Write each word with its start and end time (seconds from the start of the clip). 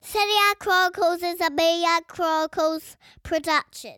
Serie 0.00 0.54
Chronicles 0.60 1.22
is 1.22 1.40
a 1.40 1.50
Media 1.50 1.98
Chronicles 2.06 2.96
production. 3.24 3.96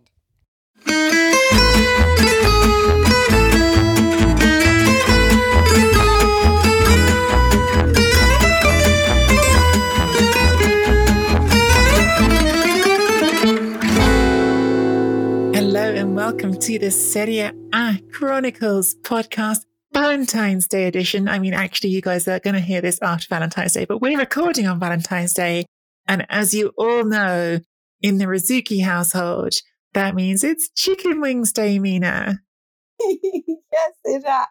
Hello 15.55 15.95
and 15.95 16.17
welcome 16.17 16.59
to 16.59 16.79
the 16.79 16.91
Serie 16.91 17.41
A 17.41 18.01
Chronicles 18.11 18.95
podcast. 19.03 19.67
Valentine's 19.93 20.67
Day 20.67 20.87
edition. 20.87 21.29
I 21.29 21.39
mean, 21.41 21.53
actually, 21.53 21.91
you 21.91 22.01
guys 22.01 22.27
are 22.27 22.39
going 22.41 22.55
to 22.55 22.61
hear 22.61 22.81
this 22.81 22.99
after 23.03 23.27
Valentine's 23.29 23.75
Day, 23.75 23.85
but 23.85 24.01
we're 24.01 24.19
recording 24.19 24.67
on 24.67 24.79
Valentine's 24.81 25.35
Day. 25.35 25.67
And 26.11 26.27
as 26.29 26.53
you 26.53 26.73
all 26.77 27.05
know, 27.05 27.61
in 28.03 28.19
the 28.19 28.25
Rzouki 28.25 28.83
household, 28.83 29.53
that 29.95 30.17
means 30.17 30.43
it's 30.43 30.69
chicken 30.75 31.21
wings 31.21 31.53
day, 31.53 31.79
Mina. 31.79 32.41
yes, 33.01 33.93
it, 34.03 34.25
uh, 34.25 34.47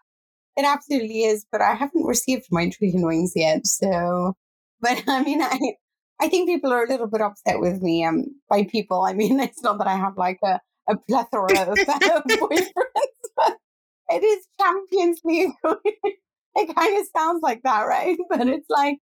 it 0.56 0.64
absolutely 0.64 1.24
is. 1.24 1.44
But 1.52 1.60
I 1.60 1.74
haven't 1.74 2.06
received 2.06 2.46
my 2.50 2.70
chicken 2.70 3.06
wings 3.06 3.32
yet. 3.36 3.66
So, 3.66 4.32
but 4.80 5.04
I 5.06 5.22
mean, 5.22 5.42
I, 5.42 5.58
I 6.18 6.30
think 6.30 6.48
people 6.48 6.72
are 6.72 6.84
a 6.84 6.88
little 6.88 7.08
bit 7.08 7.20
upset 7.20 7.60
with 7.60 7.82
me. 7.82 8.06
Um, 8.06 8.24
by 8.48 8.64
people, 8.64 9.02
I 9.02 9.12
mean, 9.12 9.38
it's 9.40 9.62
not 9.62 9.76
that 9.78 9.86
I 9.86 9.96
have 9.96 10.16
like 10.16 10.38
a, 10.42 10.60
a 10.88 10.96
plethora 10.96 11.72
of 11.72 11.76
boyfriends, 11.76 12.70
but 13.36 13.58
it 14.08 14.24
is 14.24 14.46
Champions 14.58 15.20
League. 15.24 15.52
it 16.54 16.74
kind 16.74 16.98
of 16.98 17.06
sounds 17.14 17.42
like 17.42 17.60
that, 17.64 17.82
right? 17.82 18.16
But 18.30 18.48
it's 18.48 18.70
like, 18.70 18.96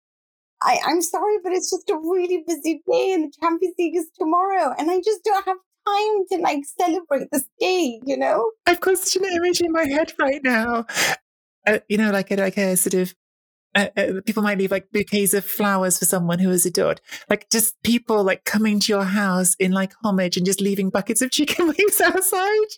I, 0.66 0.80
I'm 0.84 1.00
sorry, 1.00 1.36
but 1.44 1.52
it's 1.52 1.70
just 1.70 1.88
a 1.90 1.96
really 1.96 2.42
busy 2.46 2.82
day 2.90 3.12
and 3.12 3.24
the 3.24 3.32
Champions 3.40 3.76
League 3.78 3.96
is 3.96 4.08
tomorrow. 4.18 4.74
And 4.76 4.90
I 4.90 5.00
just 5.00 5.22
don't 5.24 5.44
have 5.44 5.56
time 5.86 6.24
to 6.32 6.38
like 6.38 6.64
celebrate 6.78 7.28
this 7.30 7.46
day, 7.60 8.00
you 8.04 8.16
know? 8.16 8.50
I've 8.66 8.80
got 8.80 8.98
such 8.98 9.22
an 9.22 9.32
image 9.32 9.60
in 9.60 9.70
my 9.70 9.84
head 9.84 10.12
right 10.18 10.40
now. 10.42 10.86
Uh, 11.64 11.78
you 11.88 11.98
know, 11.98 12.10
like 12.10 12.32
a, 12.32 12.36
like 12.36 12.56
a 12.58 12.76
sort 12.76 12.94
of 12.94 13.14
uh, 13.76 13.88
uh, 13.96 14.20
people 14.24 14.42
might 14.42 14.58
leave 14.58 14.70
like 14.70 14.90
bouquets 14.90 15.34
of 15.34 15.44
flowers 15.44 15.98
for 15.98 16.04
someone 16.06 16.40
who 16.40 16.50
is 16.50 16.66
adored. 16.66 17.00
Like 17.28 17.48
just 17.50 17.80
people 17.84 18.24
like 18.24 18.44
coming 18.44 18.80
to 18.80 18.92
your 18.92 19.04
house 19.04 19.54
in 19.60 19.70
like 19.70 19.92
homage 20.02 20.36
and 20.36 20.46
just 20.46 20.60
leaving 20.60 20.90
buckets 20.90 21.22
of 21.22 21.30
chicken 21.30 21.66
wings 21.78 22.00
outside. 22.00 22.70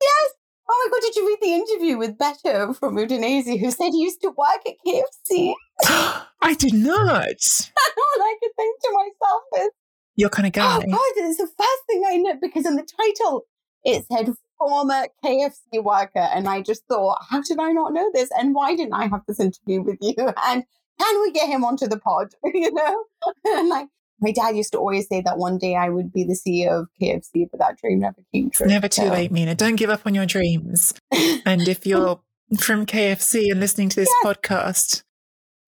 Yes. 0.00 0.30
Oh 0.68 0.90
my 0.90 0.90
god, 0.90 1.02
did 1.02 1.16
you 1.16 1.26
read 1.26 1.38
the 1.42 1.54
interview 1.54 1.98
with 1.98 2.18
Beto 2.18 2.76
from 2.76 2.96
Udinese 2.96 3.58
who 3.58 3.70
said 3.70 3.90
he 3.90 4.02
used 4.02 4.22
to 4.22 4.28
work 4.28 4.62
at 4.66 4.74
KFC? 4.86 5.54
I 6.42 6.54
did 6.54 6.74
not. 6.74 6.96
All 7.06 8.22
I 8.22 8.36
could 8.40 8.52
think 8.56 8.80
to 8.80 8.90
myself 8.92 9.42
is 9.64 9.70
You're 10.16 10.30
kind 10.30 10.46
of 10.46 10.52
oh 10.62 10.80
guy. 10.80 10.86
Oh 10.86 10.90
god, 10.90 11.28
it's 11.28 11.38
the 11.38 11.46
first 11.46 11.82
thing 11.88 12.04
I 12.06 12.16
know 12.16 12.34
because 12.40 12.66
in 12.66 12.76
the 12.76 12.86
title 12.96 13.46
it 13.84 14.06
said 14.10 14.34
former 14.58 15.06
KFC 15.24 15.82
worker, 15.82 16.28
and 16.34 16.48
I 16.48 16.62
just 16.62 16.84
thought, 16.86 17.18
how 17.28 17.42
did 17.42 17.58
I 17.58 17.72
not 17.72 17.92
know 17.92 18.10
this? 18.12 18.30
And 18.36 18.54
why 18.54 18.76
didn't 18.76 18.94
I 18.94 19.06
have 19.08 19.22
this 19.26 19.40
interview 19.40 19.82
with 19.82 19.98
you? 20.00 20.14
And 20.46 20.64
can 21.00 21.22
we 21.22 21.32
get 21.32 21.48
him 21.48 21.64
onto 21.64 21.88
the 21.88 21.98
pod? 21.98 22.28
you 22.44 22.72
know, 22.72 23.04
and 23.44 23.68
like 23.68 23.88
my 24.22 24.30
dad 24.30 24.56
used 24.56 24.72
to 24.72 24.78
always 24.78 25.08
say 25.08 25.20
that 25.20 25.36
one 25.36 25.58
day 25.58 25.74
I 25.74 25.88
would 25.88 26.12
be 26.12 26.22
the 26.24 26.34
CEO 26.34 26.82
of 26.82 26.88
KFC, 27.00 27.48
but 27.50 27.58
that 27.58 27.76
dream 27.78 27.98
never 27.98 28.22
came 28.32 28.50
true. 28.50 28.68
Never 28.68 28.88
too 28.88 29.02
so. 29.02 29.08
late, 29.08 29.32
Mina. 29.32 29.54
Don't 29.54 29.76
give 29.76 29.90
up 29.90 30.02
on 30.06 30.14
your 30.14 30.26
dreams. 30.26 30.94
and 31.44 31.66
if 31.66 31.84
you're 31.84 32.20
from 32.58 32.86
KFC 32.86 33.50
and 33.50 33.58
listening 33.58 33.88
to 33.90 33.96
this 33.96 34.14
podcast, 34.24 35.02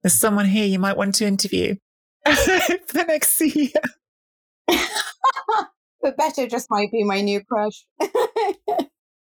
there's 0.02 0.14
someone 0.14 0.46
here 0.46 0.66
you 0.66 0.78
might 0.78 0.96
want 0.96 1.16
to 1.16 1.26
interview 1.26 1.74
for 2.24 2.92
the 2.92 3.04
next 3.08 3.38
CEO. 3.38 3.72
but 6.00 6.16
Beto 6.16 6.48
just 6.48 6.70
might 6.70 6.92
be 6.92 7.02
my 7.02 7.20
new 7.20 7.42
crush. 7.42 7.84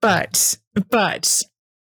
but, 0.03 0.59
but 0.91 1.43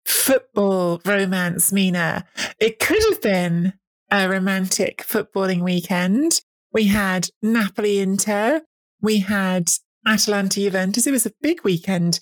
football 0.05 1.01
romance, 1.07 1.73
Mina, 1.73 2.27
it 2.61 2.79
could 2.79 3.03
have 3.09 3.23
been 3.23 3.73
a 4.11 4.29
romantic 4.29 4.99
footballing 4.99 5.63
weekend 5.63 6.43
we 6.75 6.89
had 6.89 7.29
Napoli 7.41 8.01
Inter. 8.01 8.61
We 9.01 9.21
had 9.21 9.71
Atalanta 10.07 10.61
Juventus. 10.61 11.07
It 11.07 11.13
was 11.13 11.25
a 11.25 11.33
big 11.41 11.63
weekend 11.63 12.21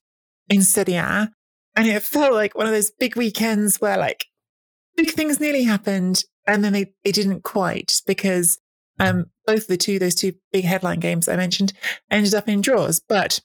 in 0.49 0.63
Serie 0.63 0.95
A. 0.95 1.33
And 1.75 1.89
it 1.89 2.03
felt 2.03 2.35
like 2.35 2.55
one 2.55 2.67
of 2.67 2.73
those 2.73 2.91
big 2.91 3.17
weekends 3.17 3.81
where 3.81 3.97
like 3.97 4.27
big 4.95 5.11
things 5.11 5.41
nearly 5.41 5.65
happened 5.65 6.23
and 6.47 6.63
then 6.63 6.75
they, 6.75 6.93
they 7.03 7.13
didn't 7.13 7.43
quite 7.43 8.03
because 8.07 8.59
um, 9.01 9.27
both 9.47 9.69
the 9.69 9.79
two, 9.79 9.99
those 9.99 10.15
two 10.15 10.35
big 10.53 10.65
headline 10.65 11.01
games 11.01 11.29
I 11.29 11.37
mentioned 11.37 11.73
ended 12.11 12.35
up 12.35 12.47
in 12.47 12.61
draws. 12.61 13.01
But 13.01 13.41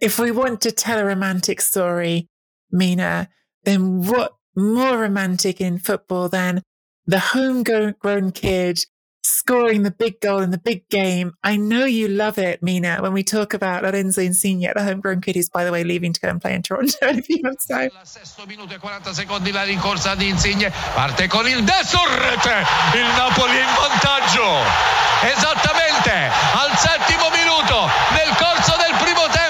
if 0.00 0.20
we 0.20 0.30
want 0.30 0.60
to 0.60 0.70
tell 0.70 1.00
a 1.00 1.04
romantic 1.04 1.60
story, 1.60 2.28
Mina, 2.70 3.28
then 3.64 4.06
what 4.06 4.34
more 4.54 4.98
romantic 4.98 5.60
in 5.60 5.78
football 5.78 6.28
than 6.28 6.62
the 7.06 7.18
homegrown 7.18 8.30
kid 8.32 8.84
scoring 9.22 9.82
the 9.82 9.90
big 9.90 10.20
goal 10.20 10.40
in 10.40 10.50
the 10.50 10.58
big 10.58 10.88
game. 10.88 11.34
I 11.42 11.56
know 11.56 11.84
you 11.84 12.08
love 12.08 12.38
it, 12.38 12.62
Mina, 12.62 12.98
when 13.00 13.12
we 13.12 13.22
talk 13.22 13.54
about 13.54 13.82
Lorenzo 13.82 14.20
Insigne, 14.20 14.70
the 14.74 14.82
homegrown 14.82 15.20
kid 15.20 15.36
who's, 15.36 15.48
by 15.48 15.64
the 15.64 15.72
way, 15.72 15.84
leaving 15.84 16.12
to 16.12 16.20
go 16.20 16.28
and 16.28 16.40
play 16.40 16.54
in 16.54 16.62
Toronto 16.62 16.96
in 17.08 17.18
a 17.18 17.22
few 17.22 17.40
months' 17.42 17.66
time. 17.66 17.90
Sesto 18.04 18.46
minuto 18.46 18.74
e 18.74 18.78
40 18.78 19.12
secondi 19.12 19.52
la 19.52 19.62
rincorsa 19.64 20.14
Insigne. 20.18 20.72
Parte 20.94 21.28
con 21.28 21.46
il 21.48 21.62
destro 21.64 22.00
rete. 22.06 22.64
Il 22.94 23.06
Napoli 23.16 23.58
in 23.58 23.72
vantaggio. 23.76 25.00
Esattamente 25.22 26.10
al 26.10 26.76
settimo 26.76 27.30
minuto 27.30 27.88
nel 28.12 28.34
corso 28.36 28.76
del 28.76 28.96
primo 28.98 29.26
tempo 29.30 29.41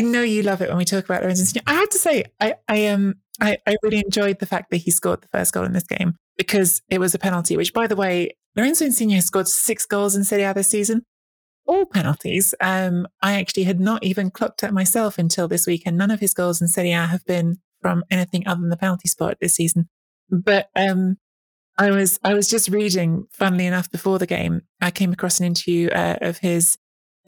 I 0.00 0.02
know 0.02 0.22
you 0.22 0.42
love 0.42 0.62
it 0.62 0.68
when 0.68 0.78
we 0.78 0.84
talk 0.84 1.04
about 1.04 1.22
Lorenzo 1.22 1.42
Insigne. 1.42 1.62
I 1.66 1.74
have 1.74 1.90
to 1.90 1.98
say, 1.98 2.24
I, 2.40 2.54
I 2.68 2.86
um, 2.86 3.14
I, 3.40 3.58
I 3.66 3.76
really 3.82 3.98
enjoyed 3.98 4.38
the 4.38 4.46
fact 4.46 4.70
that 4.70 4.78
he 4.78 4.90
scored 4.90 5.22
the 5.22 5.28
first 5.28 5.52
goal 5.52 5.64
in 5.64 5.72
this 5.72 5.86
game 5.86 6.14
because 6.36 6.80
it 6.88 6.98
was 7.00 7.14
a 7.14 7.18
penalty. 7.18 7.56
Which, 7.56 7.72
by 7.72 7.86
the 7.86 7.96
way, 7.96 8.30
Lorenzo 8.56 8.84
Insigne 8.84 9.10
has 9.10 9.26
scored 9.26 9.48
six 9.48 9.86
goals 9.86 10.16
in 10.16 10.24
Serie 10.24 10.42
A 10.44 10.54
this 10.54 10.68
season. 10.68 11.02
all 11.66 11.86
penalties. 11.86 12.54
Um, 12.60 13.06
I 13.22 13.34
actually 13.40 13.62
had 13.64 13.80
not 13.80 14.02
even 14.02 14.30
clocked 14.30 14.64
at 14.64 14.74
myself 14.74 15.18
until 15.18 15.46
this 15.48 15.66
weekend. 15.66 15.96
None 15.96 16.10
of 16.10 16.20
his 16.20 16.34
goals 16.34 16.60
in 16.60 16.68
Serie 16.68 16.92
A 16.92 17.06
have 17.06 17.24
been 17.24 17.58
from 17.80 18.04
anything 18.10 18.46
other 18.46 18.60
than 18.60 18.70
the 18.70 18.76
penalty 18.76 19.08
spot 19.08 19.36
this 19.40 19.54
season. 19.54 19.88
But 20.28 20.68
um, 20.76 21.16
I 21.78 21.90
was 21.90 22.18
I 22.24 22.34
was 22.34 22.48
just 22.48 22.68
reading, 22.68 23.26
funnily 23.32 23.66
enough, 23.66 23.90
before 23.90 24.18
the 24.18 24.26
game, 24.26 24.62
I 24.80 24.90
came 24.90 25.12
across 25.12 25.38
an 25.40 25.46
interview 25.46 25.88
uh, 25.88 26.16
of 26.20 26.38
his 26.38 26.76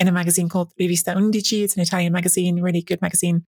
in 0.02 0.08
a 0.08 0.12
magazine 0.12 0.48
called 0.48 0.72
Rivista 0.78 1.14
Undici. 1.16 1.62
It's 1.64 1.76
an 1.76 1.82
Italian 1.82 2.12
magazine, 2.12 2.60
really 2.60 2.82
good 2.82 3.00
magazine. 3.00 3.46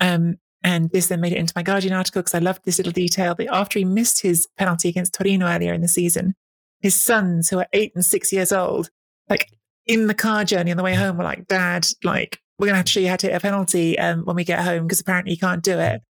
Um, 0.00 0.36
and 0.62 0.90
this 0.90 1.08
then 1.08 1.20
made 1.20 1.32
it 1.32 1.38
into 1.38 1.52
my 1.54 1.62
Guardian 1.62 1.92
article 1.92 2.22
because 2.22 2.34
I 2.34 2.38
loved 2.38 2.64
this 2.64 2.78
little 2.78 2.92
detail 2.92 3.34
that 3.34 3.48
after 3.52 3.78
he 3.78 3.84
missed 3.84 4.22
his 4.22 4.48
penalty 4.58 4.88
against 4.88 5.12
Torino 5.14 5.46
earlier 5.46 5.74
in 5.74 5.82
the 5.82 5.88
season, 5.88 6.34
his 6.80 7.00
sons, 7.00 7.50
who 7.50 7.58
are 7.58 7.66
eight 7.72 7.92
and 7.94 8.04
six 8.04 8.32
years 8.32 8.52
old, 8.52 8.88
like 9.28 9.48
in 9.86 10.06
the 10.06 10.14
car 10.14 10.44
journey 10.44 10.70
on 10.70 10.76
the 10.76 10.82
way 10.82 10.94
home, 10.94 11.18
were 11.18 11.24
like, 11.24 11.46
Dad, 11.46 11.86
like, 12.02 12.40
we're 12.58 12.66
going 12.66 12.74
to 12.74 12.78
have 12.78 12.86
to 12.86 12.92
show 12.92 13.00
you 13.00 13.08
how 13.08 13.16
to 13.16 13.26
hit 13.26 13.36
a 13.36 13.40
penalty 13.40 13.98
um, 13.98 14.24
when 14.24 14.34
we 14.36 14.44
get 14.44 14.64
home 14.64 14.84
because 14.84 15.00
apparently 15.00 15.32
you 15.32 15.38
can't 15.38 15.62
do 15.62 15.78
it. 15.78 16.02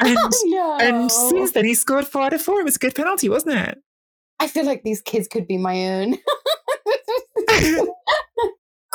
And, 0.00 0.18
Oh, 0.18 0.30
no. 0.46 0.78
and 0.80 1.12
since 1.12 1.52
then, 1.52 1.64
he 1.64 1.74
scored 1.74 2.06
four 2.06 2.22
out 2.22 2.32
of 2.32 2.42
four. 2.42 2.58
It 2.60 2.64
was 2.64 2.74
a 2.74 2.80
good 2.80 2.96
penalty, 2.96 3.28
wasn't 3.28 3.54
it? 3.54 3.78
I 4.40 4.48
feel 4.48 4.64
like 4.66 4.82
these 4.82 5.00
kids 5.00 5.28
could 5.28 5.46
be 5.46 5.56
my 5.56 5.88
own. 5.88 6.18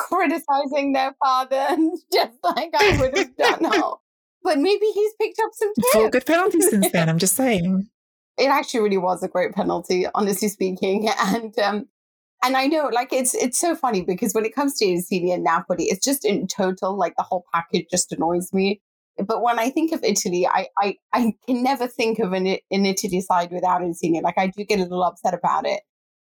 Criticizing 0.08 0.94
their 0.94 1.16
father, 1.24 1.78
just 2.14 2.38
like 2.44 2.72
I 2.78 2.98
would 3.00 3.18
have 3.18 3.38
done. 3.38 3.62
now. 3.62 4.00
But 4.44 4.60
maybe 4.60 4.86
he's 4.94 5.14
picked 5.20 5.40
up 5.44 5.52
some 5.54 5.74
tips. 5.74 5.92
Four 5.92 6.10
good 6.10 6.26
penalties 6.26 6.70
since 6.70 6.92
then. 6.92 7.10
I'm 7.10 7.20
just 7.20 7.36
saying. 7.36 7.90
it 8.40 8.48
actually 8.48 8.80
really 8.80 8.98
was 8.98 9.22
a 9.22 9.28
great 9.28 9.54
penalty, 9.54 10.06
honestly 10.16 10.48
speaking. 10.48 11.10
And 11.20 11.58
um, 11.60 11.88
and 12.44 12.56
I 12.56 12.68
know, 12.68 12.90
like 12.92 13.12
it's 13.12 13.36
it's 13.36 13.60
so 13.60 13.76
funny 13.76 14.02
because 14.02 14.34
when 14.34 14.46
it 14.46 14.56
comes 14.56 14.78
to 14.78 14.86
Insigne 14.86 15.32
and 15.32 15.44
Napoli, 15.44 15.86
it's 15.86 16.04
just 16.04 16.26
in 16.26 16.48
total, 16.48 16.98
like 16.98 17.16
the 17.18 17.24
whole 17.24 17.46
package 17.54 17.88
just 17.92 18.12
annoys 18.12 18.54
me. 18.54 18.82
But 19.18 19.42
when 19.42 19.60
I 19.60 19.70
think 19.70 19.92
of 19.92 20.04
Italy, 20.04 20.48
I 20.48 20.68
I, 20.82 20.96
I 21.14 21.34
can 21.46 21.62
never 21.62 21.88
think 21.88 22.20
of 22.20 22.32
an, 22.32 22.48
an 22.48 22.86
Italy 22.86 23.20
side 23.20 23.52
without 23.52 23.82
Insigne. 23.82 24.22
Like 24.24 24.38
I 24.38 24.48
do 24.48 24.64
get 24.64 24.80
a 24.80 24.84
little 24.84 25.04
upset 25.04 25.34
about 25.34 25.68
it. 25.68 25.82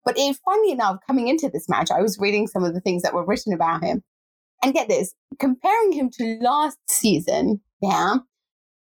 But 0.06 0.16
if, 0.18 0.38
funny 0.44 0.72
enough, 0.72 0.98
coming 1.08 1.28
into 1.28 1.50
this 1.50 1.70
match, 1.70 1.90
I 1.92 2.02
was 2.02 2.20
reading 2.20 2.48
some 2.48 2.64
of 2.64 2.74
the 2.74 2.82
things 2.82 3.04
that 3.04 3.14
were 3.14 3.26
written 3.26 3.54
about 3.54 3.84
him. 3.84 4.04
And 4.64 4.74
get 4.74 4.88
this, 4.88 5.14
comparing 5.40 5.92
him 5.92 6.10
to 6.12 6.38
last 6.42 6.78
season, 6.90 7.62
yeah, 7.82 8.16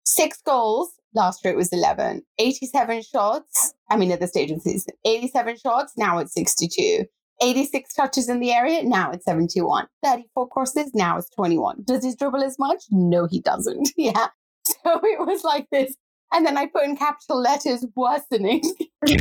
six 0.04 0.40
goals. 0.40 0.92
Last 1.12 1.44
year 1.44 1.54
it 1.54 1.56
was 1.56 1.72
11. 1.72 2.22
87 2.38 3.02
shots. 3.02 3.74
I 3.90 3.96
mean, 3.96 4.12
at 4.12 4.20
the 4.20 4.26
stage 4.28 4.50
of 4.50 4.62
the 4.62 4.70
season, 4.70 4.94
87 5.04 5.56
shots. 5.58 5.94
Now 5.96 6.18
it's 6.18 6.34
62. 6.34 7.04
86 7.42 7.94
touches 7.94 8.28
in 8.28 8.40
the 8.40 8.52
area. 8.52 8.82
Now 8.82 9.10
it's 9.10 9.24
71. 9.24 9.86
34 10.04 10.48
crosses. 10.48 10.94
Now 10.94 11.18
it's 11.18 11.30
21. 11.30 11.82
Does 11.84 12.04
he 12.04 12.14
dribble 12.14 12.42
as 12.42 12.58
much? 12.58 12.84
No, 12.90 13.26
he 13.26 13.40
doesn't. 13.40 13.90
Yeah. 13.96 14.28
So 14.64 15.00
it 15.02 15.24
was 15.26 15.44
like 15.44 15.68
this. 15.70 15.94
And 16.32 16.44
then 16.44 16.56
I 16.56 16.66
put 16.66 16.84
in 16.84 16.96
capital 16.96 17.40
letters 17.40 17.86
worsening. 17.94 18.62
and 19.02 19.20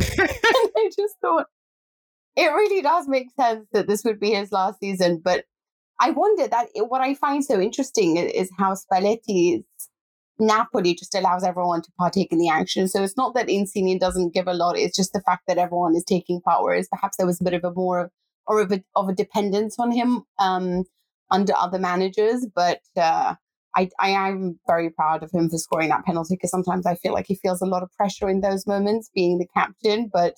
I 0.76 0.90
just 0.96 1.14
thought, 1.20 1.46
it 2.36 2.46
really 2.46 2.82
does 2.82 3.08
make 3.08 3.28
sense 3.34 3.66
that 3.72 3.86
this 3.86 4.04
would 4.04 4.20
be 4.20 4.30
his 4.30 4.52
last 4.52 4.78
season. 4.80 5.20
But 5.24 5.44
I 5.98 6.10
wonder 6.10 6.46
that 6.46 6.68
what 6.74 7.00
I 7.00 7.14
find 7.14 7.44
so 7.44 7.60
interesting 7.60 8.16
is 8.16 8.50
how 8.58 8.74
Spalletti's 8.74 9.64
Napoli 10.38 10.94
just 10.94 11.14
allows 11.14 11.44
everyone 11.44 11.80
to 11.80 11.92
partake 11.98 12.30
in 12.30 12.38
the 12.38 12.50
action. 12.50 12.88
So 12.88 13.02
it's 13.02 13.16
not 13.16 13.34
that 13.34 13.48
Insigne 13.48 13.98
doesn't 13.98 14.34
give 14.34 14.46
a 14.46 14.52
lot; 14.52 14.76
it's 14.76 14.96
just 14.96 15.14
the 15.14 15.22
fact 15.22 15.44
that 15.48 15.58
everyone 15.58 15.96
is 15.96 16.04
taking 16.04 16.42
part. 16.42 16.62
Whereas 16.62 16.88
perhaps 16.88 17.16
there 17.16 17.26
was 17.26 17.40
a 17.40 17.44
bit 17.44 17.54
of 17.54 17.64
a 17.64 17.72
more 17.72 18.10
or 18.46 18.60
of 18.60 18.70
a, 18.70 18.82
of 18.94 19.08
a 19.08 19.14
dependence 19.14 19.76
on 19.78 19.90
him 19.90 20.22
um, 20.38 20.84
under 21.30 21.54
other 21.56 21.78
managers. 21.78 22.46
But 22.54 22.80
uh, 22.96 23.34
I, 23.74 23.88
I 23.98 24.10
am 24.10 24.58
very 24.66 24.90
proud 24.90 25.22
of 25.22 25.30
him 25.32 25.48
for 25.48 25.56
scoring 25.58 25.88
that 25.88 26.04
penalty 26.04 26.34
because 26.34 26.50
sometimes 26.50 26.86
I 26.86 26.96
feel 26.96 27.14
like 27.14 27.26
he 27.26 27.34
feels 27.36 27.62
a 27.62 27.66
lot 27.66 27.82
of 27.82 27.92
pressure 27.92 28.28
in 28.28 28.40
those 28.40 28.66
moments, 28.66 29.10
being 29.14 29.38
the 29.38 29.48
captain. 29.54 30.10
But 30.12 30.34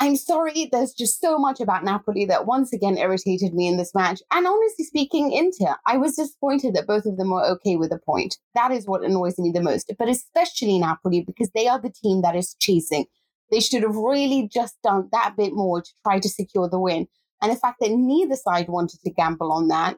I'm 0.00 0.16
sorry, 0.16 0.68
there's 0.70 0.92
just 0.92 1.20
so 1.20 1.38
much 1.38 1.60
about 1.60 1.84
Napoli 1.84 2.24
that 2.26 2.46
once 2.46 2.72
again 2.72 2.98
irritated 2.98 3.54
me 3.54 3.68
in 3.68 3.76
this 3.76 3.94
match. 3.94 4.20
And 4.32 4.46
honestly 4.46 4.84
speaking, 4.84 5.32
Inter, 5.32 5.76
I 5.86 5.96
was 5.96 6.16
disappointed 6.16 6.74
that 6.74 6.86
both 6.86 7.06
of 7.06 7.16
them 7.16 7.30
were 7.30 7.44
okay 7.52 7.76
with 7.76 7.92
a 7.92 7.98
point. 7.98 8.36
That 8.54 8.72
is 8.72 8.86
what 8.86 9.04
annoys 9.04 9.38
me 9.38 9.50
the 9.52 9.62
most, 9.62 9.92
but 9.98 10.08
especially 10.08 10.78
Napoli 10.78 11.22
because 11.22 11.50
they 11.54 11.68
are 11.68 11.80
the 11.80 11.90
team 11.92 12.22
that 12.22 12.34
is 12.36 12.54
chasing. 12.60 13.06
They 13.50 13.60
should 13.60 13.82
have 13.82 13.94
really 13.94 14.48
just 14.52 14.74
done 14.82 15.08
that 15.12 15.34
bit 15.36 15.52
more 15.52 15.80
to 15.82 15.90
try 16.02 16.18
to 16.18 16.28
secure 16.28 16.68
the 16.68 16.78
win. 16.80 17.06
And 17.40 17.52
the 17.52 17.56
fact 17.56 17.76
that 17.80 17.90
neither 17.92 18.36
side 18.36 18.68
wanted 18.68 19.00
to 19.04 19.10
gamble 19.10 19.52
on 19.52 19.68
that, 19.68 19.96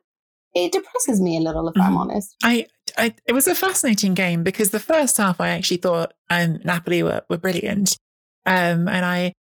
it 0.54 0.72
depresses 0.72 1.20
me 1.20 1.36
a 1.36 1.40
little, 1.40 1.68
if 1.68 1.74
I'm 1.80 1.94
Mhm. 1.94 1.98
honest. 1.98 2.36
I, 2.42 2.66
I, 2.98 3.14
it 3.26 3.32
was 3.32 3.46
a 3.46 3.54
fascinating 3.54 4.14
game 4.14 4.42
because 4.42 4.70
the 4.70 4.80
first 4.80 5.16
half 5.16 5.40
I 5.40 5.48
actually 5.48 5.76
thought 5.78 6.12
um, 6.28 6.60
Napoli 6.64 7.02
were, 7.02 7.22
were 7.30 7.38
brilliant. 7.38 7.96
Um, 8.44 8.88
and 8.88 9.04
I, 9.04 9.32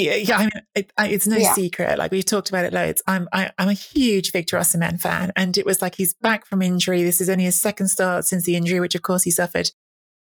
yeah, 0.00 0.38
I 0.38 0.42
mean, 0.42 0.50
it, 0.74 0.92
I, 0.96 1.08
it's 1.08 1.26
no 1.26 1.36
Yeah. 1.36 1.52
secret. 1.54 1.98
Like 1.98 2.10
we've 2.10 2.24
talked 2.24 2.48
about 2.48 2.64
it 2.64 2.72
loads. 2.72 3.02
I'm, 3.06 3.28
I, 3.32 3.50
I'm 3.58 3.68
a 3.68 3.72
huge 3.74 4.32
Victor 4.32 4.56
Osimhen 4.56 5.00
fan, 5.00 5.32
and 5.36 5.56
it 5.58 5.64
was 5.66 5.80
like 5.82 5.94
he's 5.96 6.14
back 6.14 6.46
from 6.46 6.62
injury. 6.62 7.02
This 7.02 7.20
is 7.20 7.28
only 7.28 7.44
his 7.44 7.60
second 7.60 7.88
start 7.88 8.24
since 8.24 8.44
the 8.44 8.56
injury, 8.56 8.80
which 8.80 8.94
of 8.94 9.02
course 9.02 9.22
he 9.24 9.30
suffered 9.30 9.70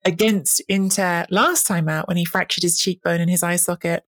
against 0.06 0.62
Inter 0.70 1.26
last 1.30 1.68
time 1.68 1.90
out 1.90 2.08
when 2.08 2.18
he 2.18 2.26
fractured 2.26 2.64
his 2.64 2.80
cheekbone 2.80 3.20
and 3.20 3.30
his 3.30 3.44
eye 3.44 3.56
socket, 3.56 4.04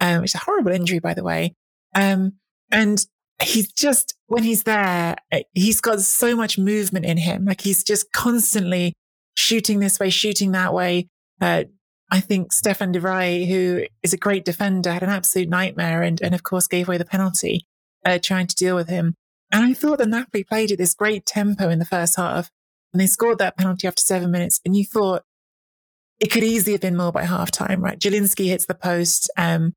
um, 0.00 0.22
which 0.22 0.30
is 0.30 0.34
a 0.36 0.38
horrible 0.44 0.72
injury, 0.72 0.98
by 0.98 1.14
the 1.14 1.22
way. 1.24 1.54
Um, 1.94 2.34
and 2.70 3.04
he's 3.42 3.70
just 3.70 4.14
when 4.26 4.42
he's 4.42 4.64
there, 4.64 5.16
eh, 5.30 5.42
he's 5.54 5.80
got 5.80 6.00
so 6.00 6.34
much 6.34 6.58
movement 6.58 7.04
in 7.06 7.18
him. 7.18 7.44
Like 7.44 7.60
he's 7.60 7.84
just 7.84 8.12
constantly 8.12 8.92
shooting 9.36 9.78
this 9.80 10.00
way, 10.00 10.10
shooting 10.10 10.52
that 10.52 10.72
way. 10.74 11.08
Uh, 11.40 11.64
I 12.10 12.20
think 12.20 12.52
Stefan 12.52 12.92
De 12.92 13.00
Vrij, 13.00 13.46
who 13.48 13.84
is 14.02 14.12
a 14.12 14.18
great 14.18 14.44
defender, 14.44 14.92
had 14.92 15.02
an 15.02 15.10
absolute 15.10 15.48
nightmare 15.48 16.02
and, 16.02 16.20
and 16.22 16.34
of 16.34 16.42
course 16.42 16.68
gave 16.68 16.88
away 16.88 16.98
the 16.98 17.04
penalty, 17.04 17.66
uh, 18.04 18.18
trying 18.22 18.46
to 18.46 18.54
deal 18.54 18.76
with 18.76 18.88
him. 18.88 19.14
And 19.52 19.64
I 19.64 19.74
thought 19.74 19.98
that 19.98 20.08
Napoli 20.08 20.44
played 20.44 20.72
at 20.72 20.78
this 20.78 20.94
great 20.94 21.26
tempo 21.26 21.68
in 21.68 21.78
the 21.78 21.84
first 21.84 22.16
half 22.16 22.50
and 22.92 23.00
they 23.00 23.06
scored 23.06 23.38
that 23.38 23.56
penalty 23.56 23.86
after 23.86 24.00
seven 24.00 24.30
minutes. 24.30 24.60
And 24.64 24.76
you 24.76 24.84
thought 24.84 25.22
it 26.18 26.30
could 26.30 26.44
easily 26.44 26.72
have 26.72 26.80
been 26.80 26.96
more 26.96 27.12
by 27.12 27.24
half 27.24 27.50
time, 27.50 27.82
right? 27.82 27.98
Zielinski 27.98 28.46
hits 28.46 28.66
the 28.66 28.74
post, 28.74 29.30
um, 29.36 29.74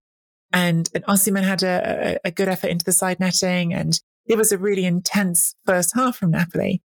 and, 0.53 0.89
and 0.95 1.03
Osimhen 1.05 1.43
had 1.43 1.61
a, 1.63 2.15
a, 2.25 2.29
a 2.29 2.31
good 2.31 2.47
effort 2.47 2.69
into 2.69 2.85
the 2.85 2.91
side 2.91 3.19
netting. 3.19 3.73
And 3.73 3.99
it 4.25 4.37
was 4.37 4.51
a 4.51 4.57
really 4.57 4.85
intense 4.85 5.55
first 5.65 5.93
half 5.95 6.15
from 6.15 6.31
Napoli. 6.31 6.81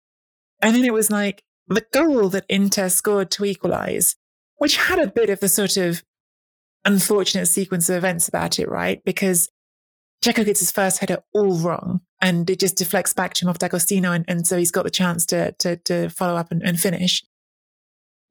And 0.62 0.75
then 0.75 0.86
it 0.86 0.94
was 0.94 1.09
like 1.09 1.44
the 1.68 1.86
goal 1.91 2.30
that 2.30 2.45
Inter 2.47 2.89
scored 2.89 3.31
to 3.31 3.46
equalize, 3.46 4.15
which 4.60 4.78
had 4.78 5.00
a 5.00 5.08
bit 5.08 5.30
of 5.30 5.39
the 5.39 5.50
sort 5.50 5.78
of 5.78 6.04
unfortunate 6.86 7.48
sequence 7.48 7.89
of 7.89 7.96
events 7.96 8.28
about 8.28 8.60
it, 8.60 8.70
right? 8.70 9.04
Because 9.04 9.50
Dzeko 10.24 10.46
gets 10.46 10.60
his 10.60 10.72
first 10.72 11.00
header 11.00 11.20
all 11.34 11.58
wrong 11.58 12.01
and 12.22 12.50
it 12.50 12.60
just 12.60 12.78
deflects 12.78 13.13
back 13.13 13.34
to 13.34 13.46
him 13.46 13.50
off 13.50 13.60
D'Agostino. 13.60 14.12
And, 14.12 14.25
and 14.28 14.46
so 14.46 14.58
he's 14.58 14.72
got 14.72 14.84
the 14.84 14.89
chance 14.92 15.25
to, 15.28 15.54
to, 15.60 15.78
to 15.78 16.10
follow 16.10 16.36
up 16.36 16.51
and, 16.51 16.62
and 16.62 16.80
finish. 16.80 17.24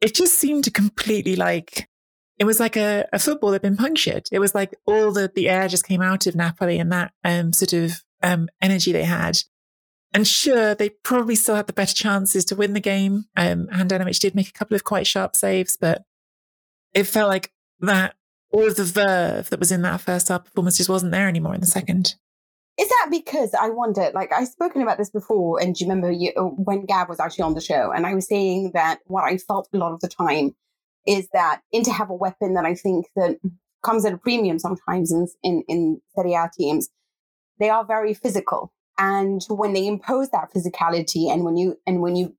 It 0.01 0.15
just 0.15 0.39
seemed 0.39 0.65
to 0.65 0.71
completely 0.71 1.35
like, 1.35 1.89
it 2.39 2.45
was 2.45 2.61
like 2.61 2.77
a, 2.77 3.09
a 3.13 3.19
football 3.19 3.53
had 3.53 3.63
been 3.63 3.77
punctured. 3.77 4.29
It 4.31 4.39
was 4.39 4.55
like 4.55 4.75
all 4.87 5.13
the, 5.13 5.31
the 5.35 5.49
air 5.49 5.67
just 5.67 5.87
came 5.87 6.03
out 6.03 6.27
of 6.27 6.37
Napoli 6.37 6.79
and 6.79 6.93
that 6.93 7.13
um, 7.25 7.53
sort 7.53 7.73
of 7.73 8.03
um, 8.23 8.49
energy 8.63 8.93
they 8.93 9.05
had. 9.05 9.39
And 10.15 10.27
sure, 10.27 10.75
they 10.75 10.91
probably 10.91 11.35
still 11.35 11.57
had 11.57 11.67
the 11.67 11.73
better 11.73 11.95
chances 11.95 12.45
to 12.47 12.57
win 12.57 12.73
the 12.73 12.81
game. 12.81 13.25
Um, 13.37 13.67
Handanovic 13.69 14.19
did 14.21 14.35
make 14.35 14.49
a 14.49 14.53
couple 14.53 14.75
of 14.75 14.85
quite 14.85 15.07
sharp 15.07 15.37
saves, 15.37 15.77
but 15.79 16.03
it 16.95 17.05
felt 17.05 17.29
like 17.29 17.53
that 17.81 18.15
all 18.51 18.67
of 18.67 18.77
the 18.77 18.85
verve 18.85 19.51
that 19.51 19.59
was 19.59 19.71
in 19.73 19.83
that 19.83 20.01
first 20.01 20.29
half 20.29 20.45
performance 20.45 20.77
just 20.77 20.89
wasn't 20.89 21.13
there 21.13 21.29
anymore 21.29 21.55
in 21.55 21.61
the 21.61 21.67
second. 21.67 22.15
Is 22.79 22.89
that 22.89 23.09
because 23.11 23.55
I 23.55 23.71
wonder, 23.71 24.11
like 24.15 24.33
I've 24.33 24.49
spoken 24.49 24.83
about 24.83 24.99
this 24.99 25.11
before, 25.11 25.61
and 25.61 25.75
do 25.75 25.85
you 25.85 25.91
remember 25.91 26.13
you, 26.13 26.33
uh, 26.37 26.45
when 26.45 26.87
Gab 26.87 27.09
was 27.09 27.19
actually 27.19 27.43
on 27.43 27.55
the 27.55 27.61
show, 27.61 27.91
and 27.91 28.07
I 28.07 28.15
was 28.15 28.29
saying 28.29 28.71
that 28.75 29.01
what 29.07 29.25
I 29.25 29.37
felt 29.37 29.69
a 29.73 29.79
lot 29.79 29.93
of 29.93 30.01
the 30.01 30.09
time 30.09 30.55
is 31.05 31.29
that 31.33 31.61
in 31.73 31.83
to 31.85 31.93
have 31.93 32.11
a 32.11 32.15
weapon 32.15 32.55
that 32.55 32.65
I 32.65 32.75
think 32.75 33.07
that 33.17 33.39
comes 33.83 34.05
at 34.05 34.13
a 34.13 34.19
premium 34.19 34.61
sometimes 34.61 35.11
in 35.11 35.27
in, 35.43 35.65
in 35.69 36.01
Serie 36.15 36.35
A 36.35 36.49
teams, 36.57 36.89
they 37.59 37.69
are 37.69 37.85
very 37.85 38.15
physical, 38.15 38.73
and 38.97 39.43
when 39.49 39.73
they 39.73 39.87
impose 39.87 40.31
that 40.31 40.53
physicality, 40.55 41.33
and 41.33 41.45
when 41.45 41.57
you 41.57 41.77
and 41.85 42.01
when 42.01 42.15
you 42.15 42.37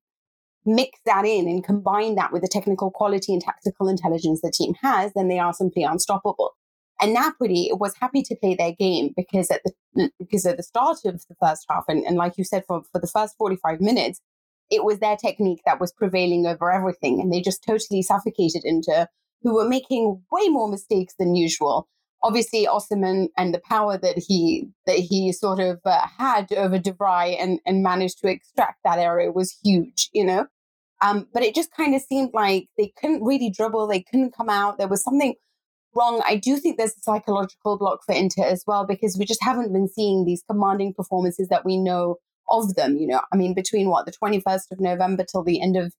mix 0.75 0.99
that 1.05 1.25
in 1.25 1.47
and 1.47 1.63
combine 1.63 2.15
that 2.15 2.31
with 2.31 2.41
the 2.41 2.47
technical 2.47 2.91
quality 2.91 3.33
and 3.33 3.41
tactical 3.41 3.87
intelligence 3.87 4.41
the 4.41 4.51
team 4.51 4.73
has, 4.81 5.13
then 5.13 5.27
they 5.27 5.39
are 5.39 5.53
simply 5.53 5.83
unstoppable. 5.83 6.55
And 7.01 7.13
Napoli 7.13 7.71
was 7.73 7.95
happy 7.99 8.21
to 8.23 8.35
play 8.35 8.55
their 8.55 8.73
game 8.73 9.13
because 9.15 9.49
at 9.49 9.61
the 9.63 10.11
because 10.19 10.45
at 10.45 10.57
the 10.57 10.63
start 10.63 10.97
of 11.05 11.23
the 11.27 11.35
first 11.41 11.65
half, 11.69 11.85
and, 11.87 12.03
and 12.05 12.17
like 12.17 12.37
you 12.37 12.43
said, 12.43 12.65
for, 12.67 12.83
for 12.91 12.99
the 12.99 13.07
first 13.07 13.35
45 13.37 13.79
minutes, 13.79 14.21
it 14.69 14.83
was 14.83 14.99
their 14.99 15.15
technique 15.15 15.61
that 15.65 15.79
was 15.79 15.93
prevailing 15.93 16.45
over 16.45 16.71
everything. 16.71 17.21
And 17.21 17.31
they 17.31 17.41
just 17.41 17.63
totally 17.63 18.01
suffocated 18.01 18.63
Inter, 18.65 19.07
who 19.41 19.55
were 19.55 19.67
making 19.67 20.21
way 20.31 20.49
more 20.49 20.69
mistakes 20.69 21.15
than 21.17 21.35
usual. 21.35 21.87
obviously 22.21 22.67
Osimhen 22.67 23.29
and 23.37 23.53
the 23.53 23.61
power 23.61 23.97
that 23.97 24.17
he 24.17 24.69
that 24.85 24.97
he 24.97 25.31
sort 25.31 25.59
of 25.59 25.79
uh, 25.85 26.05
had 26.17 26.51
over 26.53 26.77
De 26.77 26.93
and 27.01 27.59
and 27.65 27.83
managed 27.83 28.19
to 28.19 28.27
extract 28.27 28.79
that 28.83 28.99
area 28.99 29.31
was 29.31 29.57
huge, 29.63 30.09
you 30.13 30.25
know. 30.25 30.47
Um, 31.01 31.27
but 31.33 31.43
it 31.43 31.55
just 31.55 31.71
kind 31.71 31.95
of 31.95 32.01
seemed 32.01 32.31
like 32.33 32.67
they 32.77 32.91
couldn't 32.99 33.23
really 33.23 33.49
dribble, 33.49 33.87
they 33.87 34.01
couldn't 34.01 34.35
come 34.35 34.49
out. 34.49 34.77
There 34.77 34.87
was 34.87 35.03
something 35.03 35.35
wrong. 35.95 36.21
I 36.27 36.35
do 36.35 36.57
think 36.57 36.77
there's 36.77 36.97
a 36.97 37.01
psychological 37.01 37.77
block 37.77 38.01
for 38.05 38.13
Inter 38.13 38.43
as 38.43 38.63
well 38.67 38.85
because 38.85 39.17
we 39.17 39.25
just 39.25 39.43
haven't 39.43 39.73
been 39.73 39.87
seeing 39.87 40.25
these 40.25 40.43
commanding 40.49 40.93
performances 40.93 41.47
that 41.49 41.65
we 41.65 41.77
know 41.77 42.17
of 42.49 42.75
them. 42.75 42.97
You 42.97 43.07
know, 43.07 43.21
I 43.31 43.37
mean, 43.37 43.53
between 43.53 43.89
what 43.89 44.05
the 44.05 44.11
21st 44.11 44.71
of 44.71 44.79
November 44.79 45.23
till 45.23 45.43
the 45.43 45.61
end 45.61 45.77
of 45.77 45.93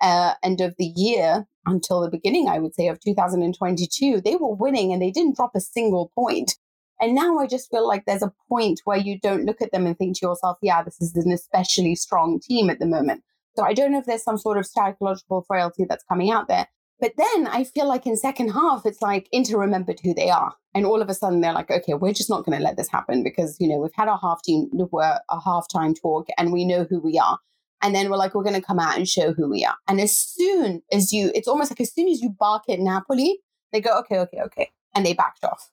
uh, 0.00 0.34
end 0.42 0.60
of 0.60 0.74
the 0.78 0.92
year 0.96 1.46
until 1.64 2.00
the 2.00 2.10
beginning, 2.10 2.48
I 2.48 2.58
would 2.58 2.74
say, 2.74 2.88
of 2.88 3.00
2022, 3.00 4.20
they 4.20 4.34
were 4.34 4.54
winning 4.54 4.92
and 4.92 5.00
they 5.00 5.12
didn't 5.12 5.36
drop 5.36 5.52
a 5.54 5.60
single 5.60 6.10
point. 6.14 6.56
And 7.00 7.14
now 7.14 7.38
I 7.38 7.46
just 7.46 7.70
feel 7.70 7.86
like 7.86 8.04
there's 8.04 8.22
a 8.22 8.32
point 8.48 8.80
where 8.84 8.98
you 8.98 9.18
don't 9.18 9.44
look 9.44 9.62
at 9.62 9.70
them 9.72 9.86
and 9.86 9.96
think 9.96 10.18
to 10.18 10.26
yourself, 10.26 10.58
yeah, 10.60 10.82
this 10.82 11.00
is 11.00 11.14
an 11.16 11.32
especially 11.32 11.94
strong 11.94 12.40
team 12.40 12.68
at 12.68 12.80
the 12.80 12.86
moment. 12.86 13.22
So 13.56 13.64
I 13.64 13.74
don't 13.74 13.92
know 13.92 13.98
if 13.98 14.06
there's 14.06 14.24
some 14.24 14.38
sort 14.38 14.58
of 14.58 14.66
psychological 14.66 15.44
frailty 15.46 15.84
that's 15.88 16.04
coming 16.04 16.30
out 16.30 16.48
there. 16.48 16.66
But 17.00 17.14
then 17.16 17.48
I 17.48 17.64
feel 17.64 17.88
like 17.88 18.06
in 18.06 18.16
second 18.16 18.50
half, 18.50 18.86
it's 18.86 19.02
like 19.02 19.28
Inter 19.32 19.58
remembered 19.58 19.98
who 20.04 20.14
they 20.14 20.30
are. 20.30 20.54
And 20.72 20.86
all 20.86 21.02
of 21.02 21.08
a 21.08 21.14
sudden 21.14 21.40
they're 21.40 21.52
like, 21.52 21.70
okay, 21.70 21.94
we're 21.94 22.12
just 22.12 22.30
not 22.30 22.44
going 22.44 22.56
to 22.56 22.62
let 22.62 22.76
this 22.76 22.88
happen 22.88 23.24
because, 23.24 23.56
you 23.58 23.68
know, 23.68 23.78
we've 23.78 23.90
had 23.94 24.08
our 24.08 24.18
half 24.22 24.40
team, 24.42 24.68
we're 24.72 25.18
a 25.28 25.38
halftime 25.38 26.00
talk 26.00 26.28
and 26.38 26.52
we 26.52 26.64
know 26.64 26.86
who 26.88 27.00
we 27.00 27.18
are. 27.18 27.38
And 27.82 27.92
then 27.92 28.08
we're 28.08 28.16
like, 28.16 28.34
we're 28.34 28.44
going 28.44 28.60
to 28.60 28.66
come 28.66 28.78
out 28.78 28.96
and 28.96 29.08
show 29.08 29.32
who 29.32 29.50
we 29.50 29.64
are. 29.64 29.74
And 29.88 30.00
as 30.00 30.16
soon 30.16 30.82
as 30.92 31.12
you, 31.12 31.32
it's 31.34 31.48
almost 31.48 31.72
like 31.72 31.80
as 31.80 31.92
soon 31.92 32.08
as 32.08 32.20
you 32.20 32.30
bark 32.30 32.62
at 32.68 32.78
Napoli, 32.78 33.40
they 33.72 33.80
go, 33.80 33.98
okay, 33.98 34.18
okay, 34.20 34.40
okay. 34.40 34.70
And 34.94 35.04
they 35.04 35.14
backed 35.14 35.42
off. 35.42 35.70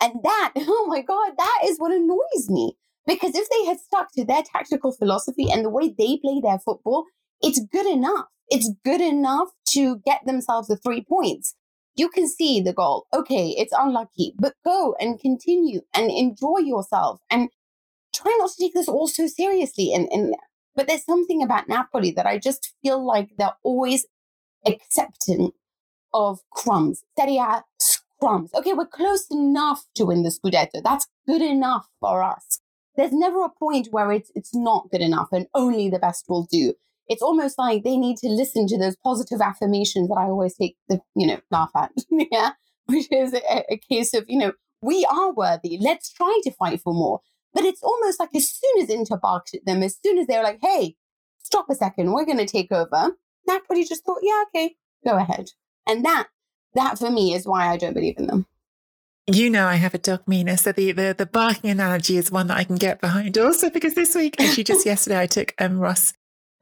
And 0.00 0.12
that, 0.22 0.52
oh 0.56 0.86
my 0.88 1.02
God, 1.02 1.32
that 1.36 1.62
is 1.64 1.78
what 1.78 1.92
annoys 1.92 2.48
me. 2.48 2.76
Because 3.08 3.34
if 3.34 3.48
they 3.48 3.64
had 3.64 3.80
stuck 3.80 4.12
to 4.12 4.24
their 4.24 4.42
tactical 4.42 4.92
philosophy 4.92 5.50
and 5.50 5.64
the 5.64 5.70
way 5.70 5.88
they 5.88 6.18
play 6.18 6.40
their 6.42 6.58
football, 6.58 7.06
it's 7.40 7.60
good 7.72 7.86
enough. 7.86 8.26
It's 8.50 8.70
good 8.84 9.00
enough 9.00 9.48
to 9.70 10.00
get 10.04 10.20
themselves 10.26 10.68
the 10.68 10.76
three 10.76 11.02
points. 11.02 11.54
You 11.96 12.10
can 12.10 12.28
see 12.28 12.60
the 12.60 12.74
goal. 12.74 13.06
Okay, 13.14 13.54
it's 13.56 13.72
unlucky, 13.76 14.34
but 14.38 14.52
go 14.62 14.94
and 15.00 15.18
continue 15.18 15.80
and 15.94 16.10
enjoy 16.10 16.58
yourself 16.58 17.20
and 17.30 17.48
try 18.14 18.36
not 18.38 18.50
to 18.50 18.56
take 18.62 18.74
this 18.74 18.88
all 18.88 19.08
so 19.08 19.26
seriously. 19.26 19.92
And, 19.94 20.06
and 20.12 20.34
but 20.76 20.86
there's 20.86 21.04
something 21.04 21.42
about 21.42 21.68
Napoli 21.68 22.10
that 22.12 22.26
I 22.26 22.38
just 22.38 22.74
feel 22.82 23.04
like 23.04 23.30
they're 23.38 23.56
always 23.64 24.06
accepting 24.66 25.52
of 26.12 26.40
crumbs. 26.50 27.04
Serie 27.18 27.38
A 27.38 27.64
crumbs. 28.20 28.50
Okay, 28.54 28.74
we're 28.74 28.86
close 28.86 29.26
enough 29.30 29.84
to 29.94 30.04
win 30.04 30.24
the 30.24 30.30
Scudetto. 30.30 30.82
That's 30.84 31.06
good 31.26 31.42
enough 31.42 31.86
for 32.00 32.22
us. 32.22 32.60
There's 32.98 33.12
never 33.12 33.42
a 33.44 33.48
point 33.48 33.88
where 33.90 34.12
it's 34.12 34.30
it's 34.34 34.54
not 34.54 34.90
good 34.90 35.00
enough 35.00 35.28
and 35.32 35.46
only 35.54 35.88
the 35.88 35.98
best 35.98 36.26
will 36.28 36.46
do 36.50 36.74
it's 37.08 37.22
almost 37.22 37.58
like 37.58 37.82
they 37.82 37.96
need 37.96 38.18
to 38.18 38.28
listen 38.28 38.66
to 38.68 38.78
those 38.78 38.96
positive 38.96 39.40
affirmations 39.40 40.08
that 40.08 40.18
I 40.18 40.24
always 40.24 40.54
take 40.54 40.76
the, 40.88 41.00
you 41.16 41.26
know, 41.26 41.40
laugh 41.50 41.70
at. 41.74 41.90
yeah. 42.10 42.50
Which 42.86 43.10
is 43.10 43.34
a, 43.34 43.64
a, 43.72 43.78
case 43.78 44.14
of, 44.14 44.24
you 44.28 44.38
know, 44.38 44.52
we 44.82 45.06
are 45.10 45.32
worthy. 45.32 45.78
Let's 45.80 46.12
try 46.12 46.40
to 46.44 46.50
fight 46.52 46.80
for 46.80 46.94
more. 46.94 47.20
But 47.52 47.64
it's 47.64 47.82
almost 47.82 48.20
like 48.20 48.34
as 48.34 48.50
soon 48.50 48.82
as 48.82 48.90
Inter 48.90 49.16
barked 49.16 49.54
at 49.54 49.64
them, 49.64 49.82
as 49.82 49.98
soon 50.04 50.18
as 50.18 50.26
they 50.26 50.36
were 50.36 50.42
like, 50.42 50.60
hey, 50.62 50.96
stop 51.42 51.66
a 51.70 51.74
second, 51.74 52.12
we're 52.12 52.26
going 52.26 52.38
to 52.38 52.46
take 52.46 52.70
over, 52.70 53.12
Napoli 53.46 53.84
just 53.84 54.04
thought, 54.04 54.20
yeah, 54.22 54.44
okay, 54.48 54.76
go 55.04 55.16
ahead. 55.16 55.50
And 55.86 56.04
that, 56.04 56.28
that 56.74 56.98
for 56.98 57.10
me 57.10 57.34
is 57.34 57.46
why 57.46 57.68
I 57.68 57.78
don't 57.78 57.94
believe 57.94 58.18
in 58.18 58.26
them. 58.26 58.46
You 59.30 59.50
know 59.50 59.66
I 59.66 59.74
have 59.74 59.92
a 59.92 59.98
dog 59.98 60.22
Mina, 60.26 60.56
so 60.56 60.72
the, 60.72 60.92
the 60.92 61.14
the 61.16 61.26
barking 61.26 61.68
analogy 61.68 62.16
is 62.16 62.30
one 62.30 62.46
that 62.46 62.56
I 62.56 62.64
can 62.64 62.76
get 62.76 62.98
behind. 62.98 63.36
Also 63.36 63.68
because 63.68 63.94
this 63.94 64.14
week, 64.14 64.40
actually 64.40 64.64
just 64.64 64.86
yesterday, 64.92 65.20
I 65.20 65.26
took 65.26 65.52
um, 65.58 65.78
Ross 65.78 66.14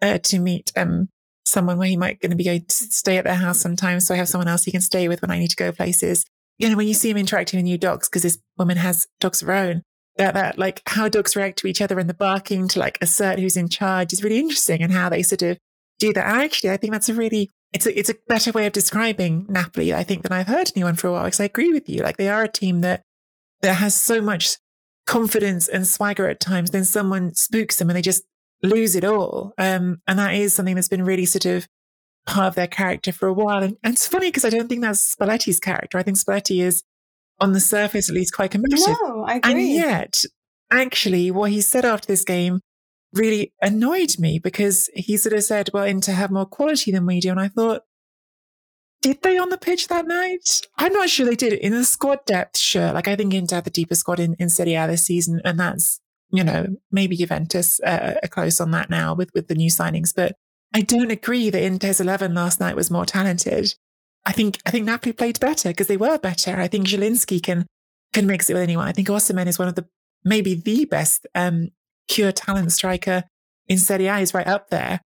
uh, 0.03 0.19
to 0.19 0.41
meet 0.41 0.73
um, 0.77 1.09
someone 1.45 1.79
where 1.79 1.87
he 1.87 1.97
might 1.97 2.21
going 2.21 2.31
to 2.31 2.37
be 2.37 2.43
going 2.45 2.65
to 2.65 2.75
stay 2.75 3.19
at 3.19 3.25
their 3.25 3.37
house 3.37 3.61
sometimes. 3.61 4.05
So 4.05 4.15
I 4.15 4.17
have 4.17 4.29
someone 4.29 4.49
else 4.49 4.65
he 4.65 4.73
can 4.73 4.81
stay 4.81 5.07
with 5.07 5.23
when 5.23 5.31
I 5.31 5.39
need 5.39 5.51
to 5.51 5.57
go 5.57 5.71
places. 5.71 6.25
You 6.59 6.69
know, 6.69 6.77
when 6.77 6.89
you 6.89 6.95
see 6.95 7.11
him 7.11 7.17
interacting 7.17 7.59
with 7.59 7.65
new 7.65 7.79
dogs, 7.79 8.09
because 8.09 8.23
this 8.23 8.39
woman 8.59 8.79
has 8.79 9.07
dogs 9.21 9.43
of 9.43 9.49
her 9.49 9.55
own, 9.55 9.83
that, 10.17 10.35
that 10.35 10.59
like 10.59 10.83
how 10.87 11.09
dogs 11.09 11.37
react 11.37 11.59
to 11.59 11.69
each 11.69 11.81
other 11.81 12.01
and 12.01 12.11
the 12.11 12.15
barking 12.15 12.67
to 12.69 12.81
like 12.81 12.99
assert 13.01 13.39
who's 13.39 13.57
in 13.57 13.69
charge 13.69 14.13
is 14.13 14.25
really 14.25 14.39
interesting 14.39 14.83
and 14.83 14.93
how 14.93 15.09
they 15.09 15.23
sort 15.23 15.43
of 15.43 15.57
do 16.01 16.13
that. 16.13 16.27
And 16.27 16.43
actually, 16.43 16.71
I 16.71 16.79
think 16.79 16.93
that's 16.93 17.09
a 17.09 17.15
really, 17.15 17.49
it's 17.73 17.87
a, 17.87 17.99
it's 17.99 18.11
a 18.11 18.17
better 18.29 18.53
way 18.53 18.67
of 18.67 18.73
describing 18.73 19.47
Napoli, 19.49 19.93
I 19.93 20.03
think, 20.03 20.23
than 20.23 20.33
I've 20.33 20.47
heard 20.47 20.73
anyone 20.75 20.97
for 20.97 21.09
a 21.09 21.13
while. 21.13 21.25
Because 21.25 21.41
I 21.41 21.45
agree 21.45 21.73
with 21.73 21.89
you. 21.89 22.03
Like 22.03 22.17
they 22.17 22.29
are 22.29 22.45
a 22.45 22.49
team 22.49 22.81
that, 22.83 23.03
that 23.63 23.75
has 23.75 23.95
so 23.95 24.21
much 24.21 24.57
confidence 25.07 25.69
and 25.69 25.87
swagger 25.87 26.29
at 26.29 26.41
times. 26.41 26.71
Then 26.71 26.85
someone 26.85 27.35
spooks 27.35 27.77
them 27.77 27.91
and 27.91 27.97
they 27.97 28.03
just 28.03 28.25
lose 28.63 28.97
it 28.97 29.05
all. 29.05 29.53
Um, 29.59 30.01
and 30.07 30.19
that 30.19 30.35
is 30.35 30.55
something 30.55 30.75
that's 30.75 30.89
been 30.89 31.05
really 31.05 31.27
sort 31.27 31.47
of 31.47 31.67
part 32.27 32.49
of 32.49 32.55
their 32.55 32.67
character 32.67 33.13
for 33.13 33.29
a 33.29 33.33
while. 33.33 33.63
And, 33.63 33.77
and 33.83 33.95
it's 33.95 34.09
funny 34.09 34.29
because 34.29 34.45
I 34.45 34.51
don't 34.51 34.69
think 34.69 34.81
that's 34.81 35.15
Spalletti's 35.15 35.61
character. 35.61 35.99
I 35.99 36.03
think 36.03 36.17
Spalletti 36.17 36.63
is, 36.63 36.83
on 37.39 37.53
the 37.53 37.61
surface 37.61 38.09
at 38.09 38.15
least, 38.15 38.35
quite 38.35 38.51
competitive. 38.51 38.97
No, 39.03 39.25
I 39.25 39.37
agree. 39.37 39.53
And 39.53 39.69
yet, 39.69 40.23
actually, 40.73 41.31
what 41.31 41.51
he 41.51 41.61
said 41.61 41.85
after 41.85 42.07
this 42.07 42.25
game 42.25 42.61
really 43.17 43.53
annoyed 43.63 44.19
me 44.19 44.39
because 44.39 44.89
he 44.95 45.17
sort 45.17 45.35
of 45.35 45.45
said, 45.45 45.71
well, 45.73 45.85
Inter 45.85 46.13
have 46.13 46.31
more 46.31 46.47
quality 46.47 46.93
than 46.93 47.07
we 47.07 47.21
do. 47.21 47.31
And 47.31 47.41
I 47.41 47.49
thought, 47.49 47.83
did 49.03 49.23
they 49.23 49.39
on 49.39 49.51
the 49.51 49.59
pitch 49.59 49.89
that 49.89 50.07
night? 50.07 50.63
I'm 50.79 50.93
not 50.93 51.11
sure 51.11 51.27
they 51.27 51.37
did. 51.37 51.53
In 51.53 51.73
the 51.73 51.85
squad 51.85 52.25
depth, 52.27 52.59
sure. 52.59 52.93
Like 52.93 53.09
I 53.09 53.17
think 53.17 53.35
Inter 53.35 53.57
have 53.57 53.65
the 53.65 53.71
deepest 53.71 54.01
squad 54.01 54.21
in, 54.21 54.35
in 54.39 54.49
Serie 54.49 54.75
A 54.75 54.87
this 54.87 55.07
season, 55.07 55.41
and 55.45 55.61
that's 55.61 56.01
you 56.31 56.43
know, 56.43 56.67
maybe 56.91 57.17
Juventus 57.17 57.81
uh, 57.81 58.15
are 58.23 58.29
close 58.29 58.61
on 58.61 58.71
that 58.73 58.91
now 58.91 59.15
with, 59.15 59.31
with 59.35 59.49
the 59.49 59.55
new 59.55 59.71
signings. 59.71 60.13
But 60.15 60.35
I 60.75 60.81
don't 60.81 61.11
agree 61.11 61.51
that 61.51 61.63
Inter's 61.63 62.01
11 62.01 62.35
last 62.35 62.61
night 62.61 62.77
was 62.77 62.91
more 62.91 63.07
talented. 63.07 63.75
I 64.25 64.33
think, 64.33 64.59
I 64.67 64.71
think 64.71 64.85
Napoli 64.85 65.13
played 65.13 65.39
better 65.39 65.71
because 65.71 65.87
they 65.87 65.97
were 65.97 66.19
better. 66.19 66.57
I 66.57 66.69
think 66.69 66.89
Zielinski 66.89 67.43
can, 67.43 67.67
can 68.13 68.27
mix 68.27 68.51
it 68.51 68.55
with 68.55 68.63
anyone. 68.63 68.89
I 68.89 68.93
think 68.93 69.09
Osimhen 69.09 69.47
is 69.47 69.59
one 69.59 69.69
of 69.69 69.77
the, 69.77 69.87
maybe 70.25 70.55
the 70.55 70.85
best, 70.85 71.27
um, 71.35 71.71
pure 72.09 72.33
talent 72.33 72.73
striker 72.73 73.25
in 73.69 73.79
Serie 73.79 74.07
A 74.07 74.19
is 74.19 74.35
right 74.35 74.47
up 74.47 74.71
there. 74.71 75.01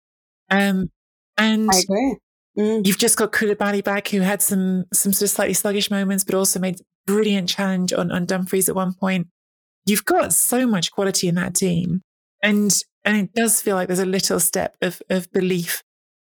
Um, 0.50 0.90
and 1.38 1.68
I 1.72 1.78
agree. 1.78 2.16
Mm. 2.58 2.86
You've 2.86 2.98
just 2.98 3.16
got 3.16 3.32
Koulibaly 3.32 3.82
back, 3.82 4.08
who 4.08 4.20
had 4.20 4.42
some 4.42 4.84
some 4.92 5.12
sort 5.12 5.28
of 5.28 5.30
slightly 5.30 5.54
sluggish 5.54 5.90
moments, 5.90 6.24
but 6.24 6.34
also 6.34 6.58
made 6.58 6.80
brilliant 7.06 7.48
challenge 7.48 7.92
on 7.92 8.10
on 8.10 8.26
Dumfries 8.26 8.68
at 8.68 8.74
one 8.74 8.92
point 8.94 9.28
you've 9.86 10.04
got 10.04 10.32
so 10.32 10.66
much 10.66 10.92
quality 10.92 11.28
in 11.28 11.34
that 11.36 11.54
team. 11.54 12.02
And 12.42 12.72
and 13.04 13.16
it 13.16 13.34
does 13.34 13.60
feel 13.60 13.76
like 13.76 13.88
there's 13.88 13.98
a 13.98 14.06
little 14.06 14.40
step 14.40 14.76
of 14.80 15.02
of 15.10 15.30
belief 15.32 15.82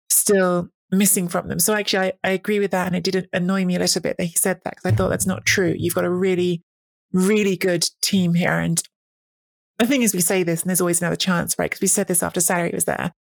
still 0.10 0.70
missing 0.92 1.28
from 1.28 1.48
them. 1.48 1.60
So 1.60 1.74
actually 1.74 2.08
I, 2.08 2.14
I 2.24 2.32
agree 2.32 2.60
with 2.60 2.72
that. 2.72 2.88
And 2.88 2.96
it 2.96 3.04
did 3.04 3.28
annoy 3.34 3.66
me 3.66 3.76
a 3.76 3.80
little 3.80 4.02
bit 4.02 4.18
that 4.18 4.26
he 4.26 4.36
said 4.36 4.62
that 4.64 4.76
because 4.76 4.92
I 4.92 4.96
thought 4.96 5.10
that's 5.10 5.26
not 5.26 5.46
true. 5.46 5.74
You've 5.76 5.96
got 5.96 6.06
a 6.06 6.12
really, 6.12 6.62
really 7.12 7.58
good 7.58 7.86
team 8.02 8.36
here. 8.36 8.60
And 8.60 8.82
the 9.80 9.88
thing 9.88 10.02
is 10.04 10.14
we 10.14 10.22
say 10.22 10.44
this 10.44 10.62
and 10.62 10.70
there's 10.70 10.82
always 10.82 11.02
another 11.02 11.16
chance, 11.16 11.58
right? 11.58 11.70
Because 11.70 11.82
we 11.82 11.88
said 11.88 12.08
this 12.08 12.24
after 12.24 12.40
Sarri 12.40 12.74
was 12.74 12.86
there. 12.86 13.12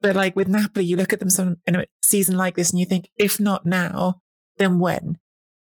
But 0.00 0.16
like 0.16 0.36
with 0.36 0.48
Napoli, 0.48 0.84
you 0.84 0.96
look 0.96 1.12
at 1.12 1.20
them 1.20 1.30
some, 1.30 1.56
in 1.66 1.76
a 1.76 1.86
season 2.02 2.36
like 2.36 2.56
this 2.56 2.70
and 2.70 2.80
you 2.80 2.86
think, 2.86 3.08
if 3.16 3.40
not 3.40 3.64
now, 3.64 4.20
then 4.58 4.78
when? 4.78 5.18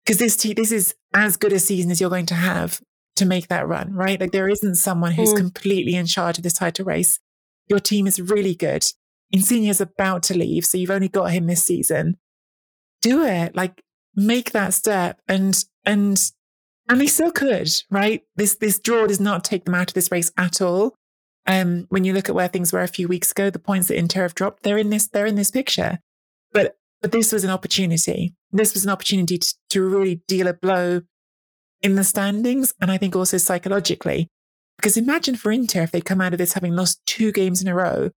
Because 0.04 0.18
this, 0.18 0.36
te- 0.36 0.54
this 0.54 0.72
is 0.72 0.94
as 1.14 1.36
good 1.36 1.52
a 1.52 1.58
season 1.58 1.90
as 1.90 2.00
you're 2.00 2.10
going 2.10 2.26
to 2.26 2.34
have 2.34 2.80
to 3.16 3.26
make 3.26 3.48
that 3.48 3.68
run, 3.68 3.92
right? 3.92 4.20
Like 4.20 4.32
there 4.32 4.48
isn't 4.48 4.76
someone 4.76 5.12
who's 5.12 5.34
mm. 5.34 5.36
completely 5.38 5.94
in 5.94 6.06
charge 6.06 6.38
of 6.38 6.44
this 6.44 6.54
title 6.54 6.84
race. 6.84 7.18
Your 7.68 7.80
team 7.80 8.06
is 8.06 8.20
really 8.20 8.54
good. 8.54 8.84
Insigne's 9.32 9.80
about 9.80 10.22
to 10.24 10.36
leave, 10.36 10.64
so 10.64 10.78
you've 10.78 10.90
only 10.90 11.08
got 11.08 11.30
him 11.30 11.46
this 11.46 11.64
season. 11.64 12.16
Do 13.02 13.24
it. 13.24 13.54
Like 13.54 13.82
make 14.16 14.52
that 14.52 14.74
step 14.74 15.20
and 15.28 15.64
and 15.84 16.20
and 16.90 17.00
they 17.00 17.06
still 17.06 17.30
could, 17.30 17.70
right? 17.88 18.22
This 18.34 18.56
this 18.56 18.80
draw 18.80 19.06
does 19.06 19.20
not 19.20 19.44
take 19.44 19.64
them 19.64 19.76
out 19.76 19.90
of 19.90 19.94
this 19.94 20.10
race 20.10 20.32
at 20.36 20.60
all. 20.60 20.94
Um, 21.46 21.86
when 21.88 22.04
you 22.04 22.12
look 22.12 22.28
at 22.28 22.34
where 22.34 22.48
things 22.48 22.72
were 22.72 22.82
a 22.82 22.88
few 22.88 23.08
weeks 23.08 23.30
ago, 23.30 23.48
the 23.48 23.58
points 23.58 23.88
that 23.88 23.96
Inter 23.96 24.22
have 24.22 24.34
dropped, 24.34 24.64
they're 24.64 24.76
in 24.76 24.90
this, 24.90 25.08
they're 25.08 25.24
in 25.26 25.36
this 25.36 25.52
picture. 25.52 26.00
But 26.52 26.76
but 27.00 27.12
this 27.12 27.32
was 27.32 27.44
an 27.44 27.50
opportunity. 27.50 28.34
This 28.50 28.74
was 28.74 28.84
an 28.84 28.90
opportunity 28.90 29.38
to, 29.38 29.54
to 29.70 29.88
really 29.88 30.20
deal 30.26 30.48
a 30.48 30.52
blow 30.52 31.02
in 31.80 31.94
the 31.94 32.04
standings 32.04 32.74
and 32.80 32.90
I 32.90 32.98
think 32.98 33.16
also 33.16 33.38
psychologically. 33.38 34.28
Because 34.76 34.96
imagine 34.96 35.36
for 35.36 35.52
Inter 35.52 35.82
if 35.82 35.92
they 35.92 36.00
come 36.00 36.20
out 36.20 36.32
of 36.32 36.38
this 36.38 36.54
having 36.54 36.74
lost 36.74 37.00
two 37.06 37.32
games 37.32 37.62
in 37.62 37.68
a 37.68 37.74
row 37.74 38.10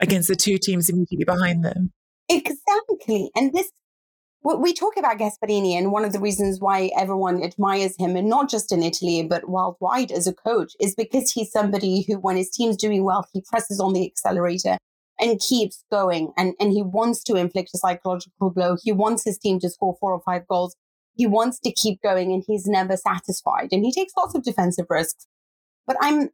against 0.00 0.28
the 0.28 0.36
two 0.36 0.58
teams 0.58 0.88
immediately 0.88 1.24
behind 1.24 1.64
them. 1.64 1.92
Exactly. 2.28 3.30
And 3.34 3.52
this, 3.54 3.72
we 4.42 4.72
talk 4.72 4.96
about 4.96 5.18
Gasperini, 5.18 5.72
and 5.72 5.92
one 5.92 6.04
of 6.04 6.12
the 6.12 6.20
reasons 6.20 6.60
why 6.60 6.90
everyone 6.96 7.42
admires 7.42 7.94
him, 7.98 8.16
and 8.16 8.28
not 8.28 8.48
just 8.48 8.72
in 8.72 8.82
Italy, 8.82 9.22
but 9.22 9.48
worldwide 9.48 10.12
as 10.12 10.26
a 10.26 10.32
coach, 10.32 10.72
is 10.80 10.94
because 10.94 11.32
he's 11.32 11.50
somebody 11.50 12.04
who, 12.06 12.18
when 12.18 12.36
his 12.36 12.50
team's 12.50 12.76
doing 12.76 13.04
well, 13.04 13.26
he 13.32 13.42
presses 13.42 13.80
on 13.80 13.92
the 13.92 14.06
accelerator 14.06 14.78
and 15.20 15.40
keeps 15.40 15.84
going. 15.90 16.32
And, 16.36 16.54
and 16.60 16.72
he 16.72 16.82
wants 16.82 17.24
to 17.24 17.34
inflict 17.34 17.70
a 17.74 17.78
psychological 17.78 18.50
blow. 18.50 18.76
He 18.82 18.92
wants 18.92 19.24
his 19.24 19.38
team 19.38 19.58
to 19.60 19.68
score 19.68 19.96
four 20.00 20.12
or 20.12 20.22
five 20.24 20.46
goals 20.46 20.76
he 21.18 21.26
wants 21.26 21.58
to 21.58 21.72
keep 21.72 22.00
going 22.00 22.32
and 22.32 22.44
he's 22.46 22.66
never 22.66 22.96
satisfied 22.96 23.68
and 23.72 23.84
he 23.84 23.92
takes 23.92 24.12
lots 24.16 24.34
of 24.34 24.44
defensive 24.44 24.86
risks. 24.88 25.26
But 25.86 25.96
I'm, 26.00 26.30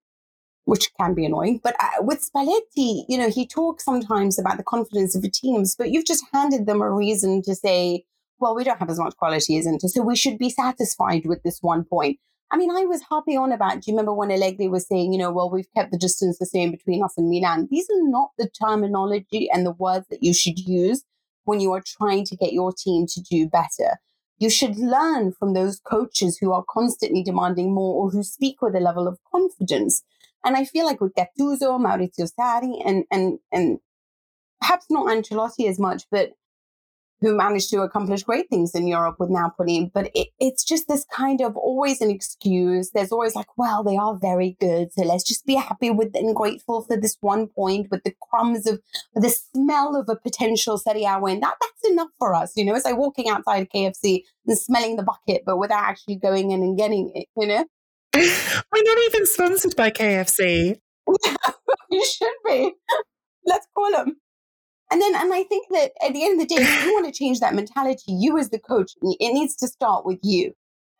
which 0.64 0.90
can 0.98 1.14
be 1.14 1.24
annoying, 1.24 1.60
but 1.62 1.76
uh, 1.80 2.02
with 2.02 2.26
Spalletti, 2.26 3.04
you 3.08 3.18
know, 3.18 3.28
he 3.28 3.46
talks 3.46 3.84
sometimes 3.84 4.38
about 4.38 4.56
the 4.56 4.62
confidence 4.62 5.14
of 5.14 5.22
the 5.22 5.30
teams, 5.30 5.74
but 5.76 5.90
you've 5.90 6.06
just 6.06 6.24
handed 6.32 6.66
them 6.66 6.80
a 6.80 6.90
reason 6.90 7.42
to 7.42 7.54
say, 7.54 8.04
well, 8.38 8.54
we 8.54 8.64
don't 8.64 8.78
have 8.78 8.90
as 8.90 8.98
much 8.98 9.16
quality 9.16 9.58
as 9.58 9.66
Inter, 9.66 9.88
so 9.88 10.02
we 10.02 10.16
should 10.16 10.38
be 10.38 10.50
satisfied 10.50 11.26
with 11.26 11.42
this 11.42 11.58
one 11.60 11.84
point. 11.84 12.18
I 12.50 12.56
mean, 12.56 12.70
I 12.70 12.84
was 12.84 13.02
harping 13.02 13.38
on 13.38 13.52
about, 13.52 13.80
do 13.80 13.90
you 13.90 13.94
remember 13.94 14.12
when 14.14 14.30
Allegri 14.30 14.68
was 14.68 14.86
saying, 14.86 15.12
you 15.12 15.18
know, 15.18 15.32
well, 15.32 15.50
we've 15.50 15.72
kept 15.74 15.90
the 15.90 15.98
distance 15.98 16.38
the 16.38 16.46
same 16.46 16.70
between 16.70 17.02
us 17.02 17.14
and 17.16 17.28
Milan? 17.28 17.68
These 17.70 17.88
are 17.90 18.08
not 18.08 18.30
the 18.38 18.48
terminology 18.48 19.48
and 19.52 19.66
the 19.66 19.72
words 19.72 20.06
that 20.10 20.22
you 20.22 20.32
should 20.32 20.58
use 20.58 21.04
when 21.44 21.60
you 21.60 21.72
are 21.72 21.82
trying 21.84 22.24
to 22.26 22.36
get 22.36 22.52
your 22.52 22.72
team 22.72 23.06
to 23.08 23.20
do 23.20 23.48
better. 23.48 23.98
You 24.38 24.50
should 24.50 24.76
learn 24.76 25.32
from 25.32 25.54
those 25.54 25.80
coaches 25.80 26.38
who 26.38 26.52
are 26.52 26.64
constantly 26.68 27.22
demanding 27.22 27.74
more 27.74 27.94
or 27.94 28.10
who 28.10 28.22
speak 28.22 28.60
with 28.62 28.74
a 28.74 28.80
level 28.80 29.08
of 29.08 29.18
confidence. 29.32 30.02
And 30.44 30.56
I 30.56 30.64
feel 30.64 30.86
like 30.86 31.00
with 31.00 31.14
Gattuso, 31.14 31.78
Maurizio 31.80 32.30
Sarri, 32.38 32.80
and 32.84 33.04
and 33.10 33.38
and 33.50 33.78
perhaps 34.60 34.86
not 34.90 35.06
Ancelotti 35.06 35.68
as 35.68 35.78
much, 35.78 36.04
but 36.10 36.30
who 37.24 37.34
managed 37.36 37.70
to 37.70 37.80
accomplish 37.80 38.22
great 38.22 38.50
things 38.50 38.74
in 38.74 38.86
Europe 38.86 39.16
with 39.18 39.30
Napoli. 39.30 39.90
But 39.92 40.10
it, 40.14 40.28
it's 40.38 40.62
just 40.62 40.88
this 40.88 41.06
kind 41.10 41.40
of 41.40 41.56
always 41.56 42.00
an 42.00 42.10
excuse. 42.10 42.90
There's 42.90 43.12
always 43.12 43.34
like, 43.34 43.46
well, 43.56 43.82
they 43.82 43.96
are 43.96 44.18
very 44.20 44.56
good. 44.60 44.92
So 44.92 45.02
let's 45.02 45.24
just 45.24 45.46
be 45.46 45.54
happy 45.54 45.90
with 45.90 46.14
and 46.14 46.36
grateful 46.36 46.82
for 46.82 46.98
this 46.98 47.16
one 47.20 47.46
point 47.48 47.88
with 47.90 48.04
the 48.04 48.14
crumbs 48.30 48.66
of 48.66 48.80
the 49.14 49.30
smell 49.30 49.96
of 49.96 50.08
a 50.08 50.16
potential 50.16 50.76
Serie 50.76 51.04
A 51.04 51.18
win. 51.18 51.40
That, 51.40 51.54
that's 51.60 51.92
enough 51.92 52.10
for 52.18 52.34
us. 52.34 52.52
You 52.56 52.66
know, 52.66 52.74
it's 52.74 52.84
like 52.84 52.98
walking 52.98 53.30
outside 53.30 53.68
KFC 53.74 54.22
and 54.46 54.58
smelling 54.58 54.96
the 54.96 55.02
bucket, 55.02 55.44
but 55.46 55.58
without 55.58 55.84
actually 55.84 56.16
going 56.16 56.50
in 56.50 56.62
and 56.62 56.76
getting 56.76 57.10
it, 57.14 57.28
you 57.36 57.46
know? 57.46 57.64
We're 58.14 58.82
not 58.82 58.98
even 59.06 59.26
sponsored 59.26 59.76
by 59.76 59.90
KFC. 59.90 60.78
you 61.90 62.06
should 62.06 62.32
be. 62.46 62.72
Let's 63.44 63.66
call 63.74 63.90
them. 63.90 64.16
And 64.90 65.00
then, 65.00 65.14
and 65.16 65.34
I 65.34 65.42
think 65.44 65.66
that 65.70 65.92
at 66.06 66.12
the 66.12 66.24
end 66.24 66.40
of 66.40 66.48
the 66.48 66.54
day, 66.54 66.62
if 66.62 66.84
you 66.84 66.92
want 66.92 67.06
to 67.06 67.18
change 67.18 67.40
that 67.40 67.54
mentality, 67.54 68.12
you 68.12 68.38
as 68.38 68.50
the 68.50 68.58
coach, 68.58 68.92
it 69.02 69.32
needs 69.32 69.56
to 69.56 69.66
start 69.66 70.06
with 70.06 70.20
you. 70.22 70.52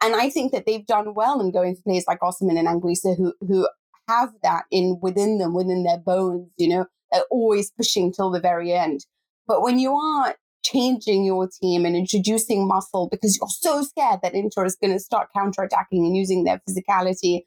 And 0.03 0.17
I 0.17 0.31
think 0.31 0.53
that 0.53 0.67
they've 0.67 0.87
done 0.87 1.15
well 1.15 1.41
in 1.41 1.53
going 1.53 1.77
to 1.77 1.83
players 1.83 2.05
like 2.09 2.21
Osimhen 2.21 2.59
and 2.59 2.69
Anguissa 2.69 3.17
who, 3.17 3.33
who 3.41 3.69
have 4.09 4.31
that 4.43 4.65
in 4.71 4.99
within 5.01 5.39
them, 5.39 5.55
within 5.55 5.85
their 5.85 5.99
bones, 5.99 6.51
you 6.59 6.69
know, 6.69 6.87
they're 7.13 7.23
always 7.31 7.71
pushing 7.71 8.13
till 8.13 8.31
the 8.31 8.41
very 8.41 8.73
end. 8.73 9.07
But 9.47 9.63
when 9.63 9.79
you 9.79 9.95
are 9.95 10.35
changing 10.65 11.25
your 11.25 11.49
team 11.49 11.85
and 11.85 11.95
introducing 11.95 12.67
muscle 12.67 13.09
because 13.11 13.39
you're 13.39 13.49
so 13.49 13.83
scared 13.83 14.21
that 14.23 14.35
Inter 14.35 14.65
is 14.65 14.77
going 14.77 14.93
to 14.93 15.01
start 15.01 15.29
counterattacking 15.37 16.05
and 16.05 16.17
using 16.17 16.45
their 16.45 16.61
physicality 16.69 17.43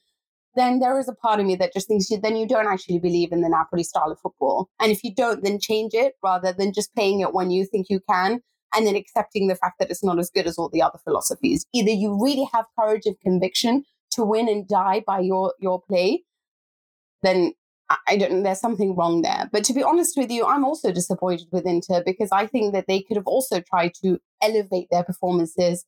then 0.57 0.79
there 0.79 0.99
is 0.99 1.07
a 1.07 1.13
part 1.13 1.39
of 1.39 1.45
me 1.45 1.55
that 1.55 1.71
just 1.71 1.87
thinks 1.87 2.09
you, 2.09 2.19
then 2.19 2.35
you 2.35 2.47
don't 2.47 2.67
actually 2.67 2.97
believe 2.99 3.31
in 3.31 3.41
the 3.41 3.49
Napoli 3.49 3.83
style 3.83 4.11
of 4.11 4.19
football. 4.19 4.69
And 4.79 4.91
if 4.91 5.03
you 5.03 5.13
don't, 5.13 5.43
then 5.43 5.59
change 5.59 5.93
it 5.93 6.15
rather 6.23 6.51
than 6.51 6.73
just 6.73 6.93
playing 6.95 7.19
it 7.21 7.31
when 7.31 7.51
you 7.51 7.65
think 7.65 7.87
you 7.89 8.01
can 8.09 8.41
and 8.75 8.85
then 8.85 8.95
accepting 8.95 9.47
the 9.47 9.55
fact 9.55 9.75
that 9.79 9.91
it's 9.91 10.03
not 10.03 10.19
as 10.19 10.31
good 10.31 10.47
as 10.47 10.57
all 10.57 10.69
the 10.69 10.81
other 10.81 10.97
philosophies. 11.03 11.65
Either 11.73 11.91
you 11.91 12.19
really 12.21 12.49
have 12.51 12.65
courage 12.77 13.05
of 13.05 13.19
conviction 13.19 13.83
to 14.11 14.23
win 14.23 14.49
and 14.49 14.67
die 14.67 15.03
by 15.05 15.19
your, 15.19 15.53
your 15.59 15.79
play, 15.79 16.23
then 17.21 17.53
I 18.07 18.17
don't 18.17 18.43
there's 18.43 18.59
something 18.59 18.95
wrong 18.95 19.21
there. 19.21 19.49
But 19.51 19.63
to 19.65 19.73
be 19.73 19.83
honest 19.83 20.17
with 20.17 20.29
you, 20.29 20.45
I'm 20.45 20.65
also 20.65 20.91
disappointed 20.91 21.47
with 21.51 21.65
Inter 21.65 22.03
because 22.05 22.29
I 22.31 22.45
think 22.47 22.73
that 22.73 22.85
they 22.87 23.01
could 23.01 23.17
have 23.17 23.27
also 23.27 23.61
tried 23.61 23.93
to 24.03 24.19
elevate 24.41 24.87
their 24.91 25.03
performances 25.03 25.85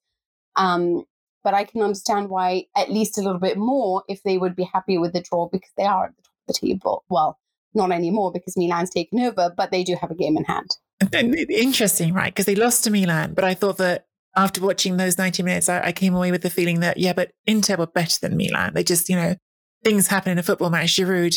um, 0.56 1.06
but 1.44 1.53
I 1.53 1.63
can 1.63 1.82
understand 1.82 2.29
why 2.29 2.65
at 2.75 2.91
least 2.91 3.18
a 3.18 3.22
little 3.22 3.39
bit 3.39 3.58
more 3.58 4.03
if 4.08 4.22
they 4.24 4.38
would 4.38 4.56
be 4.56 4.70
happy 4.72 4.98
with 4.98 5.13
the 5.13 5.22
draw 5.22 5.48
because 5.50 5.72
they 5.77 5.86
are 5.86 6.06
at 6.06 6.15
the 6.15 6.22
top 6.22 6.34
of 6.48 6.53
the 6.53 6.68
table. 6.68 7.03
Well, 7.10 7.39
not 7.74 7.91
anymore 7.91 8.32
because 8.32 8.58
Milan's 8.58 8.89
taken 8.89 9.20
over, 9.20 9.53
but 9.56 9.72
they 9.72 9.84
do 9.84 9.96
have 10.00 10.12
a 10.12 10.15
game 10.15 10.38
in 10.38 10.44
hand. 10.44 10.70
Interesting, 11.13 12.13
right? 12.13 12.34
Because 12.34 12.46
they 12.46 12.56
lost 12.56 12.84
to 12.84 12.91
Milan, 12.91 13.34
but 13.34 13.46
I 13.46 13.53
thought 13.53 13.77
that 13.77 14.06
after 14.36 14.62
watching 14.62 14.97
those 14.97 15.17
90 15.17 15.43
minutes, 15.43 15.69
I, 15.69 15.82
I, 15.86 15.91
came 15.91 16.13
away 16.13 16.32
with 16.32 16.43
the 16.43 16.50
feeling 16.50 16.82
that, 16.82 16.97
yeah, 16.97 17.13
but 17.13 17.32
Inter 17.47 17.78
were 17.78 17.88
better 17.88 18.17
than 18.21 18.38
Milan. 18.38 18.73
They 18.73 18.84
just, 18.84 19.10
you 19.10 19.15
know, 19.15 19.36
things 19.84 20.08
happen 20.08 20.32
in 20.32 20.38
a 20.38 20.43
football 20.43 20.69
match. 20.69 20.95
Giroud 20.95 21.36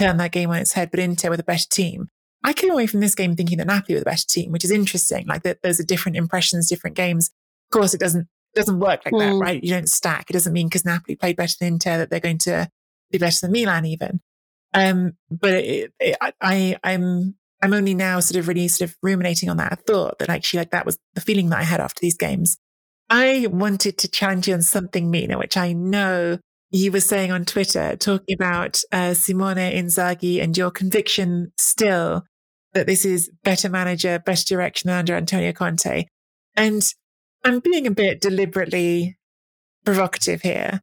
turned 0.00 0.20
that 0.20 0.32
game 0.32 0.50
on 0.50 0.56
its 0.56 0.72
head, 0.72 0.90
but 0.90 1.00
Inter 1.00 1.30
were 1.30 1.36
the 1.36 1.42
better 1.42 1.68
team. 1.68 2.08
I 2.42 2.52
came 2.52 2.70
away 2.70 2.86
from 2.86 3.00
this 3.00 3.14
game 3.14 3.36
thinking 3.36 3.58
that 3.58 3.66
Napoli 3.66 3.94
were 3.94 4.00
the 4.00 4.06
better 4.06 4.26
team, 4.26 4.50
which 4.50 4.64
is 4.64 4.70
interesting. 4.70 5.26
Like 5.26 5.42
that, 5.42 5.62
those 5.62 5.78
are 5.78 5.84
different 5.84 6.16
impressions, 6.16 6.68
different 6.68 6.96
games. 6.96 7.30
Of 7.70 7.78
course, 7.78 7.94
it 7.94 8.00
doesn't 8.00 8.26
doesn't 8.54 8.80
work 8.80 9.02
like 9.04 9.14
mm. 9.14 9.18
that, 9.20 9.34
right? 9.36 9.62
You 9.62 9.70
don't 9.70 9.88
stack. 9.88 10.28
It 10.28 10.32
doesn't 10.32 10.52
mean 10.52 10.66
because 10.66 10.84
Napoli 10.84 11.16
played 11.16 11.36
better 11.36 11.54
than 11.60 11.74
Inter 11.74 11.98
that 11.98 12.10
they're 12.10 12.18
going 12.18 12.38
to 12.38 12.68
be 13.10 13.18
better 13.18 13.38
than 13.42 13.52
Milan 13.52 13.86
even. 13.86 14.20
Um, 14.74 15.12
but 15.30 15.52
it, 15.52 15.92
it, 16.00 16.16
I, 16.40 16.76
I'm, 16.82 17.36
I'm 17.62 17.72
only 17.72 17.94
now 17.94 18.18
sort 18.20 18.38
of 18.40 18.48
really 18.48 18.66
sort 18.68 18.90
of 18.90 18.96
ruminating 19.02 19.48
on 19.50 19.56
that. 19.58 19.72
I 19.72 19.76
thought 19.76 20.18
that 20.18 20.28
actually 20.28 20.58
like 20.58 20.70
that 20.70 20.86
was 20.86 20.98
the 21.14 21.20
feeling 21.20 21.50
that 21.50 21.60
I 21.60 21.64
had 21.64 21.80
after 21.80 22.00
these 22.00 22.16
games. 22.16 22.56
I 23.08 23.46
wanted 23.50 23.98
to 23.98 24.08
challenge 24.08 24.48
you 24.48 24.54
on 24.54 24.62
something, 24.62 25.10
Mina, 25.10 25.38
which 25.38 25.56
I 25.56 25.72
know 25.72 26.38
you 26.70 26.92
were 26.92 27.00
saying 27.00 27.32
on 27.32 27.44
Twitter, 27.44 27.96
talking 27.96 28.34
about 28.34 28.80
uh, 28.92 29.14
Simone 29.14 29.56
Inzaghi 29.56 30.42
and 30.42 30.56
your 30.56 30.70
conviction 30.70 31.52
still 31.58 32.24
that 32.74 32.86
this 32.86 33.04
is 33.04 33.30
better 33.42 33.68
manager, 33.68 34.18
better 34.18 34.44
direction 34.44 34.88
than 34.88 34.98
under 34.98 35.16
Antonio 35.16 35.52
Conte. 35.52 36.06
And 36.56 36.82
I'm 37.44 37.60
being 37.60 37.86
a 37.86 37.90
bit 37.90 38.20
deliberately 38.20 39.16
provocative 39.84 40.42
here, 40.42 40.80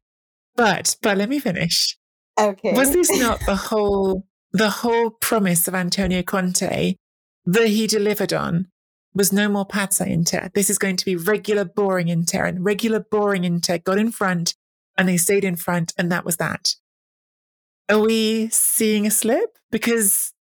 but 0.56 0.96
but 1.02 1.16
let 1.16 1.28
me 1.28 1.38
finish. 1.38 1.96
Okay. 2.38 2.72
Was 2.72 2.92
this 2.92 3.10
not 3.18 3.40
the 3.46 3.56
whole 3.56 4.26
the 4.52 4.70
whole 4.70 5.10
promise 5.10 5.68
of 5.68 5.74
Antonio 5.74 6.22
Conte 6.22 6.96
that 7.46 7.68
he 7.68 7.86
delivered 7.86 8.32
on? 8.32 8.68
Was 9.14 9.32
no 9.32 9.48
more 9.48 9.66
Pazza 9.66 10.06
Inter. 10.06 10.50
This 10.54 10.68
is 10.68 10.78
going 10.78 10.96
to 10.96 11.04
be 11.04 11.16
regular 11.16 11.64
boring 11.64 12.08
Inter, 12.08 12.44
and 12.44 12.64
regular 12.64 13.00
boring 13.00 13.44
Inter 13.44 13.78
got 13.78 13.98
in 13.98 14.12
front, 14.12 14.54
and 14.98 15.08
they 15.08 15.16
stayed 15.16 15.44
in 15.44 15.56
front, 15.56 15.94
and 15.96 16.12
that 16.12 16.24
was 16.24 16.36
that. 16.36 16.74
Are 17.88 18.00
we 18.00 18.48
seeing 18.48 19.06
a 19.06 19.10
slip? 19.10 19.56
Because 19.70 20.34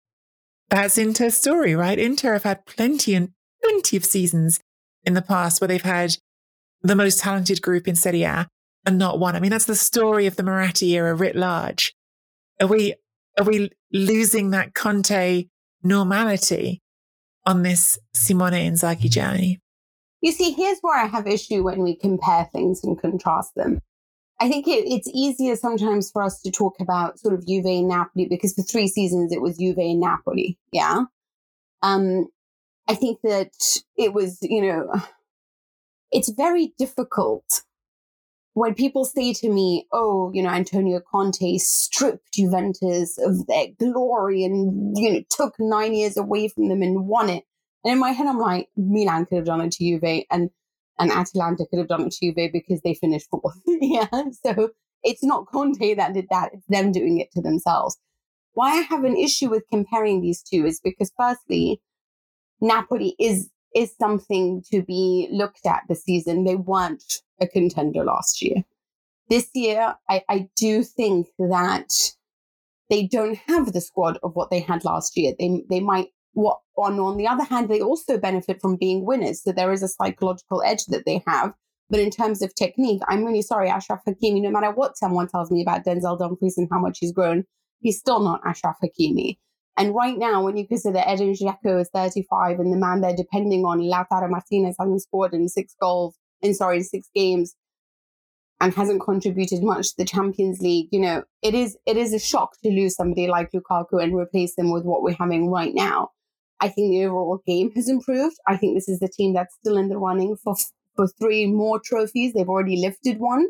that's 0.70 0.98
Inter's 0.98 1.38
story, 1.38 1.76
right? 1.76 1.98
Inter 1.98 2.34
have 2.34 2.44
had 2.44 2.66
plenty 2.66 3.14
and 3.14 3.30
plenty 3.64 3.96
of 3.96 4.04
seasons 4.04 4.60
in 5.04 5.14
the 5.14 5.22
past 5.22 5.62
where 5.62 5.68
they've 5.68 5.82
had 5.82 6.18
the 6.82 6.96
most 6.96 7.20
talented 7.20 7.62
group 7.62 7.88
in 7.88 7.96
Serie 7.96 8.24
A 8.24 8.48
and 8.86 8.98
not 8.98 9.20
one. 9.20 9.36
I 9.36 9.40
mean, 9.40 9.52
that's 9.52 9.66
the 9.66 9.76
story 9.76 10.26
of 10.26 10.36
the 10.36 10.44
Moratti 10.44 10.94
era 10.96 11.16
writ 11.16 11.36
large. 11.36 11.94
Are 12.60 12.68
we, 12.68 12.96
are 13.38 13.46
we 13.46 13.70
losing 13.94 14.50
that 14.50 14.74
Conte 14.74 15.46
normality 15.84 16.82
on 17.46 17.64
this 17.64 17.98
Simone 18.14 18.52
Inzaghi 18.54 19.10
journey? 19.10 19.60
You 20.22 20.32
see, 20.32 20.52
here's 20.52 20.80
where 20.82 21.00
I 21.00 21.06
have 21.06 21.28
issue 21.28 21.64
when 21.64 21.84
we 21.84 21.96
compare 21.96 22.50
things 22.52 22.84
and 22.84 23.00
contrast 23.00 23.56
them. 23.56 23.80
I 24.40 24.50
think 24.50 24.68
it, 24.68 24.86
it's 24.86 25.10
easier 25.14 25.56
sometimes 25.56 26.12
for 26.12 26.22
us 26.22 26.42
to 26.42 26.52
talk 26.52 26.76
about 26.80 27.20
sort 27.20 27.34
of 27.34 27.48
Juve 27.48 27.66
and 27.66 27.88
Napoli 27.88 28.28
because 28.30 28.54
for 28.54 28.62
three 28.62 28.88
seasons 28.88 29.32
it 29.32 29.42
was 29.42 29.58
Juve 29.58 29.78
and 29.78 30.00
Napoli. 30.00 30.58
Yeah. 30.72 31.06
Um, 31.82 32.28
I 32.88 32.96
think 32.96 33.20
that 33.24 33.52
it 33.98 34.14
was, 34.14 34.38
you 34.42 34.62
know, 34.62 34.94
it's 36.12 36.30
very 36.30 36.74
difficult 36.78 37.64
when 38.54 38.74
people 38.74 39.06
say 39.06 39.34
to 39.34 39.50
me, 39.50 39.88
oh, 39.92 40.32
you 40.34 40.42
know, 40.42 40.50
Antonio 40.50 41.00
Conte 41.00 41.58
stripped 41.58 42.34
Juventus 42.34 43.18
of 43.20 43.46
their 43.46 43.68
glory 43.80 44.44
and, 44.44 44.98
you 44.98 45.14
know, 45.14 45.24
took 45.30 45.54
nine 45.60 45.94
years 45.94 46.18
away 46.18 46.48
from 46.48 46.68
them 46.70 46.82
and 46.82 47.08
won 47.08 47.30
it. 47.30 47.44
And 47.84 47.94
in 47.94 48.00
my 48.00 48.12
head, 48.12 48.26
I'm 48.26 48.40
like, 48.40 48.70
Milan 48.76 49.28
could 49.28 49.36
have 49.36 49.46
done 49.46 49.62
it 49.62 49.74
to 49.74 49.84
Juve 49.84 50.26
and, 50.32 50.50
and 51.00 51.12
Atalanta 51.12 51.66
could 51.70 51.80
have 51.80 51.88
done 51.88 52.08
it 52.08 52.12
to 52.14 52.34
Juve 52.34 52.52
because 52.52 52.82
they 52.82 52.94
finished 52.94 53.28
fourth. 53.30 53.60
yeah. 53.68 54.08
So 54.46 54.70
it's 55.04 55.24
not 55.24 55.48
Conte 55.48 55.94
that 55.96 56.14
did 56.14 56.28
that. 56.30 56.52
It's 56.54 56.66
them 56.68 56.92
doing 56.92 57.20
it 57.20 57.32
to 57.34 57.42
themselves. 57.42 57.98
Why 58.54 58.72
I 58.72 58.82
have 58.82 59.04
an 59.04 59.16
issue 59.16 59.50
with 59.50 59.64
comparing 59.70 60.22
these 60.22 60.42
two 60.42 60.66
is 60.66 60.82
because 60.84 61.12
firstly, 61.18 61.82
Napoli 62.60 63.16
is 63.20 63.50
is 63.76 63.94
something 64.00 64.64
to 64.72 64.82
be 64.82 65.28
looked 65.32 65.66
at 65.66 65.84
this 65.88 66.04
season. 66.04 66.44
They 66.44 66.56
weren't 66.56 67.22
a 67.40 67.48
contender 67.48 68.04
last 68.04 68.42
year. 68.42 68.64
This 69.30 69.50
year, 69.54 69.94
I, 70.10 70.24
I 70.28 70.50
do 70.56 70.84
think 70.84 71.28
that 71.38 71.92
they 72.90 73.06
don't 73.06 73.38
have 73.48 73.74
the 73.74 73.82
squad 73.82 74.18
of 74.24 74.36
what 74.36 74.50
they 74.50 74.62
had 74.62 74.84
last 74.84 75.16
year. 75.18 75.34
They 75.38 75.64
they 75.70 75.80
might 75.80 76.08
what 76.38 76.60
on 76.78 77.00
on 77.00 77.18
the 77.18 77.28
other 77.28 77.44
hand, 77.44 77.68
they 77.68 77.82
also 77.82 78.18
benefit 78.18 78.62
from 78.62 78.76
being 78.76 79.06
winners. 79.06 79.44
So 79.44 79.52
there 79.52 79.72
is 79.72 79.82
a 79.82 79.88
psychological 79.88 80.62
edge 80.64 80.86
that 80.86 81.06
they 81.06 81.24
have. 81.26 81.54
But 81.90 82.00
in 82.00 82.12
terms 82.12 82.42
of 82.42 82.54
technique, 82.54 83.02
I'm 83.08 83.24
really 83.24 83.42
sorry, 83.42 83.70
Ashraf 83.70 84.02
Hakimi, 84.08 84.42
no 84.42 84.52
matter 84.52 84.72
what 84.72 84.98
someone 84.98 85.28
tells 85.28 85.50
me 85.50 85.62
about 85.62 85.86
Denzel 85.86 86.20
Dumfries 86.20 86.58
and 86.58 86.68
how 86.72 86.80
much 86.80 87.00
he's 87.00 87.14
grown, 87.14 87.46
he's 87.80 87.98
still 87.98 88.20
not 88.20 88.42
Ashraf 88.46 88.76
Hakimi. 88.84 89.38
And 89.78 89.96
right 89.96 90.18
now, 90.18 90.44
when 90.44 90.58
you 90.58 90.68
consider 90.68 91.02
Edin 91.06 91.34
Dzeko 91.34 91.82
is 91.82 91.90
35 91.94 92.60
and 92.60 92.74
the 92.74 92.78
man 92.78 93.02
they're 93.02 93.16
depending 93.16 93.64
on, 93.64 93.80
Lautaro 93.80 94.30
Martinez 94.30 94.76
hasn't 94.78 95.02
scored 95.02 95.34
in 95.34 95.48
six 95.48 95.76
goals 95.82 96.18
in 96.42 96.54
sorry, 96.54 96.84
six 96.84 97.10
games 97.16 97.56
and 98.60 98.74
hasn't 98.74 99.02
contributed 99.02 99.64
much 99.64 99.90
to 99.90 99.94
the 99.98 100.06
Champions 100.06 100.60
League, 100.60 100.90
you 100.92 101.00
know, 101.00 101.24
it 101.42 101.54
is 101.54 101.78
it 101.86 101.98
is 101.98 102.14
a 102.14 102.20
shock 102.20 102.54
to 102.64 102.70
lose 102.70 102.96
somebody 102.96 103.28
like 103.28 103.52
Lukaku 103.52 104.02
and 104.02 104.16
replace 104.16 104.56
them 104.56 104.72
with 104.72 104.84
what 104.84 105.04
we're 105.04 105.16
having 105.16 105.50
right 105.50 105.74
now. 105.74 106.10
I 106.60 106.70
think 106.70 106.92
the 106.92 107.06
overall 107.06 107.42
game 107.46 107.72
has 107.76 107.88
improved. 107.88 108.38
I 108.48 108.58
think 108.58 108.76
this 108.76 108.90
is 108.90 109.00
the 109.00 109.08
team 109.08 109.34
that's 109.34 109.56
still 109.56 109.78
in 109.78 109.90
the 109.90 109.98
running 109.98 110.38
for 110.44 110.56
for 110.96 111.08
three 111.08 111.46
more 111.46 111.80
trophies. 111.80 112.34
They've 112.34 112.50
already 112.50 112.78
lifted 112.78 113.20
one. 113.20 113.48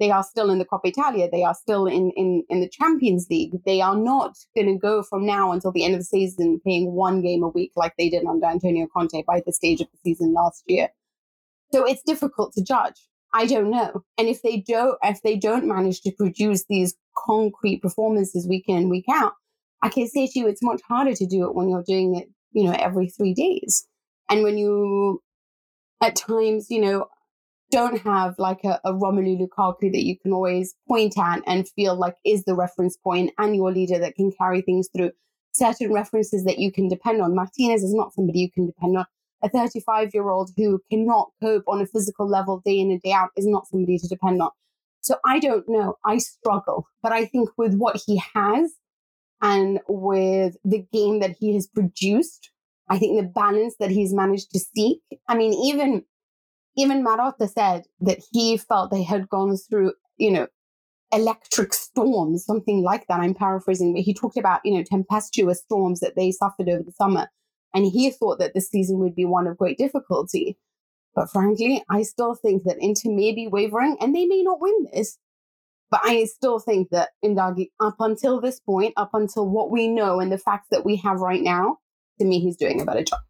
They 0.00 0.10
are 0.10 0.22
still 0.22 0.50
in 0.50 0.58
the 0.58 0.64
Coppa 0.64 0.86
Italia. 0.86 1.28
They 1.30 1.42
are 1.42 1.54
still 1.54 1.86
in, 1.86 2.12
in, 2.16 2.44
in 2.48 2.60
the 2.60 2.68
Champions 2.68 3.26
League. 3.28 3.52
They 3.66 3.80
are 3.80 3.96
not 3.96 4.36
going 4.54 4.68
to 4.68 4.78
go 4.78 5.02
from 5.02 5.26
now 5.26 5.52
until 5.52 5.72
the 5.72 5.84
end 5.84 5.94
of 5.94 6.00
the 6.00 6.04
season 6.04 6.60
playing 6.62 6.92
one 6.92 7.20
game 7.20 7.42
a 7.42 7.48
week 7.48 7.72
like 7.76 7.94
they 7.98 8.08
did 8.08 8.24
under 8.24 8.46
Antonio 8.46 8.86
Conte 8.86 9.24
by 9.26 9.42
the 9.44 9.52
stage 9.52 9.80
of 9.80 9.88
the 9.92 9.98
season 10.04 10.32
last 10.32 10.62
year. 10.66 10.88
So 11.72 11.84
it's 11.84 12.02
difficult 12.02 12.52
to 12.54 12.62
judge. 12.62 12.94
I 13.34 13.46
don't 13.46 13.70
know. 13.70 14.04
And 14.16 14.28
if 14.28 14.40
they 14.42 14.64
don't, 14.66 14.96
if 15.02 15.20
they 15.22 15.36
don't 15.36 15.66
manage 15.66 16.00
to 16.02 16.12
produce 16.12 16.64
these 16.68 16.94
concrete 17.16 17.82
performances 17.82 18.48
week 18.48 18.64
in, 18.68 18.88
week 18.88 19.04
out, 19.12 19.32
I 19.82 19.88
can 19.90 20.08
say 20.08 20.26
to 20.28 20.38
you, 20.38 20.48
it's 20.48 20.62
much 20.62 20.80
harder 20.88 21.14
to 21.14 21.26
do 21.26 21.44
it 21.44 21.54
when 21.54 21.68
you're 21.68 21.84
doing 21.86 22.16
it, 22.16 22.28
you 22.52 22.64
know, 22.64 22.72
every 22.72 23.08
three 23.08 23.34
days. 23.34 23.86
And 24.28 24.42
when 24.42 24.58
you, 24.58 25.22
at 26.02 26.16
times, 26.16 26.66
you 26.70 26.80
know, 26.80 27.08
don't 27.70 28.00
have 28.00 28.38
like 28.38 28.64
a, 28.64 28.80
a 28.84 28.92
Romelu 28.92 29.38
Lukaku 29.38 29.92
that 29.92 30.04
you 30.04 30.18
can 30.18 30.32
always 30.32 30.74
point 30.86 31.18
at 31.18 31.42
and 31.46 31.68
feel 31.68 31.94
like 31.94 32.16
is 32.24 32.44
the 32.44 32.54
reference 32.54 32.96
point 32.96 33.32
and 33.38 33.54
your 33.54 33.72
leader 33.72 33.98
that 33.98 34.14
can 34.14 34.32
carry 34.32 34.62
things 34.62 34.88
through. 34.94 35.10
Certain 35.52 35.92
references 35.92 36.44
that 36.44 36.58
you 36.58 36.72
can 36.72 36.88
depend 36.88 37.20
on. 37.20 37.34
Martinez 37.34 37.82
is 37.82 37.94
not 37.94 38.14
somebody 38.14 38.40
you 38.40 38.50
can 38.50 38.66
depend 38.66 38.96
on 38.96 39.04
a 39.42 39.48
35 39.48 40.10
year 40.14 40.28
old 40.28 40.50
who 40.56 40.80
cannot 40.90 41.30
cope 41.42 41.64
on 41.66 41.80
a 41.80 41.86
physical 41.86 42.28
level 42.28 42.60
day 42.64 42.78
in 42.78 42.90
and 42.90 43.02
day 43.02 43.12
out 43.12 43.30
is 43.36 43.46
not 43.46 43.66
somebody 43.68 43.98
to 43.98 44.08
depend 44.08 44.40
on. 44.42 44.50
So 45.00 45.16
I 45.24 45.38
don't 45.38 45.68
know. 45.68 45.96
I 46.04 46.18
struggle. 46.18 46.88
But 47.02 47.12
I 47.12 47.24
think 47.26 47.50
with 47.56 47.74
what 47.74 48.00
he 48.04 48.20
has 48.34 48.74
and 49.40 49.80
with 49.88 50.56
the 50.64 50.86
game 50.92 51.20
that 51.20 51.36
he 51.38 51.54
has 51.54 51.66
produced, 51.66 52.50
I 52.88 52.98
think 52.98 53.20
the 53.20 53.28
balance 53.28 53.76
that 53.78 53.90
he's 53.90 54.12
managed 54.12 54.50
to 54.52 54.58
seek. 54.58 55.00
I 55.28 55.36
mean, 55.36 55.52
even 55.52 56.04
even 56.76 57.04
Marotta 57.04 57.48
said 57.48 57.84
that 58.00 58.20
he 58.32 58.56
felt 58.56 58.90
they 58.90 59.02
had 59.02 59.28
gone 59.28 59.56
through, 59.56 59.92
you 60.16 60.30
know, 60.30 60.46
electric 61.12 61.74
storms, 61.74 62.44
something 62.44 62.82
like 62.82 63.06
that. 63.08 63.20
I'm 63.20 63.34
paraphrasing, 63.34 63.94
but 63.94 64.02
he 64.02 64.14
talked 64.14 64.36
about, 64.36 64.60
you 64.64 64.74
know, 64.74 64.84
tempestuous 64.84 65.60
storms 65.60 66.00
that 66.00 66.14
they 66.16 66.30
suffered 66.30 66.68
over 66.68 66.82
the 66.82 66.92
summer. 66.92 67.28
And 67.74 67.84
he 67.86 68.10
thought 68.10 68.38
that 68.38 68.54
this 68.54 68.70
season 68.70 68.98
would 69.00 69.14
be 69.14 69.24
one 69.24 69.46
of 69.46 69.58
great 69.58 69.76
difficulty. 69.76 70.56
But 71.14 71.30
frankly, 71.30 71.82
I 71.90 72.02
still 72.02 72.34
think 72.34 72.62
that 72.64 72.76
Inter 72.80 73.10
may 73.10 73.32
be 73.32 73.48
wavering 73.48 73.96
and 74.00 74.14
they 74.14 74.26
may 74.26 74.42
not 74.42 74.60
win 74.60 74.86
this. 74.92 75.18
But 75.90 76.00
I 76.04 76.24
still 76.24 76.58
think 76.58 76.90
that 76.90 77.10
Inzaghi, 77.24 77.70
up 77.80 77.96
until 77.98 78.40
this 78.40 78.60
point, 78.60 78.92
up 78.96 79.10
until 79.14 79.48
what 79.48 79.70
we 79.70 79.88
know 79.88 80.20
and 80.20 80.30
the 80.30 80.38
facts 80.38 80.68
that 80.70 80.84
we 80.84 80.96
have 80.96 81.20
right 81.20 81.42
now, 81.42 81.78
to 82.18 82.26
me, 82.26 82.40
he's 82.40 82.56
doing 82.56 82.80
a 82.80 82.84
better 82.84 83.04
job. 83.04 83.20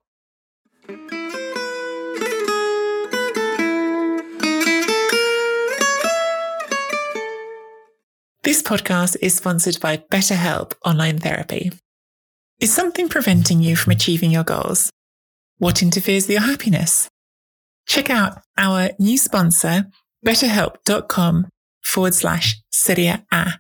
This 8.42 8.62
podcast 8.62 9.16
is 9.21 9.35
sponsored 9.35 9.79
by 9.81 9.99
BetterHelp 9.99 10.73
Online 10.85 11.18
Therapy. 11.18 11.71
Is 12.61 12.73
something 12.73 13.09
preventing 13.09 13.62
you 13.62 13.77
from 13.77 13.92
achieving 13.92 14.33
your 14.33 14.42
goals? 14.42 14.90
What 15.59 15.83
interferes 15.83 16.25
with 16.25 16.35
your 16.35 16.40
happiness? 16.40 17.09
Check 17.87 18.11
out 18.11 18.42
our 18.57 18.90
new 18.99 19.16
sponsor, 19.16 19.87
betterhelp.com 20.27 21.49
forward 21.83 22.14
slash 22.14 22.61
Serie 22.71 23.07
A. 23.07 23.53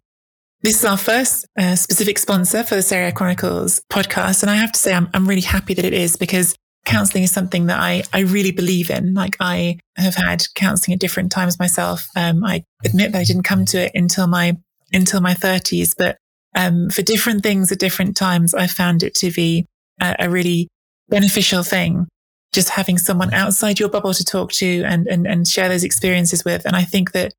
This 0.62 0.78
is 0.78 0.84
our 0.84 0.96
first 0.96 1.46
uh, 1.56 1.76
specific 1.76 2.18
sponsor 2.18 2.64
for 2.64 2.74
the 2.74 2.82
Serie 2.82 3.08
A 3.08 3.12
Chronicles 3.12 3.80
podcast. 3.90 4.42
And 4.42 4.50
I 4.50 4.56
have 4.56 4.72
to 4.72 4.78
say, 4.78 4.92
I'm, 4.92 5.08
I'm 5.14 5.28
really 5.28 5.42
happy 5.42 5.74
that 5.74 5.84
it 5.84 5.94
is 5.94 6.16
because 6.16 6.56
counseling 6.84 7.22
is 7.22 7.30
something 7.30 7.66
that 7.66 7.78
I, 7.78 8.02
I 8.12 8.20
really 8.20 8.50
believe 8.50 8.90
in. 8.90 9.14
Like 9.14 9.36
I 9.40 9.78
have 9.96 10.16
had 10.16 10.42
counseling 10.54 10.94
at 10.94 11.00
different 11.00 11.30
times 11.30 11.58
myself. 11.58 12.08
Um, 12.16 12.44
I 12.44 12.64
admit 12.84 13.12
that 13.12 13.20
I 13.20 13.24
didn't 13.24 13.44
come 13.44 13.64
to 13.66 13.84
it 13.84 13.92
until 13.94 14.26
my, 14.26 14.56
until 14.92 15.20
my 15.20 15.34
thirties, 15.34 15.94
but 15.96 16.16
um, 16.56 16.90
for 16.90 17.02
different 17.02 17.42
things 17.42 17.70
at 17.70 17.78
different 17.78 18.16
times, 18.16 18.54
I 18.54 18.66
found 18.66 19.02
it 19.02 19.14
to 19.16 19.30
be 19.30 19.66
a, 20.00 20.16
a, 20.18 20.30
really 20.30 20.68
beneficial 21.08 21.62
thing. 21.62 22.08
Just 22.52 22.70
having 22.70 22.98
someone 22.98 23.32
outside 23.34 23.78
your 23.78 23.90
bubble 23.90 24.14
to 24.14 24.24
talk 24.24 24.52
to 24.52 24.82
and, 24.84 25.06
and, 25.06 25.26
and 25.26 25.46
share 25.46 25.68
those 25.68 25.84
experiences 25.84 26.44
with. 26.44 26.64
And 26.64 26.74
I 26.74 26.82
think 26.82 27.12
that 27.12 27.32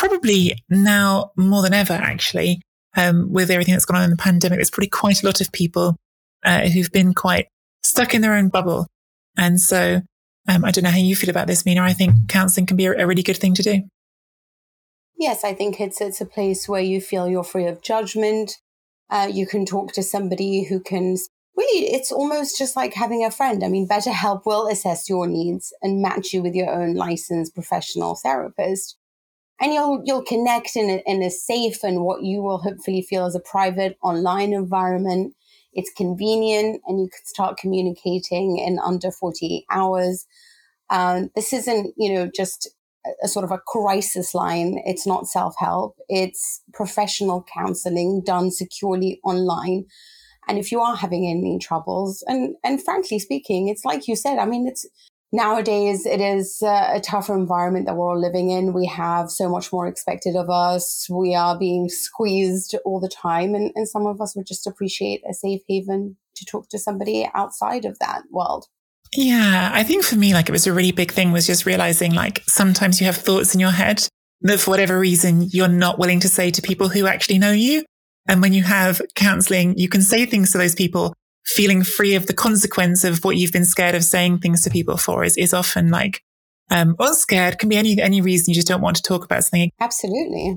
probably 0.00 0.56
now 0.70 1.30
more 1.36 1.60
than 1.60 1.74
ever, 1.74 1.92
actually, 1.92 2.62
um, 2.96 3.30
with 3.30 3.50
everything 3.50 3.74
that's 3.74 3.84
gone 3.84 3.98
on 3.98 4.04
in 4.04 4.10
the 4.10 4.16
pandemic, 4.16 4.56
there's 4.56 4.70
probably 4.70 4.88
quite 4.88 5.22
a 5.22 5.26
lot 5.26 5.42
of 5.42 5.52
people 5.52 5.94
uh, 6.42 6.62
who've 6.68 6.90
been 6.90 7.12
quite 7.12 7.48
stuck 7.82 8.14
in 8.14 8.22
their 8.22 8.34
own 8.34 8.48
bubble. 8.48 8.86
And 9.36 9.60
so 9.60 10.00
um, 10.48 10.64
I 10.64 10.70
don't 10.70 10.84
know 10.84 10.90
how 10.90 10.96
you 10.96 11.14
feel 11.14 11.28
about 11.28 11.48
this, 11.48 11.66
Mina. 11.66 11.82
I 11.82 11.92
think 11.92 12.28
counseling 12.28 12.64
can 12.64 12.78
be 12.78 12.86
a, 12.86 12.92
a 12.92 13.06
really 13.06 13.22
good 13.22 13.36
thing 13.36 13.52
to 13.54 13.62
do. 13.62 13.82
Yes, 15.18 15.44
I 15.44 15.52
think 15.52 15.78
it's 15.78 16.00
it's 16.00 16.22
a 16.22 16.26
place 16.26 16.66
where 16.66 16.80
you 16.80 17.02
feel 17.02 17.28
you're 17.28 17.44
free 17.44 17.66
of 17.66 17.82
judgment. 17.82 18.56
Uh, 19.10 19.28
you 19.30 19.46
can 19.46 19.66
talk 19.66 19.92
to 19.92 20.02
somebody 20.02 20.64
who 20.64 20.80
can 20.80 21.18
really. 21.54 21.92
It's 21.92 22.10
almost 22.10 22.56
just 22.56 22.74
like 22.74 22.94
having 22.94 23.22
a 23.22 23.30
friend. 23.30 23.62
I 23.62 23.68
mean, 23.68 23.86
BetterHelp 23.86 24.46
will 24.46 24.66
assess 24.66 25.10
your 25.10 25.26
needs 25.26 25.74
and 25.82 26.00
match 26.00 26.32
you 26.32 26.42
with 26.42 26.54
your 26.54 26.70
own 26.70 26.94
licensed 26.94 27.54
professional 27.54 28.16
therapist, 28.16 28.96
and 29.60 29.74
you'll 29.74 30.00
you'll 30.04 30.24
connect 30.24 30.74
in 30.74 30.88
a, 30.90 31.02
in 31.06 31.22
a 31.22 31.30
safe 31.30 31.84
and 31.84 32.02
what 32.02 32.22
you 32.22 32.42
will 32.42 32.58
hopefully 32.58 33.02
feel 33.02 33.26
as 33.26 33.34
a 33.34 33.40
private 33.40 33.98
online 34.02 34.52
environment. 34.52 35.34
It's 35.72 35.92
convenient, 35.96 36.80
and 36.86 37.00
you 37.00 37.08
can 37.08 37.24
start 37.26 37.58
communicating 37.58 38.58
in 38.58 38.78
under 38.78 39.12
48 39.12 39.64
hours. 39.70 40.26
Um, 40.88 41.30
this 41.36 41.52
isn't, 41.52 41.94
you 41.96 42.12
know, 42.12 42.28
just 42.34 42.68
a 43.22 43.28
sort 43.28 43.44
of 43.44 43.52
a 43.52 43.58
crisis 43.58 44.34
line. 44.34 44.80
It's 44.84 45.06
not 45.06 45.28
self 45.28 45.54
help. 45.58 45.96
It's 46.08 46.62
professional 46.72 47.44
counseling 47.54 48.22
done 48.24 48.50
securely 48.50 49.20
online. 49.24 49.84
And 50.48 50.58
if 50.58 50.72
you 50.72 50.80
are 50.80 50.96
having 50.96 51.26
any 51.26 51.58
troubles, 51.58 52.24
and 52.26 52.56
and 52.64 52.82
frankly 52.82 53.18
speaking, 53.18 53.68
it's 53.68 53.84
like 53.84 54.08
you 54.08 54.16
said. 54.16 54.38
I 54.38 54.46
mean, 54.46 54.66
it's 54.66 54.86
nowadays 55.32 56.06
it 56.06 56.20
is 56.20 56.62
uh, 56.62 56.90
a 56.92 57.00
tougher 57.00 57.34
environment 57.34 57.86
that 57.86 57.96
we're 57.96 58.10
all 58.10 58.20
living 58.20 58.50
in. 58.50 58.72
We 58.72 58.86
have 58.86 59.30
so 59.30 59.48
much 59.48 59.72
more 59.72 59.86
expected 59.86 60.36
of 60.36 60.50
us. 60.50 61.06
We 61.10 61.34
are 61.34 61.58
being 61.58 61.88
squeezed 61.88 62.74
all 62.84 63.00
the 63.00 63.08
time, 63.08 63.54
and 63.54 63.72
and 63.74 63.88
some 63.88 64.06
of 64.06 64.20
us 64.20 64.36
would 64.36 64.46
just 64.46 64.66
appreciate 64.66 65.22
a 65.28 65.34
safe 65.34 65.62
haven 65.68 66.16
to 66.36 66.44
talk 66.44 66.68
to 66.70 66.78
somebody 66.78 67.28
outside 67.34 67.84
of 67.84 67.98
that 67.98 68.22
world. 68.30 68.66
Yeah, 69.14 69.70
I 69.74 69.82
think 69.82 70.04
for 70.04 70.16
me, 70.16 70.34
like 70.34 70.48
it 70.48 70.52
was 70.52 70.66
a 70.66 70.72
really 70.72 70.92
big 70.92 71.10
thing 71.10 71.32
was 71.32 71.46
just 71.46 71.66
realizing 71.66 72.14
like 72.14 72.42
sometimes 72.46 73.00
you 73.00 73.06
have 73.06 73.16
thoughts 73.16 73.54
in 73.54 73.60
your 73.60 73.72
head 73.72 74.06
that 74.42 74.60
for 74.60 74.70
whatever 74.70 74.98
reason 74.98 75.48
you're 75.50 75.68
not 75.68 75.98
willing 75.98 76.20
to 76.20 76.28
say 76.28 76.50
to 76.50 76.62
people 76.62 76.88
who 76.88 77.06
actually 77.06 77.38
know 77.38 77.52
you. 77.52 77.84
And 78.28 78.40
when 78.40 78.52
you 78.52 78.62
have 78.62 79.02
counseling, 79.16 79.76
you 79.76 79.88
can 79.88 80.02
say 80.02 80.26
things 80.26 80.52
to 80.52 80.58
those 80.58 80.74
people 80.74 81.12
feeling 81.46 81.82
free 81.82 82.14
of 82.14 82.26
the 82.26 82.34
consequence 82.34 83.04
of 83.04 83.24
what 83.24 83.36
you've 83.36 83.52
been 83.52 83.64
scared 83.64 83.94
of 83.94 84.04
saying 84.04 84.38
things 84.38 84.62
to 84.62 84.70
people 84.70 84.96
for 84.96 85.24
is, 85.24 85.36
is 85.36 85.54
often 85.54 85.90
like, 85.90 86.22
um, 86.70 86.94
or 86.98 87.12
scared 87.14 87.58
can 87.58 87.68
be 87.68 87.76
any, 87.76 88.00
any 88.00 88.20
reason 88.20 88.50
you 88.50 88.54
just 88.54 88.68
don't 88.68 88.82
want 88.82 88.96
to 88.96 89.02
talk 89.02 89.24
about 89.24 89.44
something. 89.44 89.70
Absolutely. 89.80 90.56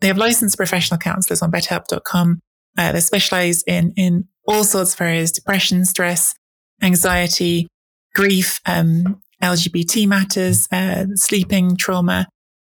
They 0.00 0.08
have 0.08 0.18
licensed 0.18 0.56
professional 0.56 0.98
counselors 0.98 1.42
on 1.42 1.52
betterhelp.com. 1.52 2.40
Uh, 2.76 2.92
they 2.92 3.00
specialize 3.00 3.62
in, 3.66 3.92
in 3.96 4.26
all 4.46 4.64
sorts 4.64 4.94
of 4.94 5.00
areas, 5.00 5.30
depression, 5.30 5.84
stress, 5.84 6.34
anxiety, 6.82 7.68
grief, 8.14 8.60
um, 8.66 9.20
LGBT 9.42 10.06
matters, 10.06 10.66
uh, 10.72 11.06
sleeping, 11.14 11.76
trauma. 11.76 12.26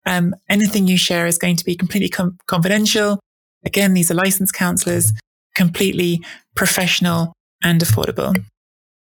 Um, 0.06 0.34
anything 0.50 0.88
you 0.88 0.98
share 0.98 1.28
is 1.28 1.38
going 1.38 1.58
to 1.58 1.66
be 1.66 1.76
completely 1.76 2.10
com- 2.10 2.38
confidential. 2.48 3.20
Again, 3.66 3.94
these 3.94 4.10
are 4.10 4.16
licensed 4.16 4.54
counselors, 4.54 5.12
completely 5.56 6.24
professional 6.56 7.34
and 7.64 7.82
affordable. 7.82 8.36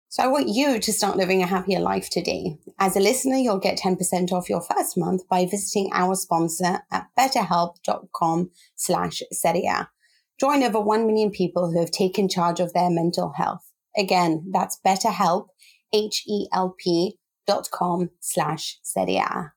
So 0.08 0.22
I 0.22 0.26
want 0.26 0.48
you 0.48 0.78
to 0.78 0.92
start 0.92 1.16
living 1.16 1.42
a 1.42 1.46
happier 1.46 1.80
life 1.80 2.10
today. 2.10 2.58
As 2.78 2.96
a 2.96 3.00
listener, 3.00 3.36
you'll 3.36 3.58
get 3.58 3.78
10% 3.78 4.30
off 4.30 4.50
your 4.50 4.60
first 4.60 4.98
month 4.98 5.26
by 5.26 5.46
visiting 5.46 5.88
our 5.94 6.14
sponsor 6.14 6.80
at 6.90 7.06
betterhelp.com 7.18 8.50
slash 8.76 9.22
seria. 9.32 9.88
Join 10.38 10.62
over 10.62 10.80
1 10.80 11.06
million 11.06 11.30
people 11.30 11.70
who 11.70 11.80
have 11.80 11.90
taken 11.90 12.28
charge 12.28 12.60
of 12.60 12.74
their 12.74 12.90
mental 12.90 13.32
health. 13.36 13.72
Again, 13.96 14.50
that's 14.52 14.78
BetterHelp, 14.84 15.46
H-E-L-P 15.94 17.18
dot 17.46 17.68
com 17.70 18.10
slash 18.20 18.78
Serie 18.82 19.16
A. 19.16 19.52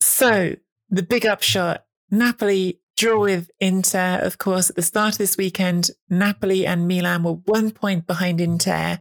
So 0.00 0.54
the 0.88 1.02
big 1.02 1.26
upshot, 1.26 1.84
Napoli 2.10 2.80
draw 3.00 3.18
with 3.18 3.50
Inter, 3.60 4.18
of 4.22 4.36
course, 4.36 4.68
at 4.68 4.76
the 4.76 4.82
start 4.82 5.14
of 5.14 5.18
this 5.18 5.38
weekend, 5.38 5.90
Napoli 6.10 6.66
and 6.66 6.86
Milan 6.86 7.22
were 7.22 7.32
one 7.32 7.70
point 7.70 8.06
behind 8.06 8.42
Inter. 8.42 8.98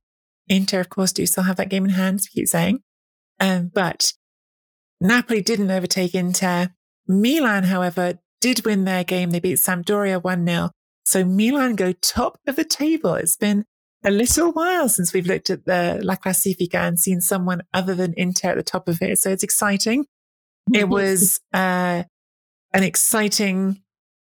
Inter, 0.47 0.79
of 0.79 0.89
course, 0.89 1.11
do 1.11 1.25
still 1.25 1.43
have 1.43 1.57
that 1.57 1.67
game 1.67 1.83
in 1.83 1.91
hand, 1.91 2.21
we 2.21 2.41
keep 2.41 2.47
saying. 2.47 2.79
Um, 3.41 3.69
but 3.73 4.13
Napoli 5.01 5.41
didn't 5.41 5.69
overtake 5.69 6.15
Inter. 6.15 6.69
Milan, 7.07 7.65
however, 7.65 8.19
did 8.39 8.65
win 8.65 8.85
their 8.85 9.03
game. 9.03 9.31
They 9.31 9.41
beat 9.41 9.57
Sampdoria 9.57 10.23
1 10.23 10.47
0. 10.47 10.69
So 11.03 11.25
Milan 11.25 11.75
go 11.75 11.91
top 11.91 12.39
of 12.47 12.55
the 12.55 12.63
table. 12.63 13.15
It's 13.15 13.35
been 13.35 13.65
a 14.05 14.11
little 14.11 14.53
while 14.53 14.87
since 14.87 15.11
we've 15.11 15.27
looked 15.27 15.49
at 15.49 15.65
the 15.65 15.99
La 16.01 16.15
Classifica 16.15 16.77
and 16.77 16.97
seen 16.97 17.19
someone 17.19 17.63
other 17.73 17.95
than 17.95 18.13
Inter 18.15 18.51
at 18.51 18.55
the 18.55 18.63
top 18.63 18.87
of 18.87 19.01
it. 19.01 19.19
So 19.19 19.29
it's 19.29 19.43
exciting. 19.43 20.05
It 20.73 20.87
was 20.87 21.41
uh, 21.53 22.03
an 22.73 22.83
exciting. 22.83 23.81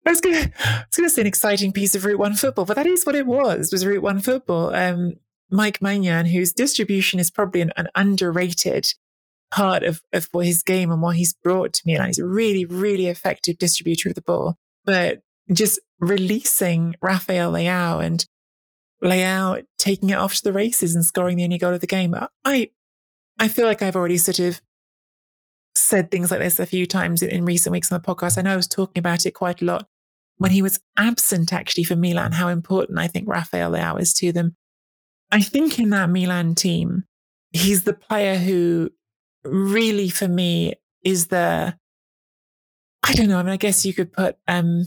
I 0.07 0.11
was 0.11 0.21
going 0.21 0.53
to 0.93 1.09
say 1.09 1.23
an 1.23 1.27
exciting 1.27 1.73
piece 1.73 1.95
of 1.95 2.05
Route 2.05 2.19
One 2.19 2.35
football, 2.35 2.65
but 2.65 2.77
that 2.77 2.87
is 2.87 3.05
what 3.05 3.15
it 3.15 3.27
was. 3.27 3.73
Was 3.73 3.87
Route 3.87 4.03
One 4.03 4.21
football? 4.21 4.75
Um, 4.75 5.15
Mike 5.51 5.81
Maignan, 5.81 6.27
whose 6.27 6.53
distribution 6.53 7.21
is 7.21 7.31
probably 7.31 7.61
an, 7.61 7.73
an 7.77 7.89
underrated 7.95 8.95
part 9.51 9.83
of, 9.83 10.03
of 10.13 10.29
what 10.33 10.47
his 10.47 10.63
game 10.63 10.91
and 10.91 11.01
what 11.01 11.17
he's 11.17 11.33
brought 11.33 11.73
to 11.75 11.83
Milan. 11.87 12.09
He's 12.09 12.19
a 12.19 12.27
really, 12.27 12.65
really 12.65 13.07
effective 13.07 13.59
distributor 13.59 14.09
of 14.09 14.15
the 14.15 14.23
ball. 14.23 14.57
But 14.85 15.23
just 15.53 15.81
releasing 16.01 16.97
Rafael 17.01 17.53
Leao 17.53 18.05
and 18.05 18.27
Leao 19.03 19.65
taking 19.79 20.11
it 20.11 20.19
off 20.19 20.35
to 20.35 20.45
the 20.45 20.53
races 20.53 20.95
and 20.95 21.05
scoring 21.05 21.37
the 21.37 21.45
only 21.45 21.59
goal 21.59 21.75
of 21.75 21.81
the 21.81 21.87
game. 21.87 22.15
I 22.45 22.71
I 23.39 23.49
feel 23.49 23.67
like 23.67 23.83
I've 23.83 23.97
already 23.97 24.19
sort 24.19 24.39
of 24.39 24.61
said 25.75 26.11
things 26.11 26.31
like 26.31 26.41
this 26.41 26.61
a 26.61 26.67
few 26.67 26.87
times 26.87 27.23
in, 27.23 27.31
in 27.31 27.45
recent 27.45 27.73
weeks 27.73 27.91
on 27.91 28.01
the 28.01 28.07
podcast. 28.07 28.39
I 28.39 28.43
know 28.43 28.53
I 28.53 28.57
was 28.57 28.69
talking 28.69 29.01
about 29.01 29.27
it 29.27 29.33
quite 29.33 29.61
a 29.61 29.65
lot 29.65 29.89
when 30.39 30.51
he 30.51 30.63
was 30.63 30.81
absent 30.97 31.53
actually 31.53 31.85
for 31.85 31.97
Milan, 31.97 32.33
how 32.33 32.49
important 32.49 32.99
I 32.99 33.09
think 33.09 33.29
Rafael 33.29 33.73
Leao 33.73 34.01
is 34.01 34.13
to 34.15 34.33
them. 34.33 34.57
I 35.31 35.41
think 35.41 35.79
in 35.79 35.91
that 35.91 36.11
Milan 36.11 36.55
team, 36.55 37.05
he's 37.53 37.85
the 37.85 37.95
player 37.95 38.37
who 38.37 38.91
really 39.45 40.09
for 40.09 40.29
me 40.29 40.75
is 41.05 41.29
the 41.29 41.77
I 43.07 43.13
don't 43.13 43.29
know. 43.29 43.39
I 43.39 43.43
mean, 43.43 43.53
I 43.53 43.59
guess 43.59 43.85
you 43.85 43.93
could 43.93 44.13
put 44.13 44.37
um, 44.49 44.87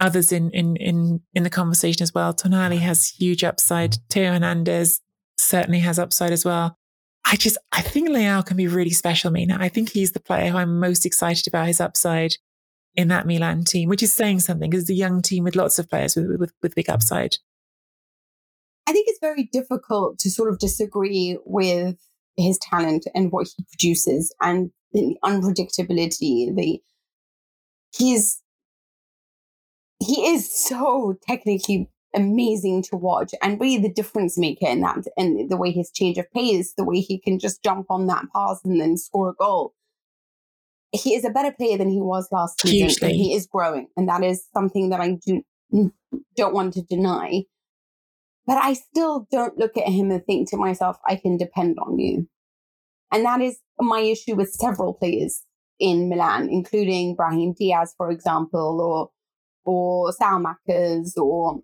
others 0.00 0.32
in 0.32 0.50
in 0.52 0.76
in 0.76 1.20
in 1.34 1.42
the 1.42 1.50
conversation 1.50 2.02
as 2.02 2.14
well. 2.14 2.32
Tonali 2.32 2.78
has 2.78 3.08
huge 3.08 3.44
upside. 3.44 3.96
Theo 4.10 4.32
Hernandez 4.32 5.00
certainly 5.36 5.80
has 5.80 5.98
upside 5.98 6.32
as 6.32 6.44
well. 6.44 6.78
I 7.30 7.36
just 7.36 7.58
I 7.72 7.82
think 7.82 8.08
Leao 8.08 8.44
can 8.44 8.56
be 8.56 8.68
really 8.68 8.90
special. 8.90 9.30
Mina, 9.30 9.58
I 9.60 9.68
think 9.68 9.90
he's 9.90 10.12
the 10.12 10.20
player 10.20 10.50
who 10.50 10.56
I'm 10.56 10.80
most 10.80 11.04
excited 11.04 11.46
about 11.46 11.66
his 11.66 11.80
upside 11.80 12.36
in 12.98 13.06
that 13.06 13.28
Milan 13.28 13.62
team, 13.62 13.88
which 13.88 14.02
is 14.02 14.12
saying 14.12 14.40
something 14.40 14.68
because 14.68 14.82
it's 14.82 14.90
a 14.90 14.94
young 14.94 15.22
team 15.22 15.44
with 15.44 15.54
lots 15.54 15.78
of 15.78 15.88
players 15.88 16.16
with, 16.16 16.36
with, 16.36 16.52
with 16.62 16.74
big 16.74 16.90
upside. 16.90 17.36
I 18.88 18.92
think 18.92 19.06
it's 19.08 19.20
very 19.20 19.44
difficult 19.52 20.18
to 20.18 20.30
sort 20.30 20.50
of 20.50 20.58
disagree 20.58 21.38
with 21.46 21.96
his 22.36 22.58
talent 22.58 23.06
and 23.14 23.30
what 23.30 23.46
he 23.56 23.64
produces 23.70 24.34
and 24.40 24.72
the 24.92 25.16
unpredictability. 25.24 26.52
The 26.56 26.82
he's 27.96 28.42
he 30.00 30.26
is 30.26 30.52
so 30.52 31.14
technically 31.24 31.88
amazing 32.16 32.82
to 32.82 32.96
watch 32.96 33.32
and 33.42 33.60
really 33.60 33.80
the 33.80 33.92
difference 33.92 34.36
maker 34.36 34.66
in 34.66 34.80
that 34.80 35.04
and 35.16 35.48
the 35.48 35.56
way 35.56 35.70
his 35.70 35.92
change 35.92 36.18
of 36.18 36.28
pace, 36.32 36.74
the 36.76 36.84
way 36.84 36.98
he 36.98 37.20
can 37.20 37.38
just 37.38 37.62
jump 37.62 37.86
on 37.90 38.08
that 38.08 38.24
pass 38.34 38.60
and 38.64 38.80
then 38.80 38.96
score 38.96 39.30
a 39.30 39.34
goal. 39.34 39.74
He 40.92 41.14
is 41.14 41.24
a 41.24 41.30
better 41.30 41.52
player 41.52 41.76
than 41.76 41.90
he 41.90 42.00
was 42.00 42.28
last 42.32 42.60
season. 42.60 43.08
And 43.10 43.16
he 43.16 43.34
is 43.34 43.46
growing. 43.46 43.88
And 43.96 44.08
that 44.08 44.22
is 44.24 44.46
something 44.54 44.90
that 44.90 45.00
I 45.00 45.18
do 45.26 45.42
don't 46.36 46.54
want 46.54 46.74
to 46.74 46.82
deny. 46.82 47.42
But 48.46 48.56
I 48.56 48.72
still 48.72 49.26
don't 49.30 49.58
look 49.58 49.76
at 49.76 49.88
him 49.88 50.10
and 50.10 50.24
think 50.24 50.48
to 50.50 50.56
myself, 50.56 50.96
I 51.06 51.16
can 51.16 51.36
depend 51.36 51.78
on 51.78 51.98
you. 51.98 52.28
And 53.12 53.24
that 53.24 53.42
is 53.42 53.58
my 53.78 54.00
issue 54.00 54.34
with 54.34 54.50
several 54.50 54.94
players 54.94 55.42
in 55.78 56.08
Milan, 56.08 56.48
including 56.50 57.14
Brahim 57.14 57.52
Diaz, 57.52 57.94
for 57.96 58.10
example, 58.10 58.80
or 58.80 59.10
or 59.64 60.12
Saelemaekers, 60.12 61.16
or 61.18 61.60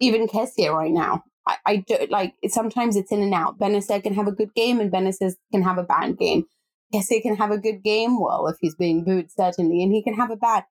even 0.00 0.26
Kessie 0.26 0.72
right 0.72 0.90
now. 0.90 1.22
I, 1.46 1.56
I 1.66 1.76
do 1.76 2.06
like 2.08 2.34
sometimes 2.48 2.96
it's 2.96 3.12
in 3.12 3.22
and 3.22 3.34
out. 3.34 3.58
Bennacer 3.58 4.02
can 4.02 4.14
have 4.14 4.26
a 4.26 4.32
good 4.32 4.54
game 4.54 4.80
and 4.80 4.90
Bennacer 4.90 5.34
can 5.52 5.62
have 5.62 5.78
a 5.78 5.82
bad 5.82 6.18
game. 6.18 6.44
Kessie 6.92 7.22
can 7.22 7.36
have 7.36 7.50
a 7.50 7.58
good 7.58 7.82
game, 7.82 8.20
well, 8.20 8.46
if 8.48 8.56
he's 8.60 8.74
being 8.74 9.04
booed, 9.04 9.30
certainly, 9.30 9.82
and 9.82 9.92
he 9.92 10.02
can 10.02 10.14
have 10.14 10.30
a 10.30 10.36
bad. 10.36 10.64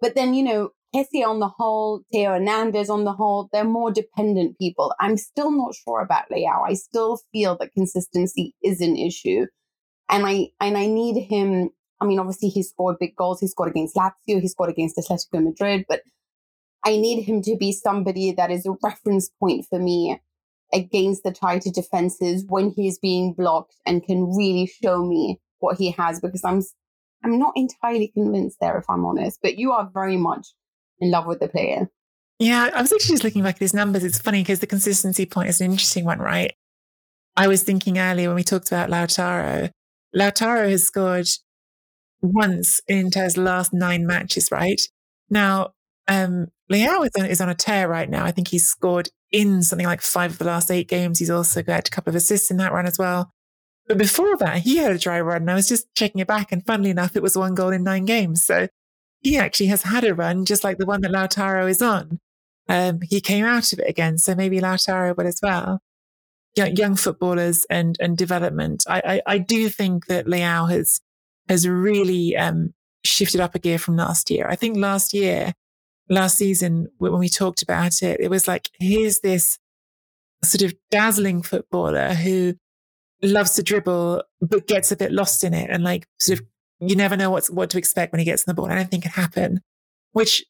But 0.00 0.14
then, 0.14 0.34
you 0.34 0.42
know, 0.42 0.70
Kessie 0.94 1.26
on 1.26 1.40
the 1.40 1.48
whole, 1.48 2.02
Theo 2.12 2.32
Hernandez 2.32 2.88
on 2.88 3.04
the 3.04 3.12
whole, 3.12 3.48
they're 3.52 3.64
more 3.64 3.90
dependent 3.90 4.58
people. 4.58 4.94
I'm 5.00 5.16
still 5.16 5.50
not 5.50 5.74
sure 5.74 6.00
about 6.00 6.30
Leao. 6.30 6.68
I 6.68 6.74
still 6.74 7.20
feel 7.32 7.56
that 7.58 7.74
consistency 7.74 8.54
is 8.62 8.80
an 8.80 8.96
issue. 8.96 9.46
And 10.08 10.24
I 10.26 10.48
and 10.60 10.78
I 10.78 10.86
need 10.86 11.20
him. 11.20 11.70
I 12.00 12.06
mean, 12.06 12.18
obviously 12.18 12.48
he 12.48 12.62
scored 12.62 12.98
big 12.98 13.16
goals. 13.16 13.40
He 13.40 13.48
scored 13.48 13.70
against 13.70 13.96
Lazio, 13.96 14.40
he 14.40 14.48
scored 14.48 14.70
against 14.70 14.96
Atletico 14.96 15.42
Madrid, 15.42 15.84
but 15.88 16.02
I 16.84 16.96
need 16.96 17.24
him 17.24 17.42
to 17.42 17.56
be 17.56 17.72
somebody 17.72 18.32
that 18.32 18.50
is 18.50 18.64
a 18.64 18.76
reference 18.82 19.30
point 19.40 19.66
for 19.68 19.78
me 19.78 20.20
against 20.72 21.24
the 21.24 21.32
tighter 21.32 21.70
defenses 21.70 22.44
when 22.48 22.70
he's 22.70 22.98
being 22.98 23.32
blocked 23.32 23.74
and 23.84 24.04
can 24.04 24.36
really 24.36 24.66
show 24.66 25.04
me 25.04 25.40
what 25.66 25.78
he 25.78 25.90
has 25.92 26.20
because 26.20 26.42
I'm 26.44 26.62
I'm 27.24 27.38
not 27.38 27.52
entirely 27.56 28.08
convinced 28.08 28.58
there 28.60 28.78
if 28.78 28.84
I'm 28.88 29.04
honest, 29.04 29.40
but 29.42 29.58
you 29.58 29.72
are 29.72 29.90
very 29.92 30.16
much 30.16 30.46
in 31.00 31.10
love 31.10 31.26
with 31.26 31.40
the 31.40 31.48
player. 31.48 31.90
Yeah, 32.38 32.70
I 32.74 32.80
was 32.82 32.92
actually 32.92 33.14
just 33.14 33.24
looking 33.24 33.42
back 33.42 33.56
at 33.56 33.60
his 33.60 33.74
numbers. 33.74 34.04
It's 34.04 34.18
funny 34.18 34.42
because 34.42 34.60
the 34.60 34.66
consistency 34.66 35.26
point 35.26 35.48
is 35.48 35.60
an 35.60 35.70
interesting 35.70 36.04
one, 36.04 36.18
right? 36.18 36.54
I 37.36 37.48
was 37.48 37.62
thinking 37.62 37.98
earlier 37.98 38.28
when 38.28 38.36
we 38.36 38.44
talked 38.44 38.68
about 38.68 38.90
Lautaro, 38.90 39.70
Lautaro 40.14 40.70
has 40.70 40.84
scored 40.84 41.28
once 42.22 42.80
in 42.88 42.98
Inter's 42.98 43.36
last 43.36 43.72
nine 43.72 44.06
matches, 44.06 44.50
right? 44.50 44.80
Now, 45.28 45.70
um, 46.08 46.48
is 46.70 47.12
on, 47.18 47.26
is 47.26 47.40
on 47.40 47.48
a 47.48 47.54
tear 47.54 47.88
right 47.88 48.08
now. 48.08 48.24
I 48.24 48.32
think 48.32 48.48
he's 48.48 48.68
scored 48.68 49.08
in 49.30 49.62
something 49.62 49.86
like 49.86 50.02
five 50.02 50.32
of 50.32 50.38
the 50.38 50.44
last 50.44 50.70
eight 50.70 50.88
games. 50.88 51.18
He's 51.18 51.30
also 51.30 51.62
got 51.62 51.88
a 51.88 51.90
couple 51.90 52.10
of 52.10 52.16
assists 52.16 52.50
in 52.50 52.56
that 52.58 52.72
run 52.72 52.86
as 52.86 52.98
well. 52.98 53.32
But 53.88 53.98
before 53.98 54.36
that, 54.38 54.58
he 54.58 54.78
had 54.78 54.92
a 54.92 54.98
dry 54.98 55.20
run. 55.20 55.42
And 55.42 55.50
I 55.50 55.54
was 55.54 55.68
just 55.68 55.94
checking 55.94 56.20
it 56.20 56.26
back, 56.26 56.52
and 56.52 56.64
funnily 56.66 56.90
enough, 56.90 57.16
it 57.16 57.22
was 57.22 57.36
one 57.36 57.54
goal 57.54 57.70
in 57.70 57.84
nine 57.84 58.04
games. 58.04 58.44
So 58.44 58.68
he 59.20 59.38
actually 59.38 59.66
has 59.66 59.82
had 59.82 60.04
a 60.04 60.14
run 60.14 60.44
just 60.44 60.64
like 60.64 60.78
the 60.78 60.86
one 60.86 61.00
that 61.02 61.12
Lautaro 61.12 61.68
is 61.68 61.82
on. 61.82 62.20
Um, 62.68 63.00
he 63.02 63.20
came 63.20 63.44
out 63.44 63.72
of 63.72 63.78
it 63.78 63.88
again, 63.88 64.18
so 64.18 64.34
maybe 64.34 64.60
Lautaro 64.60 65.16
will 65.16 65.26
as 65.26 65.40
well. 65.42 65.80
Young, 66.56 66.74
young 66.74 66.96
footballers 66.96 67.66
and 67.68 67.96
and 68.00 68.16
development. 68.16 68.84
I, 68.88 69.02
I, 69.26 69.34
I 69.34 69.38
do 69.38 69.68
think 69.68 70.06
that 70.06 70.26
Leao 70.26 70.70
has 70.70 71.00
has 71.48 71.68
really 71.68 72.36
um, 72.36 72.74
shifted 73.04 73.40
up 73.40 73.54
a 73.54 73.58
gear 73.58 73.78
from 73.78 73.96
last 73.96 74.30
year. 74.30 74.48
I 74.48 74.56
think 74.56 74.76
last 74.76 75.14
year 75.14 75.52
last 76.08 76.36
season 76.36 76.88
when 76.98 77.18
we 77.18 77.28
talked 77.28 77.62
about 77.62 78.02
it, 78.02 78.20
it 78.20 78.30
was 78.30 78.46
like, 78.46 78.70
here's 78.78 79.20
this 79.20 79.58
sort 80.44 80.62
of 80.62 80.74
dazzling 80.90 81.42
footballer 81.42 82.14
who 82.14 82.54
loves 83.22 83.52
to 83.54 83.62
dribble, 83.62 84.22
but 84.40 84.66
gets 84.66 84.92
a 84.92 84.96
bit 84.96 85.12
lost 85.12 85.44
in 85.44 85.54
it. 85.54 85.70
And 85.70 85.82
like, 85.84 86.06
sort 86.18 86.40
of, 86.40 86.46
you 86.80 86.96
never 86.96 87.16
know 87.16 87.30
what's, 87.30 87.50
what 87.50 87.70
to 87.70 87.78
expect 87.78 88.12
when 88.12 88.18
he 88.18 88.24
gets 88.24 88.42
in 88.42 88.50
the 88.50 88.54
ball. 88.54 88.70
I 88.70 88.74
don't 88.74 88.90
think 88.90 89.06
it 89.06 89.12
happen, 89.12 89.60
which, 90.12 90.44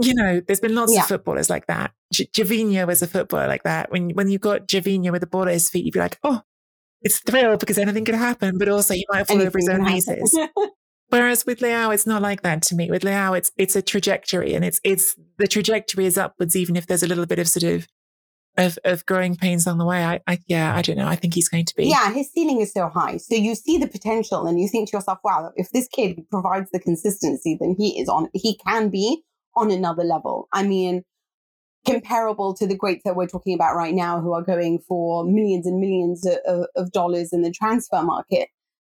you 0.00 0.14
know, 0.14 0.40
there's 0.40 0.60
been 0.60 0.74
lots 0.74 0.94
yeah. 0.94 1.02
of 1.02 1.08
footballers 1.08 1.50
like 1.50 1.66
that. 1.66 1.92
J- 2.12 2.28
Gervinho 2.32 2.86
was 2.86 3.02
a 3.02 3.06
footballer 3.06 3.46
like 3.46 3.64
that. 3.64 3.90
When, 3.90 4.10
when 4.10 4.30
you 4.30 4.38
got 4.38 4.68
Gervinho 4.68 5.12
with 5.12 5.20
the 5.20 5.26
ball 5.26 5.42
at 5.42 5.52
his 5.52 5.68
feet, 5.68 5.84
you'd 5.84 5.92
be 5.92 6.00
like, 6.00 6.18
oh, 6.24 6.42
it's 7.02 7.18
thrill 7.18 7.56
because 7.56 7.78
anything 7.78 8.04
could 8.04 8.14
happen, 8.14 8.58
but 8.58 8.68
also 8.68 8.94
he 8.94 9.06
might 9.10 9.26
fall 9.26 9.36
anything 9.36 9.48
over 9.48 9.58
his 9.58 9.68
own 9.68 9.86
pieces. 9.86 10.38
Whereas 11.08 11.44
with 11.44 11.58
Leao, 11.58 11.92
it's 11.92 12.06
not 12.06 12.22
like 12.22 12.40
that 12.40 12.62
to 12.62 12.74
me. 12.74 12.90
With 12.90 13.02
Leao, 13.02 13.36
it's 13.36 13.52
it's 13.58 13.76
a 13.76 13.82
trajectory, 13.82 14.54
and 14.54 14.64
it's 14.64 14.80
it's 14.82 15.14
the 15.36 15.46
trajectory 15.46 16.06
is 16.06 16.16
upwards, 16.16 16.56
even 16.56 16.74
if 16.74 16.86
there's 16.86 17.02
a 17.02 17.06
little 17.06 17.26
bit 17.26 17.38
of 17.38 17.48
sort 17.48 17.64
of 17.64 17.86
of 18.56 18.78
of 18.84 19.06
growing 19.06 19.36
pains 19.36 19.66
on 19.66 19.78
the 19.78 19.84
way. 19.84 20.04
I, 20.04 20.20
I 20.26 20.38
yeah, 20.46 20.74
I 20.74 20.82
don't 20.82 20.96
know. 20.96 21.06
I 21.06 21.16
think 21.16 21.34
he's 21.34 21.48
going 21.48 21.64
to 21.64 21.74
be. 21.74 21.86
Yeah, 21.86 22.12
his 22.12 22.30
ceiling 22.32 22.60
is 22.60 22.72
so 22.72 22.88
high, 22.88 23.16
so 23.16 23.34
you 23.34 23.54
see 23.54 23.78
the 23.78 23.88
potential, 23.88 24.46
and 24.46 24.60
you 24.60 24.68
think 24.68 24.90
to 24.90 24.96
yourself, 24.96 25.18
"Wow, 25.24 25.52
if 25.56 25.70
this 25.70 25.88
kid 25.88 26.24
provides 26.30 26.70
the 26.70 26.80
consistency, 26.80 27.56
then 27.58 27.74
he 27.78 28.00
is 28.00 28.08
on. 28.08 28.28
He 28.34 28.58
can 28.66 28.88
be 28.88 29.22
on 29.56 29.70
another 29.70 30.04
level." 30.04 30.48
I 30.52 30.64
mean, 30.64 31.02
comparable 31.86 32.54
to 32.54 32.66
the 32.66 32.76
greats 32.76 33.02
that 33.04 33.16
we're 33.16 33.26
talking 33.26 33.54
about 33.54 33.74
right 33.74 33.94
now, 33.94 34.20
who 34.20 34.32
are 34.32 34.42
going 34.42 34.80
for 34.86 35.24
millions 35.24 35.66
and 35.66 35.80
millions 35.80 36.26
of, 36.46 36.66
of 36.76 36.92
dollars 36.92 37.32
in 37.32 37.42
the 37.42 37.50
transfer 37.50 38.02
market. 38.02 38.48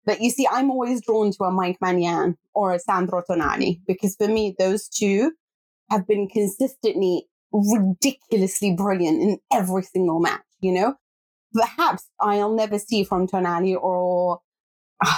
But 0.06 0.22
you 0.22 0.30
see, 0.30 0.46
I'm 0.50 0.70
always 0.70 1.02
drawn 1.04 1.32
to 1.32 1.44
a 1.44 1.50
Mike 1.50 1.78
Maignan 1.82 2.36
or 2.54 2.72
a 2.72 2.78
Sandro 2.78 3.22
Tonali 3.28 3.80
because 3.86 4.16
for 4.16 4.26
me, 4.26 4.54
those 4.58 4.88
two 4.88 5.32
have 5.90 6.06
been 6.06 6.28
consistently 6.28 7.27
ridiculously 7.52 8.74
brilliant 8.74 9.20
in 9.22 9.38
every 9.52 9.82
single 9.82 10.20
match, 10.20 10.42
you 10.61 10.72
know? 10.72 10.94
Perhaps 11.54 12.08
I'll 12.20 12.54
never 12.54 12.78
see 12.78 13.04
from 13.04 13.26
Tonali 13.26 13.76
or, 13.76 14.40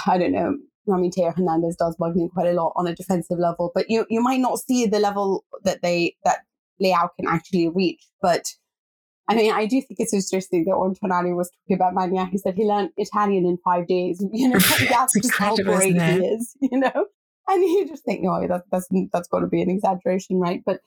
I 0.07 0.17
don't 0.17 0.31
know, 0.31 0.57
I 0.91 0.97
mean, 0.97 1.11
Theo 1.11 1.31
Hernandez 1.31 1.75
does 1.75 1.95
bug 1.97 2.15
me 2.15 2.29
quite 2.33 2.47
a 2.47 2.53
lot 2.53 2.73
on 2.75 2.87
a 2.87 2.95
defensive 2.95 3.37
level, 3.37 3.71
but 3.75 3.89
you, 3.89 4.05
you 4.09 4.21
might 4.21 4.39
not 4.39 4.59
see 4.59 4.85
the 4.85 4.99
level 4.99 5.45
that 5.63 5.81
they, 5.81 6.15
that 6.23 6.39
Leao 6.81 7.09
can 7.17 7.27
actually 7.27 7.69
reach. 7.69 8.03
But 8.21 8.45
I 9.27 9.35
mean, 9.35 9.53
I 9.53 9.65
do 9.65 9.81
think 9.81 9.99
it's 9.99 10.13
interesting 10.13 10.65
that 10.65 10.77
when 10.77 10.93
Tonali 10.93 11.35
was 11.35 11.49
talking 11.51 11.75
about 11.75 11.93
Maignan, 11.93 12.29
he 12.29 12.37
said 12.37 12.55
he 12.55 12.65
learned 12.65 12.89
Italian 12.97 13.45
in 13.45 13.57
five 13.63 13.87
days. 13.87 14.23
You 14.33 14.49
know, 14.49 14.59
that's 14.89 15.13
just 15.13 15.33
how 15.35 15.55
great 15.55 15.95
he 15.95 16.25
is, 16.25 16.55
you 16.61 16.79
know? 16.79 17.05
And 17.47 17.63
you 17.63 17.87
just 17.87 18.03
think, 18.03 18.23
no, 18.23 18.47
that, 18.47 18.63
that's, 18.71 18.87
that's 19.11 19.27
got 19.27 19.39
to 19.39 19.47
be 19.47 19.61
an 19.61 19.69
exaggeration, 19.69 20.37
right? 20.37 20.61
But 20.65 20.79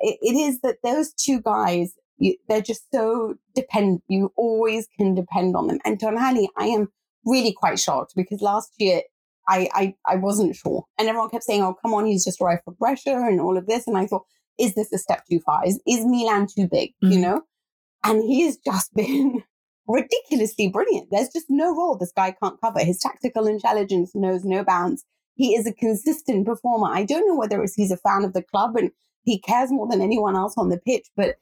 it, 0.00 0.18
it 0.20 0.36
is 0.36 0.60
that 0.60 0.76
those 0.82 1.12
two 1.12 1.40
guys, 1.40 1.94
you, 2.18 2.36
they're 2.48 2.62
just 2.62 2.84
so 2.92 3.34
depend. 3.54 4.00
You 4.08 4.32
always 4.36 4.88
can 4.96 5.14
depend 5.14 5.56
on 5.56 5.66
them. 5.66 5.78
And 5.84 5.98
Tonali, 5.98 6.48
I 6.56 6.66
am 6.66 6.88
really 7.24 7.52
quite 7.52 7.78
shocked 7.78 8.12
because 8.16 8.40
last 8.40 8.72
year 8.78 9.02
I, 9.48 9.68
I, 9.74 9.94
I 10.06 10.16
wasn't 10.16 10.56
sure. 10.56 10.84
And 10.98 11.08
everyone 11.08 11.30
kept 11.30 11.44
saying, 11.44 11.62
oh, 11.62 11.76
come 11.82 11.94
on, 11.94 12.06
he's 12.06 12.24
just 12.24 12.40
right 12.40 12.58
for 12.64 12.74
pressure 12.74 13.26
and 13.26 13.40
all 13.40 13.56
of 13.56 13.66
this. 13.66 13.86
And 13.86 13.96
I 13.96 14.06
thought, 14.06 14.24
is 14.58 14.74
this 14.74 14.92
a 14.92 14.98
step 14.98 15.24
too 15.30 15.40
far? 15.44 15.66
Is, 15.66 15.80
is 15.86 16.04
Milan 16.04 16.46
too 16.46 16.68
big? 16.68 16.90
Mm-hmm. 17.02 17.12
You 17.12 17.18
know? 17.20 17.42
And 18.04 18.22
he's 18.22 18.56
just 18.58 18.94
been 18.94 19.42
ridiculously 19.86 20.68
brilliant. 20.68 21.08
There's 21.10 21.28
just 21.28 21.46
no 21.48 21.74
role 21.74 21.96
this 21.96 22.12
guy 22.14 22.34
can't 22.42 22.60
cover. 22.60 22.80
His 22.80 22.98
tactical 22.98 23.46
intelligence 23.46 24.12
knows 24.14 24.44
no 24.44 24.64
bounds. 24.64 25.04
He 25.34 25.54
is 25.54 25.66
a 25.66 25.72
consistent 25.72 26.46
performer. 26.46 26.88
I 26.90 27.04
don't 27.04 27.28
know 27.28 27.36
whether 27.36 27.62
it's 27.62 27.74
he's 27.74 27.90
a 27.90 27.96
fan 27.98 28.24
of 28.24 28.32
the 28.32 28.42
club 28.42 28.76
and 28.76 28.90
he 29.26 29.38
cares 29.40 29.70
more 29.70 29.88
than 29.88 30.00
anyone 30.00 30.36
else 30.36 30.54
on 30.56 30.70
the 30.70 30.78
pitch, 30.78 31.08
but 31.16 31.34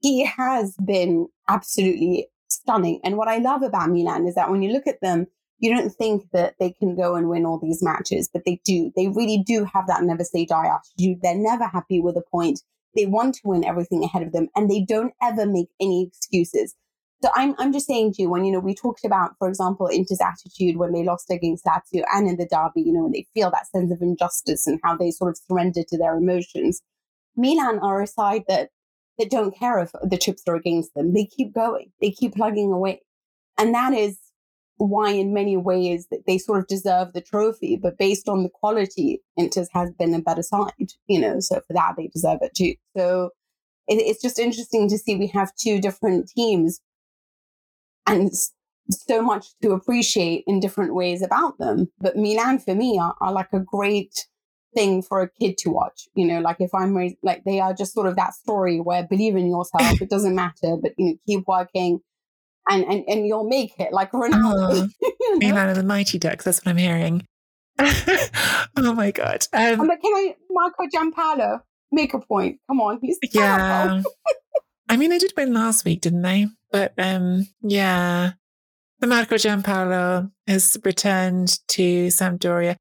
he 0.00 0.24
has 0.26 0.76
been 0.84 1.26
absolutely 1.48 2.28
stunning. 2.48 3.00
And 3.02 3.16
what 3.16 3.28
I 3.28 3.38
love 3.38 3.62
about 3.62 3.90
Milan 3.90 4.26
is 4.26 4.34
that 4.34 4.50
when 4.50 4.62
you 4.62 4.70
look 4.70 4.86
at 4.86 5.00
them, 5.00 5.26
you 5.58 5.74
don't 5.74 5.90
think 5.90 6.30
that 6.32 6.54
they 6.60 6.70
can 6.70 6.94
go 6.94 7.16
and 7.16 7.30
win 7.30 7.46
all 7.46 7.58
these 7.58 7.82
matches, 7.82 8.28
but 8.30 8.42
they 8.44 8.60
do. 8.64 8.92
They 8.94 9.08
really 9.08 9.42
do 9.44 9.64
have 9.64 9.86
that 9.86 10.02
never 10.02 10.22
say 10.22 10.44
die 10.44 10.66
attitude. 10.66 11.20
They're 11.22 11.34
never 11.34 11.66
happy 11.66 11.98
with 11.98 12.16
a 12.16 12.22
point. 12.30 12.60
They 12.94 13.06
want 13.06 13.36
to 13.36 13.40
win 13.44 13.64
everything 13.64 14.04
ahead 14.04 14.22
of 14.22 14.32
them 14.32 14.48
and 14.54 14.70
they 14.70 14.82
don't 14.82 15.14
ever 15.22 15.46
make 15.46 15.70
any 15.80 16.06
excuses. 16.06 16.74
So 17.22 17.30
I'm, 17.34 17.54
I'm 17.58 17.72
just 17.72 17.86
saying 17.86 18.12
to 18.14 18.22
you, 18.22 18.28
when, 18.28 18.44
you 18.44 18.52
know, 18.52 18.60
we 18.60 18.74
talked 18.74 19.06
about, 19.06 19.30
for 19.38 19.48
example, 19.48 19.88
Inter's 19.90 20.20
attitude 20.20 20.76
when 20.76 20.92
they 20.92 21.04
lost 21.04 21.30
against 21.30 21.64
Lazio 21.64 22.02
and 22.12 22.28
in 22.28 22.36
the 22.36 22.46
derby, 22.46 22.82
you 22.82 22.92
know, 22.92 23.04
when 23.04 23.12
they 23.12 23.26
feel 23.32 23.50
that 23.50 23.66
sense 23.68 23.90
of 23.90 24.02
injustice 24.02 24.66
and 24.66 24.78
how 24.84 24.94
they 24.94 25.10
sort 25.10 25.30
of 25.30 25.38
surrender 25.48 25.80
to 25.88 25.96
their 25.96 26.16
emotions. 26.16 26.82
Milan 27.36 27.78
are 27.80 28.02
a 28.02 28.06
side 28.06 28.44
that, 28.48 28.70
that 29.18 29.30
don't 29.30 29.56
care 29.56 29.78
if 29.78 29.90
the 30.02 30.18
chips 30.18 30.42
are 30.46 30.56
against 30.56 30.94
them. 30.94 31.12
They 31.12 31.26
keep 31.26 31.54
going. 31.54 31.92
They 32.00 32.10
keep 32.10 32.34
plugging 32.34 32.72
away. 32.72 33.02
And 33.58 33.74
that 33.74 33.92
is 33.92 34.18
why 34.76 35.10
in 35.10 35.32
many 35.32 35.56
ways 35.56 36.08
that 36.10 36.24
they 36.26 36.38
sort 36.38 36.60
of 36.60 36.66
deserve 36.66 37.12
the 37.12 37.20
trophy, 37.20 37.78
but 37.80 37.98
based 37.98 38.28
on 38.28 38.42
the 38.42 38.48
quality, 38.48 39.22
Inter 39.36 39.66
has 39.72 39.92
been 39.92 40.14
a 40.14 40.20
better 40.20 40.42
side, 40.42 40.72
you 41.06 41.20
know, 41.20 41.38
so 41.40 41.60
for 41.66 41.72
that 41.74 41.94
they 41.96 42.08
deserve 42.08 42.38
it 42.42 42.54
too. 42.54 42.74
So 42.96 43.30
it, 43.86 43.94
it's 43.96 44.22
just 44.22 44.38
interesting 44.38 44.88
to 44.88 44.98
see 44.98 45.16
we 45.16 45.28
have 45.28 45.52
two 45.56 45.80
different 45.80 46.28
teams 46.28 46.80
and 48.06 48.30
so 48.90 49.22
much 49.22 49.46
to 49.62 49.70
appreciate 49.70 50.44
in 50.46 50.60
different 50.60 50.94
ways 50.94 51.22
about 51.22 51.58
them. 51.58 51.88
But 52.00 52.16
Milan 52.16 52.58
for 52.58 52.74
me 52.74 52.98
are, 52.98 53.14
are 53.20 53.32
like 53.32 53.52
a 53.52 53.60
great 53.60 54.26
thing 54.74 55.02
for 55.02 55.22
a 55.22 55.30
kid 55.30 55.58
to 55.58 55.70
watch. 55.70 56.08
You 56.14 56.26
know, 56.26 56.40
like 56.40 56.56
if 56.60 56.74
I'm 56.74 56.96
raised, 56.96 57.16
like 57.22 57.44
they 57.44 57.60
are 57.60 57.72
just 57.74 57.94
sort 57.94 58.06
of 58.06 58.16
that 58.16 58.34
story 58.34 58.80
where 58.80 59.06
believe 59.06 59.36
in 59.36 59.46
yourself, 59.46 60.00
it 60.00 60.10
doesn't 60.10 60.34
matter, 60.34 60.76
but 60.80 60.92
you 60.98 61.06
know, 61.06 61.16
keep 61.26 61.46
working 61.46 62.00
and, 62.68 62.84
and, 62.84 63.04
and 63.08 63.26
you'll 63.26 63.48
make 63.48 63.78
it 63.78 63.92
like 63.92 64.10
Ronaldo. 64.12 64.90
Oh, 65.02 65.36
you 65.40 65.52
know? 65.52 65.68
of 65.68 65.76
the 65.76 65.82
Mighty 65.82 66.18
Ducks, 66.18 66.44
that's 66.44 66.64
what 66.64 66.70
I'm 66.70 66.76
hearing. 66.76 67.26
oh 67.78 68.94
my 68.94 69.10
God. 69.10 69.46
Um, 69.52 69.86
but 69.86 70.00
can 70.00 70.14
I, 70.14 70.36
Marco 70.50 70.84
Giampaolo, 70.86 71.60
make 71.90 72.14
a 72.14 72.20
point? 72.20 72.60
Come 72.68 72.80
on, 72.80 72.98
he's 73.02 73.18
Yeah. 73.32 74.02
I 74.88 74.96
mean, 74.96 75.10
they 75.10 75.18
did 75.18 75.32
win 75.36 75.54
last 75.54 75.84
week, 75.84 76.02
didn't 76.02 76.22
they? 76.22 76.46
But 76.70 76.92
um, 76.98 77.46
yeah, 77.62 78.32
the 79.00 79.06
Marco 79.06 79.36
Giampaolo 79.36 80.30
has 80.46 80.76
returned 80.84 81.58
to 81.68 82.08
Sampdoria. 82.08 82.76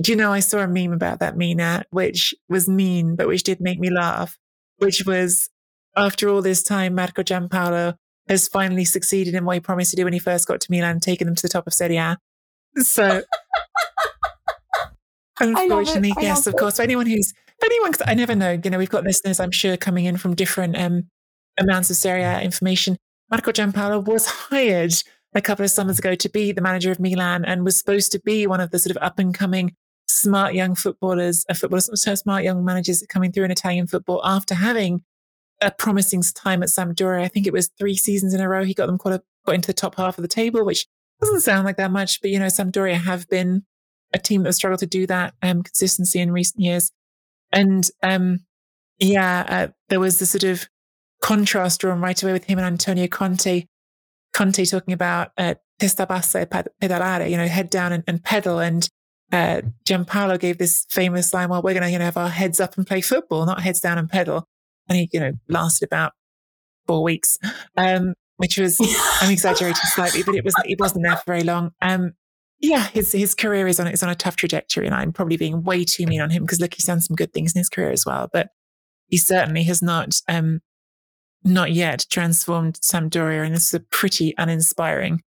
Do 0.00 0.12
you 0.12 0.16
know, 0.16 0.32
I 0.32 0.40
saw 0.40 0.58
a 0.58 0.68
meme 0.68 0.92
about 0.92 1.20
that, 1.20 1.36
Mina, 1.36 1.84
which 1.90 2.34
was 2.48 2.68
mean, 2.68 3.16
but 3.16 3.26
which 3.26 3.42
did 3.42 3.60
make 3.60 3.80
me 3.80 3.90
laugh, 3.90 4.38
which 4.78 5.04
was 5.04 5.50
after 5.96 6.28
all 6.28 6.40
this 6.40 6.62
time, 6.62 6.94
Marco 6.94 7.22
Giampaolo 7.22 7.96
has 8.28 8.46
finally 8.46 8.84
succeeded 8.84 9.34
in 9.34 9.44
what 9.44 9.54
he 9.54 9.60
promised 9.60 9.90
to 9.90 9.96
do 9.96 10.04
when 10.04 10.12
he 10.12 10.18
first 10.18 10.46
got 10.46 10.60
to 10.60 10.70
Milan, 10.70 11.00
taking 11.00 11.26
them 11.26 11.34
to 11.34 11.42
the 11.42 11.48
top 11.48 11.66
of 11.66 11.74
Serie 11.74 11.96
A. 11.96 12.16
So, 12.76 13.22
unfortunately, 15.40 16.12
yes, 16.20 16.46
of 16.46 16.54
course. 16.56 16.76
For 16.76 16.82
anyone 16.82 17.06
who's, 17.06 17.32
for 17.58 17.66
anyone, 17.66 17.92
I 18.06 18.14
never 18.14 18.34
know, 18.34 18.60
you 18.62 18.70
know, 18.70 18.78
we've 18.78 18.90
got 18.90 19.04
listeners, 19.04 19.40
I'm 19.40 19.50
sure, 19.50 19.76
coming 19.76 20.04
in 20.04 20.16
from 20.16 20.34
different 20.34 20.76
um, 20.78 21.08
amounts 21.58 21.90
of 21.90 21.96
Serie 21.96 22.22
A 22.22 22.40
information. 22.40 22.96
Marco 23.30 23.50
Giampaolo 23.50 24.04
was 24.04 24.26
hired 24.50 24.94
a 25.34 25.40
couple 25.40 25.64
of 25.64 25.70
summers 25.70 25.98
ago 25.98 26.14
to 26.14 26.28
be 26.28 26.52
the 26.52 26.62
manager 26.62 26.90
of 26.90 27.00
Milan 27.00 27.44
and 27.44 27.64
was 27.64 27.78
supposed 27.78 28.12
to 28.12 28.20
be 28.20 28.46
one 28.46 28.60
of 28.60 28.70
the 28.70 28.78
sort 28.78 28.94
of 28.96 29.02
up 29.02 29.18
and 29.18 29.34
coming 29.34 29.74
smart 30.08 30.54
young 30.54 30.74
footballers, 30.74 31.44
a 31.48 31.54
footballers, 31.54 31.90
so 31.94 32.14
smart 32.14 32.44
young 32.44 32.64
managers 32.64 33.04
coming 33.08 33.30
through 33.30 33.44
in 33.44 33.50
Italian 33.50 33.86
football 33.86 34.20
after 34.24 34.54
having 34.54 35.02
a 35.60 35.70
promising 35.70 36.22
time 36.34 36.62
at 36.62 36.68
Sampdoria. 36.68 37.22
I 37.22 37.28
think 37.28 37.46
it 37.46 37.52
was 37.52 37.70
three 37.78 37.96
seasons 37.96 38.34
in 38.34 38.40
a 38.40 38.48
row. 38.48 38.64
He 38.64 38.74
got 38.74 38.86
them 38.86 38.96
got 38.96 39.22
into 39.54 39.66
the 39.66 39.74
top 39.74 39.96
half 39.96 40.18
of 40.18 40.22
the 40.22 40.28
table, 40.28 40.64
which 40.64 40.86
doesn't 41.20 41.40
sound 41.40 41.64
like 41.64 41.76
that 41.76 41.90
much, 41.90 42.20
but 42.20 42.30
you 42.30 42.38
know, 42.38 42.46
Sampdoria 42.46 42.94
have 42.94 43.28
been 43.28 43.64
a 44.14 44.18
team 44.18 44.42
that 44.42 44.48
have 44.48 44.54
struggled 44.54 44.80
to 44.80 44.86
do 44.86 45.06
that 45.06 45.34
um, 45.42 45.62
consistency 45.62 46.20
in 46.20 46.32
recent 46.32 46.62
years. 46.62 46.92
And 47.52 47.88
um, 48.02 48.40
yeah, 48.98 49.44
uh, 49.48 49.68
there 49.88 50.00
was 50.00 50.18
the 50.18 50.26
sort 50.26 50.44
of 50.44 50.68
contrast 51.20 51.80
drawn 51.80 52.00
right 52.00 52.22
away 52.22 52.32
with 52.32 52.44
him 52.44 52.58
and 52.58 52.66
Antonio 52.66 53.06
Conte. 53.08 53.66
Conte 54.32 54.64
talking 54.64 54.94
about 54.94 55.32
uh, 55.36 55.54
testa 55.78 56.06
bassa 56.06 56.42
e 56.42 56.46
pedalare, 56.46 57.30
you 57.30 57.36
know, 57.36 57.46
head 57.46 57.70
down 57.70 57.92
and, 57.92 58.04
and 58.06 58.22
pedal. 58.22 58.58
And 58.58 58.88
uh, 59.32 59.62
Giampaolo 59.84 60.38
gave 60.38 60.58
this 60.58 60.86
famous 60.90 61.32
line, 61.34 61.48
well, 61.48 61.62
we're 61.62 61.74
going 61.74 61.82
to 61.82 61.90
you 61.90 61.98
know, 61.98 62.06
have 62.06 62.16
our 62.16 62.28
heads 62.28 62.60
up 62.60 62.76
and 62.76 62.86
play 62.86 63.00
football, 63.00 63.46
not 63.46 63.62
heads 63.62 63.80
down 63.80 63.98
and 63.98 64.08
pedal 64.08 64.48
and 64.88 64.98
he, 64.98 65.08
you 65.12 65.20
know, 65.20 65.32
lasted 65.48 65.86
about 65.86 66.12
four 66.86 67.02
weeks, 67.02 67.38
um, 67.76 68.14
which 68.36 68.58
was, 68.58 68.78
I'm 69.20 69.30
exaggerating 69.30 69.76
slightly, 69.84 70.22
but 70.22 70.34
it 70.34 70.44
was, 70.44 70.54
it 70.64 70.80
wasn't 70.80 71.04
there 71.04 71.16
for 71.16 71.24
very 71.26 71.44
long. 71.44 71.72
Um, 71.82 72.14
yeah, 72.60 72.88
his 72.88 73.12
his 73.12 73.34
career 73.34 73.68
is 73.68 73.78
on 73.78 73.86
is 73.86 74.02
on 74.02 74.08
a 74.08 74.16
tough 74.16 74.36
trajectory, 74.36 74.86
and 74.86 74.94
I'm 74.94 75.12
probably 75.12 75.36
being 75.36 75.62
way 75.62 75.84
too 75.84 76.06
mean 76.06 76.20
on 76.20 76.30
him 76.30 76.42
because 76.42 76.60
look, 76.60 76.74
he's 76.74 76.86
done 76.86 77.00
some 77.00 77.14
good 77.14 77.32
things 77.32 77.54
in 77.54 77.60
his 77.60 77.68
career 77.68 77.90
as 77.90 78.04
well, 78.04 78.28
but 78.32 78.48
he 79.06 79.16
certainly 79.16 79.62
has 79.64 79.80
not 79.80 80.20
um, 80.28 80.60
not 81.44 81.72
yet 81.72 82.04
transformed 82.10 82.74
Sampdoria, 82.82 83.44
and 83.44 83.54
this 83.54 83.68
is 83.68 83.74
a 83.74 83.80
pretty 83.80 84.34
uninspiring 84.38 85.22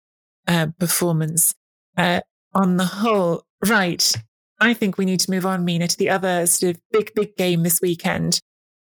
uh, 0.47 0.67
performance 0.79 1.53
uh, 1.97 2.21
on 2.53 2.77
the 2.77 2.85
whole. 2.85 3.43
Right, 3.65 4.13
I 4.59 4.73
think 4.73 4.97
we 4.97 5.05
need 5.05 5.19
to 5.21 5.31
move 5.31 5.45
on, 5.45 5.65
Mina, 5.65 5.87
to 5.87 5.97
the 5.97 6.09
other 6.09 6.45
sort 6.47 6.75
of 6.75 6.81
big 6.91 7.11
big 7.15 7.35
game 7.35 7.63
this 7.63 7.79
weekend, 7.81 8.39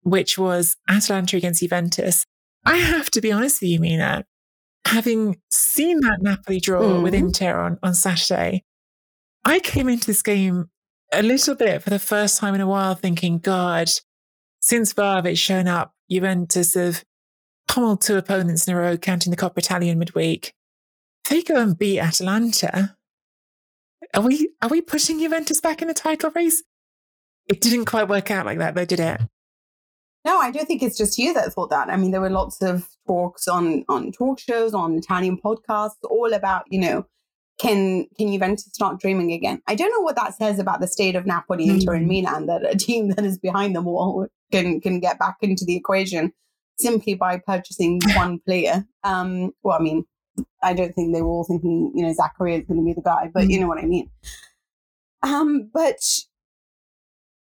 which 0.04 0.38
was 0.38 0.76
Atalanta 0.90 1.38
against 1.38 1.62
Juventus. 1.62 2.26
I 2.66 2.78
have 2.78 3.10
to 3.12 3.22
be 3.22 3.32
honest 3.32 3.62
with 3.62 3.70
you, 3.70 3.80
Mina, 3.80 4.26
having 4.86 5.38
seen 5.50 6.00
that 6.02 6.22
Napoli 6.22 6.60
draw 6.60 6.82
mm. 6.82 7.04
with 7.04 7.14
Inter 7.14 7.58
on, 7.60 7.80
on 7.84 7.94
Saturday, 7.94 8.64
I 9.46 9.60
came 9.60 9.88
into 9.88 10.08
this 10.08 10.22
game 10.22 10.70
a 11.14 11.22
little 11.22 11.56
bit 11.56 11.82
for 11.82 11.90
the 11.90 12.00
first 12.00 12.38
time 12.38 12.56
in 12.56 12.62
a 12.62 12.68
while 12.68 12.96
thinking, 12.96 13.40
God, 13.40 13.88
since 14.60 14.94
Vlahovic 14.94 15.38
shown 15.38 15.68
up, 15.68 15.94
Juventus 16.12 16.74
have 16.74 17.04
pummeled 17.68 18.02
two 18.02 18.18
opponents 18.18 18.68
in 18.68 18.74
a 18.74 18.78
row, 18.78 18.98
counting 18.98 19.32
the 19.32 19.38
Coppa 19.38 19.60
Italian 19.60 20.00
midweek. 20.00 20.54
they 21.30 21.42
go 21.44 21.56
and 21.56 21.78
beat 21.78 22.00
Atalanta, 22.00 22.97
are 24.14 24.22
we 24.22 24.50
are 24.62 24.70
we 24.70 24.82
pushing 24.82 25.20
Juventus 25.20 25.62
back 25.62 25.82
in 25.82 25.88
the 25.88 25.94
title 25.94 26.32
race? 26.36 26.64
It 27.48 27.62
didn't 27.62 27.86
quite 27.86 28.10
work 28.10 28.30
out 28.30 28.46
like 28.46 28.58
that, 28.60 28.76
though, 28.76 28.86
did 28.86 29.00
it? 29.00 29.22
No, 30.26 30.40
I 30.40 30.52
don't 30.52 30.66
think 30.66 30.84
it's 30.84 30.98
just 30.98 31.18
you 31.18 31.34
that 31.34 31.54
thought 31.54 31.70
that. 31.70 31.90
I 31.90 31.96
mean, 31.96 32.12
there 32.12 32.22
were 32.22 32.30
lots 32.30 32.62
of 32.62 32.90
talks 33.08 33.48
on 33.48 33.86
on 33.88 34.12
talk 34.12 34.40
shows, 34.40 34.74
on 34.74 34.96
Italian 34.96 35.38
podcasts, 35.38 35.96
all 36.10 36.34
about 36.34 36.66
you 36.70 36.80
know, 36.80 37.06
can 37.60 38.08
can 38.18 38.32
Juventus 38.32 38.70
start 38.74 39.00
dreaming 39.00 39.32
again? 39.32 39.62
I 39.68 39.76
don't 39.76 39.92
know 39.92 40.02
what 40.02 40.16
that 40.18 40.36
says 40.36 40.60
about 40.60 40.82
the 40.82 40.88
state 40.88 41.16
of 41.16 41.26
Napoli, 41.26 41.70
Inter, 41.70 41.94
and 41.94 42.06
mm. 42.10 42.24
Milan 42.24 42.48
that 42.48 42.66
a 42.66 42.76
team 42.76 43.10
that 43.10 43.24
is 43.26 43.38
behind 43.38 43.76
them 43.76 43.88
all 43.88 44.28
can 44.52 44.82
can 44.82 45.00
get 45.00 45.18
back 45.18 45.38
into 45.42 45.66
the 45.66 45.76
equation 45.76 46.34
simply 46.78 47.14
by 47.14 47.38
purchasing 47.38 48.00
one 48.16 48.40
player. 48.40 48.86
Um, 49.04 49.54
well, 49.64 49.78
I 49.80 49.82
mean, 49.82 50.06
I 50.64 50.74
don't 50.74 50.94
think 50.94 51.14
they 51.14 51.22
were 51.22 51.30
all 51.30 51.46
thinking 51.46 51.92
you 51.96 52.06
know 52.06 52.14
Zakaria 52.14 52.60
is 52.60 52.68
going 52.68 52.80
to 52.80 52.86
be 52.86 52.94
the 52.94 53.02
guy, 53.02 53.30
but 53.34 53.46
mm. 53.46 53.52
you 53.52 53.60
know 53.60 53.68
what 53.68 53.80
I 53.80 53.86
mean. 53.86 54.10
Um, 55.24 55.70
but 55.74 56.00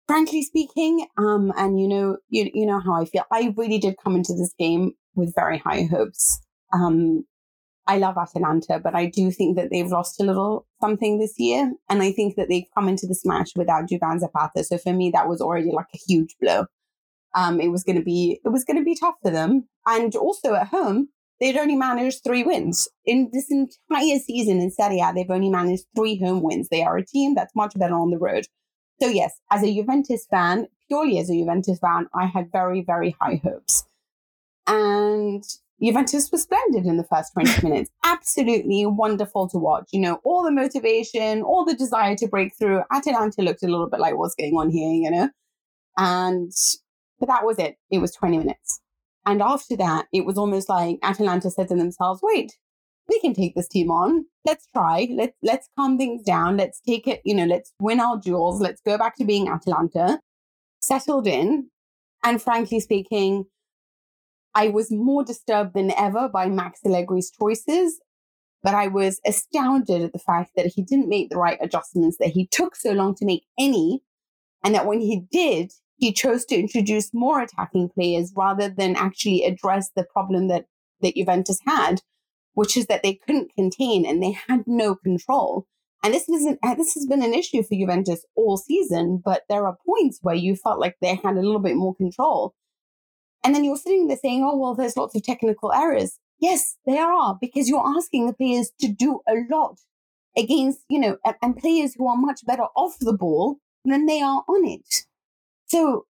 frankly 0.09 0.43
speaking, 0.43 1.07
um, 1.19 1.53
and 1.57 1.81
you 1.81 1.87
know, 1.87 2.17
you, 2.29 2.51
you 2.53 2.67
know 2.67 2.81
how 2.81 2.95
I 2.95 3.05
feel. 3.05 3.25
I 3.31 3.55
really 3.57 3.79
did 3.79 3.97
come 4.03 4.17
into 4.17 4.33
this 4.33 4.55
game 4.59 4.93
with 5.15 5.35
very 5.37 5.59
high 5.59 5.85
hopes. 5.85 6.41
Um, 6.73 7.25
I 7.87 7.99
love 7.99 8.17
Atalanta, 8.19 8.81
but 8.83 8.95
I 8.95 9.07
do 9.07 9.31
think 9.31 9.57
that 9.57 9.69
they've 9.71 9.91
lost 9.91 10.21
a 10.21 10.25
little 10.25 10.67
something 10.81 11.19
this 11.19 11.35
year. 11.39 11.73
And 11.89 12.03
I 12.03 12.13
think 12.13 12.37
that 12.37 12.49
they've 12.49 12.67
come 12.75 12.87
into 12.87 13.07
this 13.07 13.25
match 13.25 13.53
without 13.57 13.89
Duvan 13.89 14.21
Zapata. 14.21 14.63
So 14.63 14.77
for 14.77 14.93
me, 14.93 15.11
that 15.11 15.27
was 15.29 15.41
already 15.41 15.71
like 15.73 15.87
a 15.95 15.99
huge 16.07 16.37
blow. 16.41 16.67
Um, 17.35 17.61
it 17.61 17.69
was 17.69 17.85
going 17.85 17.97
to 17.97 18.03
be 18.03 18.41
it 18.45 18.49
was 18.49 18.65
going 18.65 18.79
to 18.79 18.85
be 18.85 18.95
tough 18.95 19.15
for 19.23 19.31
them, 19.31 19.69
and 19.87 20.15
also 20.17 20.55
at 20.55 20.69
home 20.69 21.09
they'd 21.41 21.57
only 21.57 21.77
managed 21.77 22.23
three 22.25 22.43
wins 22.43 22.89
in 23.05 23.31
this 23.33 23.51
entire 23.51 24.19
season 24.19 24.61
in 24.61 24.71
Serie 24.71 25.01
A. 25.01 25.13
They've 25.15 25.31
only 25.31 25.51
managed 25.51 25.85
three 25.97 26.19
home 26.19 26.43
wins. 26.43 26.69
They 26.69 26.83
are 26.83 26.97
a 26.97 27.05
team 27.05 27.35
that's 27.35 27.55
much 27.55 27.75
better 27.77 27.95
on 27.95 28.11
the 28.11 28.19
road. 28.19 28.47
So 29.01 29.09
yes, 29.09 29.39
as 29.51 29.63
a 29.63 29.75
Juventus 29.75 30.27
fan, 30.31 30.67
purely 30.89 31.19
as 31.19 31.31
a 31.31 31.35
Juventus 31.35 31.79
fan, 31.79 32.09
I 32.15 32.27
had 32.27 32.51
very 32.51 32.83
very 32.83 33.17
high 33.21 33.41
hopes, 33.45 33.85
and 34.67 35.45
Juventus 35.83 36.31
was 36.33 36.43
splendid 36.43 36.87
in 36.87 36.97
the 36.97 37.05
first 37.05 37.33
20 37.35 37.63
minutes. 37.69 37.91
Absolutely 38.05 38.85
wonderful 38.87 39.49
to 39.51 39.59
watch. 39.59 39.89
You 39.93 40.01
know, 40.01 40.21
all 40.25 40.43
the 40.43 40.51
motivation, 40.51 41.43
all 41.43 41.65
the 41.65 41.77
desire 41.77 42.17
to 42.17 42.27
break 42.27 42.53
through. 42.59 42.83
Atalanta 42.93 43.43
looked 43.43 43.63
a 43.63 43.69
little 43.69 43.89
bit 43.89 44.01
like 44.01 44.17
what's 44.17 44.35
going 44.35 44.55
on 44.55 44.71
here, 44.71 44.93
you 44.93 45.11
know? 45.11 45.31
And, 45.97 46.53
but 47.19 47.29
that 47.29 47.45
was 47.45 47.59
it. 47.59 47.77
It 47.91 47.99
was 47.99 48.13
20 48.13 48.39
minutes. 48.39 48.81
And 49.29 49.43
after 49.43 49.77
that, 49.77 50.07
it 50.11 50.25
was 50.25 50.39
almost 50.39 50.71
like 50.71 50.99
Atalanta 51.03 51.51
said 51.51 51.69
to 51.69 51.75
themselves, 51.75 52.21
wait, 52.23 52.57
we 53.11 53.21
can 53.21 53.35
take 53.35 53.55
this 53.55 53.69
team 53.69 53.91
on. 53.91 54.25
Let's 54.47 54.67
try. 54.73 55.07
Let's, 55.11 55.37
let's 55.43 55.69
calm 55.79 55.99
things 55.99 56.23
down. 56.23 56.57
Let's 56.57 56.81
take 56.81 57.07
it, 57.07 57.21
you 57.27 57.35
know, 57.35 57.45
let's 57.45 57.75
win 57.79 58.01
our 58.01 58.19
duels. 58.19 58.59
Let's 58.59 58.81
go 58.81 58.97
back 58.97 59.17
to 59.17 59.27
being 59.27 59.47
Atalanta, 59.47 60.21
settled 60.81 61.27
in. 61.27 61.69
And 62.25 62.41
frankly 62.41 62.81
speaking, 62.81 63.45
I 64.55 64.69
was 64.69 64.91
more 64.91 65.25
disturbed 65.25 65.75
than 65.75 65.91
ever 65.91 66.31
by 66.31 66.49
Max 66.49 66.81
Allegri's 66.87 67.31
choices, 67.31 68.01
but 68.63 68.75
I 68.75 68.89
was 68.89 69.21
astounded 69.27 70.01
at 70.01 70.15
the 70.15 70.19
fact 70.19 70.53
that 70.57 70.73
he 70.75 70.81
didn't 70.81 71.11
make 71.11 71.29
the 71.29 71.37
right 71.37 71.59
adjustments, 71.61 72.17
that 72.19 72.31
he 72.31 72.47
took 72.47 72.75
so 72.75 72.93
long 72.93 73.15
to 73.17 73.27
make 73.27 73.45
any, 73.59 74.01
and 74.65 74.75
that 74.75 74.87
when 74.87 75.01
he 75.01 75.25
did, 75.31 75.71
he 75.99 76.13
chose 76.13 76.45
to 76.47 76.55
introduce 76.55 77.13
more 77.13 77.41
attacking 77.41 77.91
players 77.91 78.33
rather 78.37 78.69
than 78.69 78.97
actually 78.97 79.45
address 79.45 79.91
the 79.95 80.05
problem 80.05 80.49
that, 80.49 80.67
that 81.03 81.17
Juventus 81.17 81.59
had, 81.67 82.01
which 82.55 82.77
is 82.77 82.87
that 82.87 83.03
they 83.03 83.15
couldn't 83.15 83.55
contain 83.55 84.07
and 84.07 84.23
they 84.23 84.33
had 84.33 84.65
no 84.67 84.95
control. 84.95 85.67
And 86.05 86.15
this 86.15 86.29
isn't 86.29 86.61
uh, 86.63 86.77
this 86.77 86.95
has 86.95 87.07
been 87.07 87.23
an 87.23 87.35
issue 87.35 87.65
for 87.65 87.75
Juventus 87.75 88.25
all 88.37 88.57
season, 88.57 89.21
but 89.25 89.43
there 89.49 89.67
are 89.67 89.77
points 89.85 90.21
where 90.23 90.37
you 90.37 90.55
felt 90.55 90.79
like 90.79 90.97
they 91.01 91.17
had 91.17 91.35
a 91.35 91.41
little 91.41 91.59
bit 91.59 91.75
more 91.75 91.95
control. 91.97 92.55
And 93.45 93.55
then 93.55 93.65
you're 93.65 93.77
sitting 93.77 94.07
there 94.07 94.17
saying, 94.17 94.45
oh, 94.45 94.57
well, 94.57 94.75
there's 94.75 94.97
lots 94.97 95.17
of 95.17 95.25
technical 95.25 95.73
errors. 95.73 96.19
Yes, 96.41 96.77
there 96.87 97.07
are, 97.07 97.37
because 97.41 97.69
you're 97.69 97.97
asking 97.97 98.27
the 98.27 98.33
players 98.33 98.71
to 98.81 98.89
do 98.89 99.21
a 99.29 99.35
lot 99.51 99.79
against, 100.37 100.81
you 100.89 101.01
know, 101.01 101.17
and, 101.25 101.35
and 101.43 101.57
players 101.57 101.95
who 101.97 102.07
are 102.07 102.17
much 102.17 102.47
better 102.47 102.67
off 102.77 102.97
the 103.01 103.13
ball 103.13 103.57
than 103.85 104.07
they 104.07 104.21
are 104.21 104.45
on 104.49 104.65
it. 104.65 105.08
So 105.69 106.07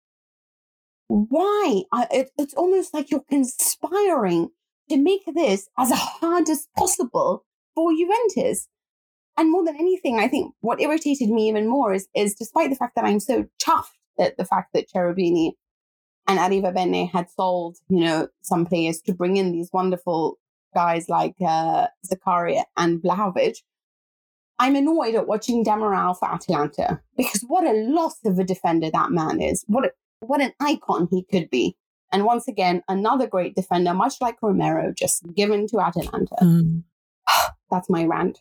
why? 1.08 1.84
It, 2.12 2.32
it's 2.38 2.54
almost 2.54 2.93
like 2.93 3.12
you're 3.12 3.24
conspiring 3.30 4.49
to 4.89 4.97
make 4.97 5.24
this 5.34 5.70
as 5.78 5.91
hard 5.91 6.49
as 6.49 6.68
possible 6.78 7.45
for 7.76 7.91
Juventus. 7.93 8.68
And 9.38 9.51
more 9.51 9.66
than 9.66 9.76
anything, 9.76 10.20
I 10.20 10.28
think 10.28 10.54
what 10.62 10.82
irritated 10.82 11.30
me 11.30 11.49
even 11.49 11.68
more 11.68 11.93
is, 11.93 12.08
is 12.16 12.36
despite 12.36 12.70
the 12.70 12.76
fact 12.76 12.95
that 12.95 13.06
I'm 13.06 13.20
so 13.20 13.45
chuffed 13.62 13.97
at 14.20 14.38
the 14.38 14.45
fact 14.45 14.74
that 14.74 14.89
Cherubini 14.89 15.54
and 16.28 16.39
Arrivabene 16.39 17.10
had 17.10 17.30
sold, 17.30 17.78
you 17.89 17.99
know, 17.99 18.28
some 18.41 18.66
players 18.66 19.01
to 19.01 19.14
bring 19.14 19.38
in 19.38 19.51
these 19.51 19.70
wonderful 19.74 20.38
guys 20.74 21.10
like 21.10 21.36
uh, 21.45 21.88
Zakaria 22.06 22.64
and 22.78 23.01
Vlahovic. 23.01 23.58
I'm 24.60 24.76
annoyed 24.76 25.16
at 25.16 25.28
watching 25.28 25.64
Demiral 25.64 26.18
for 26.18 26.32
Atalanta 26.32 27.01
because 27.18 27.41
what 27.47 27.66
a 27.66 27.74
loss 27.74 28.18
of 28.26 28.39
a 28.39 28.43
defender 28.43 28.89
that 28.91 29.12
man 29.12 29.41
is. 29.41 29.64
What 29.68 29.86
a, 29.86 29.91
what 30.20 30.41
an 30.41 30.54
icon 30.60 31.08
he 31.10 31.24
could 31.24 31.49
be. 31.49 31.76
And 32.12 32.26
once 32.26 32.47
again, 32.47 32.84
another 32.88 33.28
great 33.28 33.56
defender, 33.56 33.93
much 33.93 34.16
like 34.22 34.36
Romero, 34.41 34.93
just 34.95 35.24
given 35.36 35.68
to 35.68 35.80
Atalanta. 35.80 36.36
Mm. 36.41 36.84
That's 37.72 37.89
my 37.89 38.06
rant. 38.06 38.39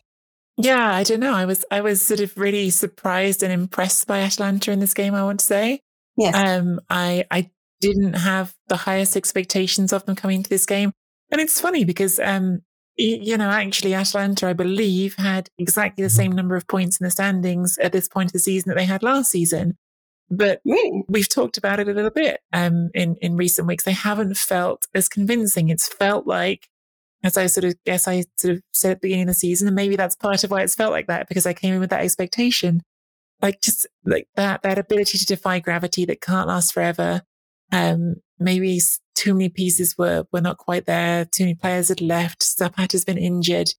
Yeah, 0.57 0.93
I 0.93 1.03
don't 1.03 1.19
know. 1.19 1.33
I 1.33 1.45
was 1.45 1.65
I 1.71 1.81
was 1.81 2.05
sort 2.05 2.19
of 2.19 2.37
really 2.37 2.69
surprised 2.69 3.41
and 3.41 3.51
impressed 3.51 4.05
by 4.05 4.19
Atalanta 4.19 4.71
in 4.71 4.79
this 4.79 4.93
game. 4.93 5.15
I 5.15 5.23
want 5.23 5.39
to 5.39 5.45
say. 5.45 5.79
Yes. 6.15 6.35
Um, 6.35 6.79
I 6.91 7.25
I 7.31 7.49
didn't 7.83 8.13
have 8.13 8.55
the 8.67 8.77
highest 8.77 9.17
expectations 9.17 9.91
of 9.91 10.05
them 10.05 10.15
coming 10.15 10.41
to 10.41 10.49
this 10.49 10.65
game. 10.65 10.93
And 11.31 11.41
it's 11.41 11.59
funny 11.59 11.83
because, 11.83 12.19
um, 12.19 12.61
you 12.95 13.37
know, 13.37 13.49
actually, 13.49 13.93
Atalanta, 13.93 14.47
I 14.47 14.53
believe, 14.53 15.15
had 15.15 15.49
exactly 15.57 16.03
the 16.03 16.09
same 16.09 16.31
number 16.31 16.55
of 16.55 16.67
points 16.67 16.99
in 16.99 17.05
the 17.05 17.11
standings 17.11 17.77
at 17.79 17.91
this 17.91 18.07
point 18.07 18.29
of 18.29 18.33
the 18.33 18.39
season 18.39 18.69
that 18.69 18.75
they 18.75 18.85
had 18.85 19.01
last 19.01 19.31
season. 19.31 19.77
But 20.29 20.61
we've 21.07 21.29
talked 21.29 21.57
about 21.57 21.79
it 21.79 21.87
a 21.87 21.93
little 21.93 22.11
bit 22.11 22.39
um, 22.53 22.89
in 22.93 23.17
in 23.21 23.35
recent 23.35 23.67
weeks. 23.67 23.83
They 23.83 23.91
haven't 23.91 24.37
felt 24.37 24.85
as 24.93 25.09
convincing. 25.09 25.69
It's 25.69 25.87
felt 25.87 26.27
like, 26.27 26.69
as 27.23 27.37
I 27.37 27.47
sort 27.47 27.65
of 27.65 27.75
guess 27.85 28.07
I 28.07 28.23
sort 28.37 28.55
of 28.55 28.61
said 28.73 28.91
at 28.91 29.01
the 29.01 29.07
beginning 29.07 29.23
of 29.23 29.35
the 29.35 29.39
season, 29.39 29.67
and 29.67 29.75
maybe 29.75 29.95
that's 29.95 30.15
part 30.15 30.43
of 30.43 30.51
why 30.51 30.61
it's 30.61 30.75
felt 30.75 30.91
like 30.91 31.07
that 31.07 31.27
because 31.27 31.45
I 31.45 31.53
came 31.53 31.73
in 31.73 31.79
with 31.79 31.89
that 31.89 32.01
expectation, 32.01 32.81
like 33.41 33.61
just 33.61 33.87
like 34.05 34.27
that 34.35 34.61
that 34.63 34.77
ability 34.77 35.17
to 35.17 35.25
defy 35.25 35.59
gravity 35.59 36.05
that 36.05 36.21
can't 36.21 36.47
last 36.47 36.73
forever, 36.73 37.21
um, 37.71 38.15
maybe 38.43 38.79
too 39.15 39.33
many 39.33 39.49
pieces 39.49 39.95
were, 39.97 40.25
were 40.31 40.41
not 40.41 40.57
quite 40.57 40.85
there. 40.85 41.25
Too 41.25 41.45
many 41.45 41.55
players 41.55 41.89
had 41.89 42.01
left. 42.01 42.43
Zapata's 42.43 43.05
been 43.05 43.17
injured. 43.17 43.73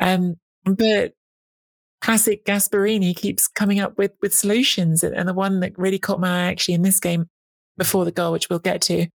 Um, 0.00 0.36
but 0.64 1.12
classic 2.00 2.44
Gasperini 2.44 3.16
keeps 3.16 3.48
coming 3.48 3.80
up 3.80 3.96
with, 3.98 4.12
with 4.22 4.34
solutions. 4.34 5.02
And 5.02 5.28
the 5.28 5.34
one 5.34 5.60
that 5.60 5.78
really 5.78 5.98
caught 5.98 6.20
my 6.20 6.28
eye 6.28 6.50
actually 6.50 6.74
in 6.74 6.82
this 6.82 7.00
game 7.00 7.28
before 7.76 8.04
the 8.04 8.12
goal, 8.12 8.32
which 8.32 8.48
we'll 8.48 8.58
get 8.58 8.80
to, 8.82 9.06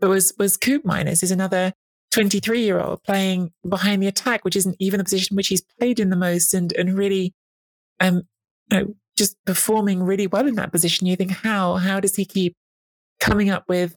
but 0.00 0.08
was, 0.08 0.32
was 0.38 0.56
Koopmeiners 0.56 1.22
is 1.22 1.30
another 1.30 1.72
23 2.12 2.62
year 2.62 2.80
old 2.80 3.02
playing 3.02 3.52
behind 3.68 4.02
the 4.02 4.06
attack, 4.06 4.44
which 4.44 4.56
isn't 4.56 4.76
even 4.78 4.98
the 4.98 5.04
position 5.04 5.36
which 5.36 5.48
he's 5.48 5.64
played 5.78 6.00
in 6.00 6.10
the 6.10 6.16
most 6.16 6.54
and, 6.54 6.72
and 6.72 6.96
really, 6.96 7.34
um, 8.00 8.22
you 8.70 8.78
know, 8.78 8.94
just 9.16 9.36
performing 9.44 10.02
really 10.02 10.26
well 10.28 10.46
in 10.46 10.54
that 10.54 10.72
position. 10.72 11.06
You 11.06 11.16
think, 11.16 11.32
how, 11.32 11.74
how 11.74 11.98
does 11.98 12.14
he 12.14 12.24
keep 12.24 12.54
coming 13.20 13.50
up 13.50 13.64
with 13.68 13.96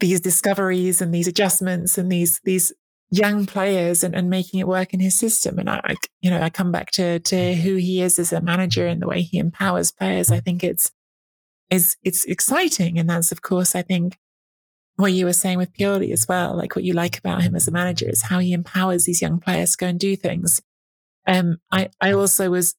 these 0.00 0.20
discoveries 0.20 1.00
and 1.00 1.14
these 1.14 1.28
adjustments 1.28 1.98
and 1.98 2.10
these 2.10 2.40
these 2.44 2.72
young 3.10 3.46
players 3.46 4.02
and, 4.02 4.14
and 4.14 4.28
making 4.28 4.60
it 4.60 4.66
work 4.66 4.92
in 4.92 5.00
his 5.00 5.16
system. 5.16 5.58
And 5.58 5.70
I, 5.70 5.80
I, 5.84 5.96
you 6.20 6.30
know, 6.30 6.40
I 6.40 6.50
come 6.50 6.72
back 6.72 6.90
to 6.92 7.20
to 7.20 7.54
who 7.54 7.76
he 7.76 8.02
is 8.02 8.18
as 8.18 8.32
a 8.32 8.40
manager 8.40 8.86
and 8.86 9.00
the 9.00 9.06
way 9.06 9.22
he 9.22 9.38
empowers 9.38 9.92
players. 9.92 10.30
I 10.30 10.40
think 10.40 10.64
it's 10.64 10.90
is 11.70 11.96
it's 12.02 12.24
exciting, 12.24 12.98
and 12.98 13.08
that's 13.08 13.32
of 13.32 13.42
course 13.42 13.74
I 13.74 13.82
think 13.82 14.18
what 14.96 15.12
you 15.12 15.26
were 15.26 15.32
saying 15.32 15.58
with 15.58 15.72
Pioli 15.74 16.12
as 16.12 16.26
well. 16.28 16.56
Like 16.56 16.74
what 16.74 16.84
you 16.84 16.92
like 16.94 17.18
about 17.18 17.42
him 17.42 17.54
as 17.54 17.68
a 17.68 17.72
manager 17.72 18.08
is 18.08 18.22
how 18.22 18.38
he 18.38 18.52
empowers 18.52 19.04
these 19.04 19.22
young 19.22 19.38
players 19.38 19.72
to 19.72 19.78
go 19.78 19.86
and 19.86 20.00
do 20.00 20.16
things. 20.16 20.60
Um, 21.26 21.58
I 21.70 21.90
I 22.00 22.12
also 22.12 22.50
was 22.50 22.74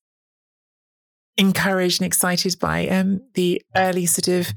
encouraged 1.37 2.01
and 2.01 2.07
excited 2.07 2.57
by 2.59 2.87
um 2.87 3.21
the 3.35 3.61
early 3.75 4.05
sort 4.07 4.27
of 4.27 4.53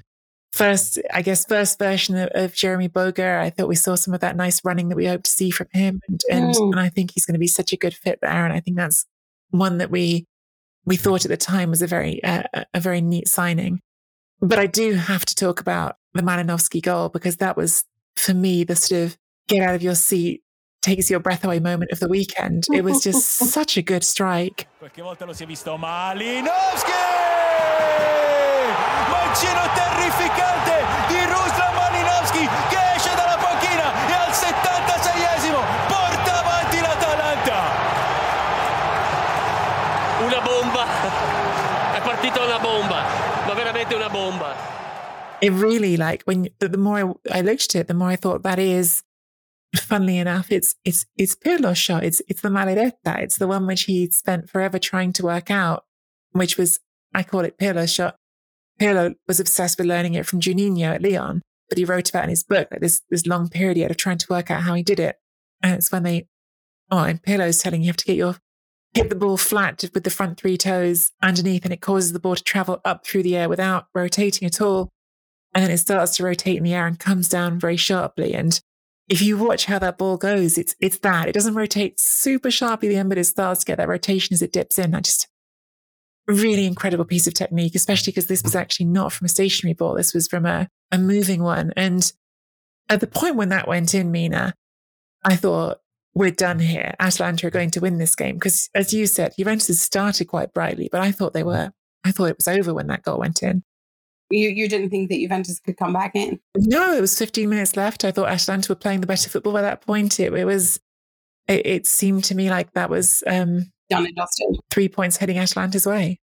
first, 0.53 0.99
I 1.13 1.23
guess, 1.23 1.45
first 1.45 1.79
version 1.79 2.17
of, 2.17 2.29
of, 2.35 2.55
Jeremy 2.55 2.89
Boga. 2.89 3.41
I 3.41 3.51
thought 3.51 3.69
we 3.69 3.77
saw 3.77 3.95
some 3.95 4.15
of 4.15 4.21
that 4.21 4.37
nice 4.37 4.65
running 4.65 4.89
that 4.89 4.97
we 4.97 5.07
hope 5.07 5.23
to 5.23 5.31
see 5.31 5.51
from 5.51 5.69
him, 5.73 6.01
and 6.09 6.21
and, 6.31 6.55
mm. 6.55 6.73
and 6.73 6.81
I 6.81 6.89
think 6.89 7.13
he's 7.13 7.27
going 7.27 7.35
to 7.35 7.41
be 7.41 7.47
such 7.47 7.73
a 7.73 7.77
good 7.77 7.95
fit 7.95 8.21
there. 8.21 8.45
And 8.45 8.53
I 8.53 8.61
think 8.61 8.77
that's 8.77 9.07
one 9.51 9.79
that 9.79 9.91
we 9.91 10.27
we 10.85 10.97
thought 10.97 11.25
at 11.25 11.31
the 11.31 11.37
time 11.37 11.71
was 11.71 11.83
a 11.83 11.87
very 11.87 12.23
uh, 12.25 12.43
a 12.75 12.81
very 12.81 13.01
neat 13.01 13.29
signing. 13.29 13.81
But 14.41 14.59
I 14.59 14.67
do 14.67 14.95
have 14.95 15.27
to 15.27 15.35
talk 15.35 15.61
about 15.61 15.97
the 16.15 16.23
Malinovskyi 16.23 16.83
goal 16.83 17.11
because 17.11 17.37
that 17.37 17.57
was 17.57 17.85
for 18.17 18.35
me 18.35 18.65
the 18.65 18.77
sort 18.77 19.03
of 19.03 19.19
get 19.49 19.63
out 19.63 19.75
of 19.75 19.83
your 19.83 19.95
seat 19.95 20.43
takes 20.83 21.11
your 21.11 21.21
breath 21.21 21.45
away 21.45 21.61
moment 21.61 21.91
of 21.93 22.01
the 22.01 22.09
weekend. 22.09 22.65
It 22.73 22.85
was 22.85 23.03
just 23.03 23.29
such 23.53 23.77
a 23.77 23.83
good 23.83 24.03
strike. 24.05 24.67
Mancino 29.31 29.63
terrificante 29.75 30.85
di 31.07 31.25
Ruslan 31.25 31.73
Malinovskyi 31.73 32.49
che 32.69 32.79
esce 32.97 33.15
dalla 33.15 33.37
panchina 33.37 33.93
e 34.09 34.13
al 34.13 34.33
76esimo 34.33 35.61
porta 35.87 36.41
avanti 36.41 36.81
l'Atalanta. 36.81 37.59
Una 40.19 40.41
bomba, 40.41 40.85
è 41.95 42.01
partita 42.01 42.43
una 42.43 42.59
bomba, 42.59 43.05
ma 43.47 43.55
veramente 43.55 43.95
una 43.95 44.09
bomba. 44.09 44.53
It 45.41 45.53
really 45.53 45.97
like 45.97 46.25
when 46.25 46.49
the, 46.59 46.69
the 46.69 46.77
more 46.77 46.99
I, 46.99 47.39
I 47.39 47.43
looked 47.43 47.77
at 47.77 47.83
it, 47.83 47.87
the 47.87 47.95
more 47.95 48.11
I 48.11 48.17
thought 48.17 48.43
that 48.43 48.59
is 48.59 49.05
funnily 49.77 50.19
enough, 50.19 50.51
it's 50.51 50.75
it's 50.85 51.07
it's 51.17 51.37
Pirlo's 51.37 51.79
shot. 51.79 52.03
It's 52.03 52.21
it's 52.27 52.41
the 52.41 52.49
maledetta. 52.49 53.21
It's 53.21 53.39
the 53.39 53.47
one 53.47 53.65
which 53.65 53.85
he 53.85 54.11
spent 54.11 54.51
forever 54.51 54.81
trying 54.81 55.13
to 55.13 55.23
work 55.23 55.53
out, 55.53 55.85
which 56.33 56.59
was 56.59 56.81
I 57.15 57.23
call 57.23 57.45
it 57.45 57.59
Pirlo's 57.59 57.93
shot. 57.93 58.17
Pirlo 58.81 59.15
was 59.29 59.41
obsessed 59.41 59.79
with 59.79 59.87
learning 59.87 60.15
it 60.15 60.27
from 60.27 60.41
Juninho 60.41 60.95
at 60.95 61.03
Lyon, 61.03 61.43
but 61.69 61.79
he 61.79 61.85
wrote 61.85 62.09
about 62.09 62.25
in 62.25 62.31
his 62.31 62.45
book 62.45 62.69
like 62.71 62.81
this 62.81 63.03
this 63.11 63.27
long 63.27 63.49
period 63.49 63.77
he 63.77 63.83
had 63.83 63.91
of 63.91 63.97
trying 63.97 64.19
to 64.19 64.27
work 64.31 64.51
out 64.51 64.63
how 64.63 64.75
he 64.75 64.83
did 64.83 64.99
it. 64.99 65.17
And 65.63 65.75
it's 65.75 65.93
when 65.93 66.03
they, 66.03 66.27
oh, 66.91 67.05
and 67.05 67.23
Pirlo's 67.23 67.59
telling 67.59 67.83
you 67.83 67.89
have 67.89 67.97
to 67.99 68.05
get 68.07 68.17
your 68.17 68.37
hit 68.95 69.09
the 69.09 69.15
ball 69.15 69.37
flat 69.37 69.85
with 69.95 70.03
the 70.05 70.11
front 70.11 70.41
three 70.41 70.57
toes 70.57 71.13
underneath, 71.23 71.65
and 71.65 71.73
it 71.73 71.81
causes 71.81 72.13
the 72.13 72.19
ball 72.21 72.35
to 72.37 72.43
travel 72.43 72.81
up 72.85 73.07
through 73.07 73.23
the 73.23 73.37
air 73.37 73.49
without 73.49 73.87
rotating 73.95 74.47
at 74.47 74.61
all. 74.61 74.91
and 75.55 75.65
then 75.65 75.71
it 75.71 75.79
starts 75.79 76.17
to 76.17 76.25
rotate 76.25 76.57
in 76.57 76.63
the 76.65 76.75
air 76.75 76.87
and 76.87 76.99
comes 76.99 77.29
down 77.29 77.59
very 77.59 77.77
sharply. 77.77 78.35
And 78.35 78.61
if 79.09 79.21
you 79.21 79.37
watch 79.37 79.67
how 79.67 79.79
that 79.81 79.99
ball 79.99 80.17
goes, 80.17 80.57
it's 80.57 80.75
it's 80.81 80.99
that. 80.99 81.29
It 81.29 81.33
doesn't 81.33 81.55
rotate 81.55 81.99
super 82.01 82.51
sharply 82.51 82.97
end, 82.97 83.09
but 83.09 83.19
it 83.19 83.25
starts 83.25 83.61
to 83.61 83.67
get 83.67 83.79
that 83.79 83.89
rotation 83.89 84.35
as 84.35 84.43
it 84.43 84.53
dips 84.53 84.79
in. 84.79 84.95
I 84.95 85.01
just 85.01 85.29
really 86.33 86.67
incredible 86.67 87.05
piece 87.05 87.27
of 87.27 87.35
technique, 87.35 87.75
especially 87.75 88.13
because 88.13 88.27
this 88.27 88.43
was 88.43 88.55
actually 88.55 88.87
not 88.87 89.13
from 89.13 89.27
a 89.27 89.29
stationary 89.29 89.75
ball. 89.75 89.95
This 89.95 90.15
was 90.15 90.29
from 90.29 90.47
a, 90.47 90.69
a 90.91 90.99
moving 90.99 91.43
one. 91.43 91.73
And 91.77 92.13
at 92.89 93.01
the 93.01 93.07
point 93.07 93.37
when 93.37 93.49
that 93.51 93.69
went 93.69 93.95
in, 93.95 94.11
Mina, 94.11 94.55
I 95.25 95.37
thought, 95.37 95.79
we're 96.15 96.31
done 96.31 96.59
here. 96.59 96.95
Atalanta 96.99 97.47
are 97.47 97.51
going 97.51 97.71
to 97.71 97.81
win 97.81 97.99
this 97.99 98.15
game. 98.15 98.35
Because 98.37 98.69
as 98.75 98.93
you 98.93 99.07
said, 99.07 99.35
Juventus 99.39 99.81
started 99.81 100.27
quite 100.27 100.53
brightly, 100.53 100.89
but 100.91 101.01
I 101.01 101.13
thought 101.13 101.35
they 101.35 101.43
were, 101.43 101.71
I 102.05 102.11
thought 102.11 102.31
it 102.31 102.37
was 102.37 102.49
over 102.49 102.75
when 102.75 102.89
that 102.89 103.03
goal 103.03 103.19
went 103.19 103.43
in. 103.43 103.63
You, 104.31 104.49
you 104.49 104.69
didn't 104.69 104.91
think 104.91 105.09
that 105.11 105.19
Juventus 105.19 105.59
could 105.61 105.77
come 105.77 105.93
back 105.93 106.13
in? 106.15 106.41
No, 106.57 106.93
it 106.93 107.01
was 107.01 107.19
15 107.19 107.49
minutes 107.49 107.77
left. 107.77 108.05
I 108.05 108.13
thought 108.13 108.29
Atalanta 108.29 108.71
were 108.71 108.77
playing 108.77 109.01
the 109.01 109.07
better 109.07 109.29
football 109.29 109.53
by 109.53 109.63
that 109.63 109.83
point. 109.83 110.21
It, 110.21 110.33
it 110.33 110.45
was, 110.45 110.81
it, 111.49 111.67
it, 111.67 111.87
seemed 111.87 112.25
to 112.25 112.37
me 112.37 112.49
like 112.49 112.73
that 112.73 112.91
was 112.91 113.25
um, 113.27 113.73
done 113.91 114.07
and 114.07 114.17
dusted. 114.17 114.57
Three 114.71 114.89
points 114.89 115.19
heading 115.19 115.39
Atalanta's 115.39 115.87
way. 115.87 116.21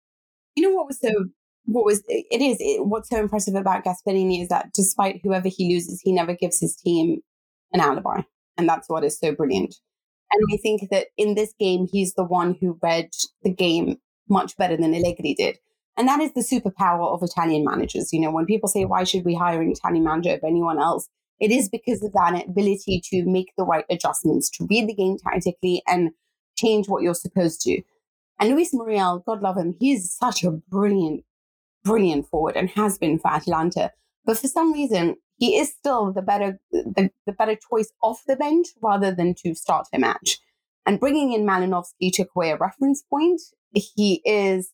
You 0.54 0.68
know 0.68 0.74
what 0.74 0.86
was 0.86 0.98
so, 1.00 1.26
what 1.64 1.84
was, 1.84 2.02
it 2.08 2.40
is, 2.40 2.56
it, 2.60 2.86
what's 2.86 3.10
so 3.10 3.18
impressive 3.18 3.54
about 3.54 3.84
Gasperini 3.84 4.40
is 4.40 4.48
that 4.48 4.70
despite 4.72 5.20
whoever 5.22 5.48
he 5.48 5.74
loses, 5.74 6.00
he 6.02 6.12
never 6.12 6.34
gives 6.34 6.60
his 6.60 6.76
team 6.76 7.18
an 7.72 7.80
alibi. 7.80 8.22
And 8.56 8.68
that's 8.68 8.88
what 8.88 9.04
is 9.04 9.18
so 9.18 9.32
brilliant. 9.32 9.74
And 10.32 10.42
I 10.52 10.56
think 10.56 10.88
that 10.90 11.08
in 11.16 11.34
this 11.34 11.52
game, 11.60 11.86
he's 11.92 12.14
the 12.14 12.24
one 12.24 12.56
who 12.60 12.78
read 12.82 13.10
the 13.42 13.52
game 13.52 13.98
much 14.28 14.56
better 14.56 14.76
than 14.76 14.94
Allegri 14.94 15.34
did. 15.34 15.58
And 15.96 16.08
that 16.08 16.20
is 16.20 16.32
the 16.34 16.40
superpower 16.40 17.12
of 17.12 17.22
Italian 17.22 17.64
managers. 17.64 18.12
You 18.12 18.20
know, 18.20 18.30
when 18.30 18.44
people 18.44 18.68
say, 18.68 18.84
why 18.84 19.04
should 19.04 19.24
we 19.24 19.34
hire 19.34 19.62
an 19.62 19.70
Italian 19.70 20.04
manager 20.04 20.30
over 20.30 20.46
anyone 20.46 20.78
else? 20.78 21.08
It 21.38 21.50
is 21.50 21.68
because 21.68 22.02
of 22.02 22.12
that 22.12 22.48
ability 22.48 23.02
to 23.10 23.24
make 23.24 23.52
the 23.56 23.64
right 23.64 23.84
adjustments, 23.90 24.50
to 24.50 24.66
read 24.68 24.88
the 24.88 24.94
game 24.94 25.16
tactically 25.22 25.82
and 25.86 26.10
change 26.56 26.88
what 26.88 27.02
you're 27.02 27.14
supposed 27.14 27.60
to. 27.62 27.82
And 28.38 28.50
Luis 28.50 28.74
Muriel, 28.74 29.22
God 29.26 29.42
love 29.42 29.56
him, 29.56 29.74
he's 29.78 30.12
such 30.12 30.44
a 30.44 30.50
brilliant, 30.50 31.24
brilliant 31.84 32.28
forward 32.28 32.56
and 32.56 32.68
has 32.70 32.98
been 32.98 33.18
for 33.18 33.32
Atalanta. 33.32 33.92
But 34.24 34.38
for 34.38 34.48
some 34.48 34.72
reason, 34.72 35.16
he 35.38 35.56
is 35.58 35.70
still 35.70 36.12
the 36.12 36.22
better 36.22 36.58
the, 36.72 37.10
the 37.26 37.32
better 37.32 37.56
choice 37.70 37.92
off 38.02 38.22
the 38.26 38.36
bench 38.36 38.68
rather 38.82 39.14
than 39.14 39.34
to 39.44 39.54
start 39.54 39.86
a 39.92 39.98
match. 39.98 40.38
And 40.86 41.00
bringing 41.00 41.32
in 41.32 41.44
Malinovskyi 41.46 42.12
took 42.12 42.30
away 42.34 42.50
a 42.50 42.56
reference 42.56 43.02
point. 43.02 43.40
He 43.72 44.22
is 44.24 44.72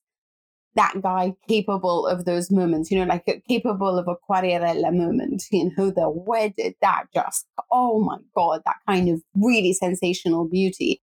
that 0.75 1.01
guy 1.03 1.35
capable 1.49 2.07
of 2.07 2.25
those 2.25 2.51
moments, 2.51 2.91
you 2.91 2.99
know, 2.99 3.05
like 3.05 3.27
capable 3.49 3.99
of 3.99 4.09
a 4.09 4.17
Quagliarella 4.29 4.95
moment, 4.95 5.45
you 5.51 5.71
know, 5.77 5.91
the 5.91 6.09
where 6.09 6.51
did 6.51 6.75
that 6.81 7.05
just, 7.15 7.47
oh 7.71 8.01
my 8.01 8.19
God, 8.35 8.63
that 8.65 8.77
kind 8.87 9.09
of 9.09 9.23
really 9.35 9.73
sensational 9.73 10.49
beauty. 10.49 11.03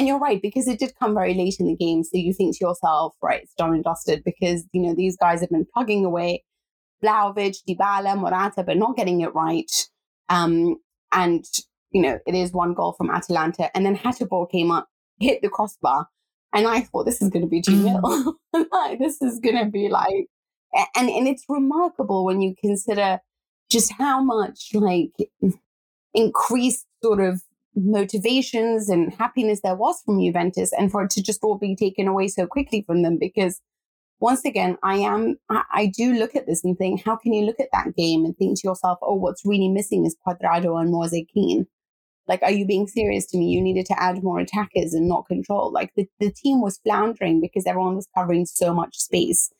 And 0.00 0.08
you're 0.08 0.18
right, 0.18 0.40
because 0.40 0.66
it 0.66 0.78
did 0.78 0.94
come 0.98 1.12
very 1.12 1.34
late 1.34 1.56
in 1.60 1.66
the 1.66 1.76
game. 1.76 2.02
So 2.04 2.12
you 2.14 2.32
think 2.32 2.56
to 2.56 2.64
yourself, 2.64 3.14
right, 3.20 3.42
it's 3.42 3.52
done 3.52 3.74
and 3.74 3.84
dusted 3.84 4.24
because, 4.24 4.64
you 4.72 4.80
know, 4.80 4.94
these 4.94 5.14
guys 5.14 5.42
have 5.42 5.50
been 5.50 5.66
plugging 5.74 6.06
away. 6.06 6.42
Vlahovic, 7.04 7.58
Dybala, 7.68 8.18
Morata, 8.18 8.62
but 8.62 8.78
not 8.78 8.96
getting 8.96 9.20
it 9.20 9.34
right. 9.34 9.70
Um, 10.30 10.76
and, 11.12 11.44
you 11.90 12.00
know, 12.00 12.18
it 12.26 12.34
is 12.34 12.50
one 12.50 12.72
goal 12.72 12.94
from 12.94 13.10
Atalanta. 13.10 13.70
And 13.76 13.84
then 13.84 13.94
Hateboer 13.94 14.50
came 14.50 14.70
up, 14.70 14.88
hit 15.18 15.42
the 15.42 15.50
crossbar. 15.50 16.08
And 16.54 16.66
I 16.66 16.80
thought 16.80 17.04
this 17.04 17.20
is 17.20 17.28
going 17.28 17.42
to 17.42 17.48
be 17.50 17.60
2 17.60 17.82
0. 17.82 18.00
Mm. 18.00 18.34
like, 18.72 18.98
this 19.00 19.20
is 19.20 19.38
going 19.38 19.62
to 19.62 19.70
be 19.70 19.90
like, 19.90 20.28
and, 20.96 21.10
and 21.10 21.28
it's 21.28 21.44
remarkable 21.46 22.24
when 22.24 22.40
you 22.40 22.54
consider 22.58 23.20
just 23.70 23.92
how 23.92 24.22
much 24.22 24.70
like 24.72 25.12
increased 26.14 26.86
sort 27.02 27.20
of 27.20 27.42
motivations 27.74 28.88
and 28.88 29.14
happiness 29.14 29.60
there 29.62 29.76
was 29.76 30.02
from 30.04 30.20
Juventus 30.20 30.72
and 30.76 30.90
for 30.90 31.04
it 31.04 31.10
to 31.10 31.22
just 31.22 31.42
all 31.42 31.58
be 31.58 31.76
taken 31.76 32.08
away 32.08 32.28
so 32.28 32.46
quickly 32.46 32.82
from 32.86 33.02
them 33.02 33.16
because 33.18 33.60
once 34.20 34.44
again, 34.44 34.76
I 34.82 34.96
am, 34.96 35.36
I, 35.48 35.62
I, 35.72 35.86
do 35.86 36.12
look 36.12 36.36
at 36.36 36.46
this 36.46 36.62
and 36.62 36.76
think, 36.76 37.02
how 37.04 37.16
can 37.16 37.32
you 37.32 37.46
look 37.46 37.58
at 37.58 37.70
that 37.72 37.96
game 37.96 38.26
and 38.26 38.36
think 38.36 38.60
to 38.60 38.68
yourself, 38.68 38.98
oh, 39.00 39.14
what's 39.14 39.46
really 39.46 39.68
missing 39.68 40.04
is 40.04 40.14
Cuadrado 40.26 40.78
and 40.78 40.92
Moise 40.92 41.24
Kean? 41.32 41.66
Like, 42.28 42.42
are 42.42 42.50
you 42.50 42.66
being 42.66 42.86
serious 42.86 43.26
to 43.26 43.38
me? 43.38 43.46
You 43.46 43.62
needed 43.62 43.86
to 43.86 44.00
add 44.00 44.22
more 44.22 44.38
attackers 44.38 44.92
and 44.92 45.08
not 45.08 45.26
control. 45.26 45.72
Like, 45.72 45.92
the, 45.96 46.06
the 46.20 46.30
team 46.30 46.60
was 46.60 46.78
floundering 46.84 47.40
because 47.40 47.66
everyone 47.66 47.96
was 47.96 48.08
covering 48.14 48.44
so 48.44 48.74
much 48.74 48.98
space. 48.98 49.50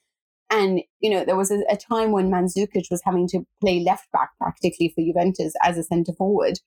And, 0.50 0.82
you 1.00 1.10
know, 1.10 1.24
there 1.24 1.36
was 1.36 1.50
a, 1.50 1.62
a 1.70 1.76
time 1.76 2.12
when 2.12 2.30
Mandzukic 2.30 2.90
was 2.90 3.00
having 3.04 3.28
to 3.28 3.46
play 3.60 3.80
left 3.80 4.12
back 4.12 4.30
practically 4.38 4.92
for 4.94 5.02
Juventus 5.02 5.54
as 5.62 5.78
a 5.78 5.82
centre 5.82 6.12
forward. 6.12 6.60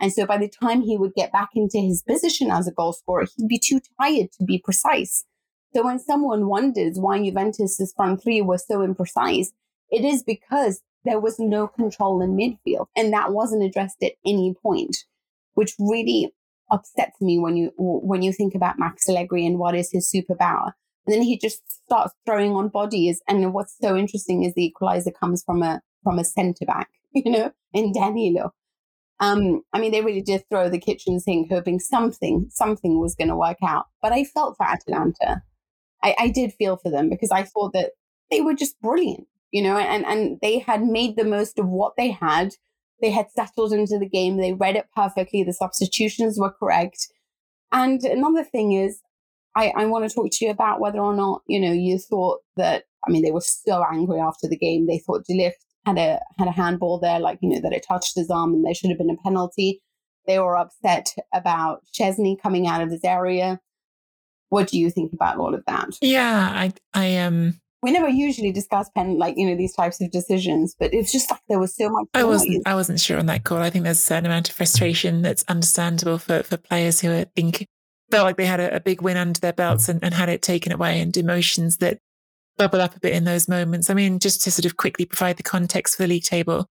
And 0.00 0.12
so 0.12 0.26
by 0.26 0.38
the 0.38 0.48
time 0.48 0.82
he 0.82 0.96
would 0.96 1.14
get 1.14 1.32
back 1.32 1.50
into 1.54 1.78
his 1.78 2.02
position 2.02 2.50
as 2.50 2.68
a 2.68 2.72
goal 2.72 2.92
scorer, 2.92 3.26
he'd 3.36 3.48
be 3.48 3.58
too 3.58 3.80
tired 4.00 4.30
to 4.32 4.44
be 4.44 4.58
precise. 4.58 5.24
So 5.74 5.84
when 5.84 5.98
someone 5.98 6.46
wonders 6.46 6.98
why 6.98 7.22
Juventus's 7.22 7.92
front 7.96 8.22
three 8.22 8.40
was 8.40 8.66
so 8.66 8.78
imprecise, 8.78 9.48
it 9.90 10.04
is 10.04 10.22
because 10.22 10.82
there 11.04 11.20
was 11.20 11.38
no 11.38 11.66
control 11.66 12.22
in 12.22 12.36
midfield 12.36 12.86
and 12.96 13.12
that 13.12 13.32
wasn't 13.32 13.64
addressed 13.64 14.02
at 14.02 14.12
any 14.24 14.54
point, 14.62 15.04
which 15.54 15.74
really 15.78 16.32
upsets 16.70 17.20
me 17.20 17.38
when 17.38 17.56
you 17.56 17.72
when 17.76 18.22
you 18.22 18.32
think 18.32 18.54
about 18.54 18.78
Max 18.78 19.08
Allegri 19.08 19.46
and 19.46 19.58
what 19.58 19.74
is 19.74 19.90
his 19.90 20.10
superpower. 20.14 20.72
And 21.06 21.14
then 21.14 21.22
he 21.22 21.38
just 21.38 21.62
starts 21.86 22.12
throwing 22.26 22.52
on 22.52 22.68
bodies. 22.68 23.22
And 23.26 23.54
what's 23.54 23.74
so 23.80 23.96
interesting 23.96 24.44
is 24.44 24.52
the 24.54 24.66
equalizer 24.66 25.10
comes 25.10 25.42
from 25.42 25.62
a 25.62 25.80
from 26.04 26.18
a 26.18 26.24
centre 26.24 26.66
back, 26.66 26.88
you 27.12 27.30
know, 27.30 27.52
in 27.72 27.92
Danilo. 27.92 28.52
Um, 29.20 29.62
I 29.72 29.80
mean, 29.80 29.90
they 29.90 30.00
really 30.00 30.22
did 30.22 30.44
throw 30.48 30.68
the 30.68 30.78
kitchen 30.78 31.18
sink, 31.18 31.50
hoping 31.50 31.80
something, 31.80 32.46
something 32.50 33.00
was 33.00 33.14
going 33.14 33.28
to 33.28 33.36
work 33.36 33.58
out. 33.66 33.86
But 34.00 34.12
I 34.12 34.24
felt 34.24 34.56
for 34.56 34.66
Atalanta. 34.66 35.42
I, 36.02 36.14
I 36.18 36.28
did 36.28 36.52
feel 36.52 36.76
for 36.76 36.90
them 36.90 37.08
because 37.08 37.32
I 37.32 37.42
thought 37.42 37.72
that 37.72 37.92
they 38.30 38.40
were 38.40 38.54
just 38.54 38.80
brilliant, 38.80 39.26
you 39.50 39.62
know, 39.62 39.76
and, 39.76 40.06
and 40.06 40.38
they 40.40 40.58
had 40.60 40.84
made 40.84 41.16
the 41.16 41.24
most 41.24 41.58
of 41.58 41.66
what 41.66 41.94
they 41.96 42.10
had. 42.10 42.54
They 43.00 43.10
had 43.10 43.30
settled 43.30 43.72
into 43.72 43.98
the 43.98 44.08
game. 44.08 44.36
They 44.36 44.52
read 44.52 44.76
it 44.76 44.86
perfectly. 44.94 45.42
The 45.42 45.52
substitutions 45.52 46.38
were 46.38 46.52
correct. 46.52 47.08
And 47.72 48.02
another 48.02 48.44
thing 48.44 48.72
is, 48.72 49.00
I, 49.56 49.72
I 49.76 49.86
want 49.86 50.08
to 50.08 50.14
talk 50.14 50.30
to 50.30 50.44
you 50.44 50.50
about 50.50 50.80
whether 50.80 51.00
or 51.00 51.14
not, 51.14 51.42
you 51.48 51.58
know, 51.58 51.72
you 51.72 51.98
thought 51.98 52.38
that, 52.56 52.84
I 53.06 53.10
mean, 53.10 53.22
they 53.22 53.32
were 53.32 53.40
so 53.40 53.84
angry 53.90 54.20
after 54.20 54.46
the 54.46 54.56
game. 54.56 54.86
They 54.86 54.98
thought 54.98 55.24
De 55.24 55.34
had 55.88 55.98
a, 55.98 56.20
had 56.38 56.48
a 56.48 56.52
handball 56.52 56.98
there, 57.00 57.20
like, 57.20 57.38
you 57.40 57.48
know, 57.48 57.60
that 57.60 57.72
it 57.72 57.84
touched 57.86 58.14
his 58.14 58.30
arm 58.30 58.54
and 58.54 58.64
there 58.64 58.74
should 58.74 58.90
have 58.90 58.98
been 58.98 59.10
a 59.10 59.22
penalty. 59.22 59.80
They 60.26 60.38
were 60.38 60.56
upset 60.56 61.06
about 61.32 61.84
Szczesny 61.92 62.40
coming 62.40 62.66
out 62.66 62.82
of 62.82 62.90
his 62.90 63.02
area. 63.02 63.60
What 64.50 64.68
do 64.68 64.78
you 64.78 64.90
think 64.90 65.12
about 65.12 65.38
all 65.38 65.54
of 65.54 65.62
that? 65.66 65.90
Yeah, 66.00 66.50
I 66.52 66.72
I 66.94 67.04
am. 67.06 67.34
Um... 67.34 67.60
We 67.80 67.92
never 67.92 68.08
usually 68.08 68.50
discuss 68.50 68.90
pen 68.94 69.18
like 69.18 69.34
you 69.36 69.46
know 69.46 69.56
these 69.56 69.74
types 69.74 70.00
of 70.00 70.10
decisions, 70.10 70.74
but 70.78 70.92
it's 70.92 71.12
just 71.12 71.30
like 71.30 71.40
there 71.48 71.60
was 71.60 71.76
so 71.76 71.88
much. 71.88 72.06
I 72.12 72.24
wasn't. 72.24 72.66
I 72.66 72.74
wasn't 72.74 72.98
sure 72.98 73.18
on 73.18 73.26
that 73.26 73.44
call. 73.44 73.58
I 73.58 73.70
think 73.70 73.84
there's 73.84 73.98
a 73.98 74.02
certain 74.02 74.26
amount 74.26 74.48
of 74.48 74.54
frustration 74.54 75.22
that's 75.22 75.44
understandable 75.48 76.18
for 76.18 76.42
for 76.42 76.56
players 76.56 77.00
who 77.00 77.10
are 77.12 77.26
think 77.36 77.66
felt 78.10 78.24
like 78.24 78.36
they 78.36 78.46
had 78.46 78.60
a, 78.60 78.76
a 78.76 78.80
big 78.80 79.00
win 79.00 79.16
under 79.16 79.38
their 79.38 79.52
belts 79.52 79.88
and, 79.88 80.02
and 80.02 80.12
had 80.14 80.28
it 80.28 80.42
taken 80.42 80.72
away, 80.72 81.00
and 81.00 81.16
emotions 81.16 81.76
that 81.76 81.98
bubble 82.58 82.80
up 82.80 82.96
a 82.96 83.00
bit 83.00 83.14
in 83.14 83.24
those 83.24 83.48
moments. 83.48 83.88
I 83.88 83.94
mean, 83.94 84.18
just 84.18 84.42
to 84.42 84.50
sort 84.50 84.66
of 84.66 84.76
quickly 84.76 85.06
provide 85.06 85.36
the 85.36 85.42
context 85.42 85.96
for 85.96 86.02
the 86.02 86.08
league 86.08 86.24
table, 86.24 86.66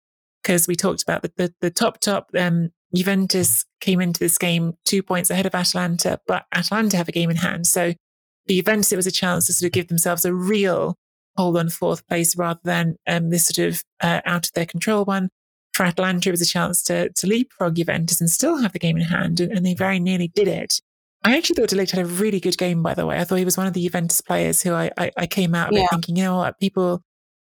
because 0.42 0.68
we 0.68 0.76
talked 0.76 1.04
about 1.04 1.22
the, 1.22 1.32
the, 1.36 1.54
the 1.62 1.72
top 1.72 2.00
top 2.00 2.30
um, 2.38 2.70
Juventus 2.96 3.66
came 3.80 4.02
into 4.02 4.20
this 4.20 4.38
game 4.38 4.74
two 4.86 5.02
points 5.04 5.30
ahead 5.30 5.46
of 5.46 5.56
Atalanta, 5.56 6.20
but 6.28 6.46
Atalanta 6.54 6.98
have 6.98 7.10
a 7.10 7.14
game 7.14 7.30
in 7.30 7.38
hand. 7.38 7.68
So 7.68 7.92
for 7.92 8.54
Juventus, 8.54 8.92
it 8.92 8.98
was 8.98 9.08
a 9.08 9.12
chance 9.12 9.48
to 9.48 9.54
sort 9.54 9.68
of 9.68 9.74
give 9.74 9.88
themselves 9.88 10.26
a 10.26 10.34
real 10.34 10.96
hold 11.36 11.58
on 11.58 11.70
fourth 11.70 12.08
place 12.08 12.38
rather 12.38 12.60
than 12.64 12.96
um, 13.08 13.30
this 13.30 13.48
sort 13.48 13.68
of 13.68 13.84
uh, 14.02 14.22
out 14.26 14.46
of 14.46 14.54
their 14.54 14.66
control 14.66 15.06
one. 15.06 15.30
For 15.74 15.86
Atalanta, 15.86 16.30
it 16.30 16.34
was 16.34 16.42
a 16.42 16.46
chance 16.46 16.84
to, 16.84 17.10
to 17.10 17.28
leapfrog 17.28 17.76
Juventus 17.76 18.22
and 18.22 18.30
still 18.30 18.62
have 18.62 18.74
the 18.74 18.80
game 18.80 18.98
in 18.98 19.04
hand, 19.06 19.40
and, 19.40 19.52
and 19.52 19.66
they 19.66 19.74
very 19.74 20.00
nearly 20.00 20.28
did 20.28 20.48
it. 20.48 20.80
I 21.24 21.38
actually 21.38 21.56
thought 21.56 21.70
De 21.70 21.76
Ligt 21.76 21.92
had 21.92 22.04
a 22.04 22.06
really 22.06 22.40
good 22.40 22.58
game, 22.58 22.84
by 22.84 22.94
the 22.94 23.06
way. 23.06 23.18
I 23.18 23.24
thought 23.24 23.38
he 23.38 23.46
was 23.46 23.58
one 23.58 23.68
of 23.68 23.74
the 23.74 23.84
Juventus 23.84 24.22
players 24.22 24.62
who 24.62 24.74
I, 24.74 24.92
I, 24.98 25.12
I 25.18 25.28
came 25.28 25.56
out 25.56 25.70
of 25.70 25.74
yeah. 25.74 25.86
it 25.86 25.90
thinking, 25.90 26.18
you 26.18 26.24
know 26.24 26.38
what, 26.38 26.60
people 26.60 27.02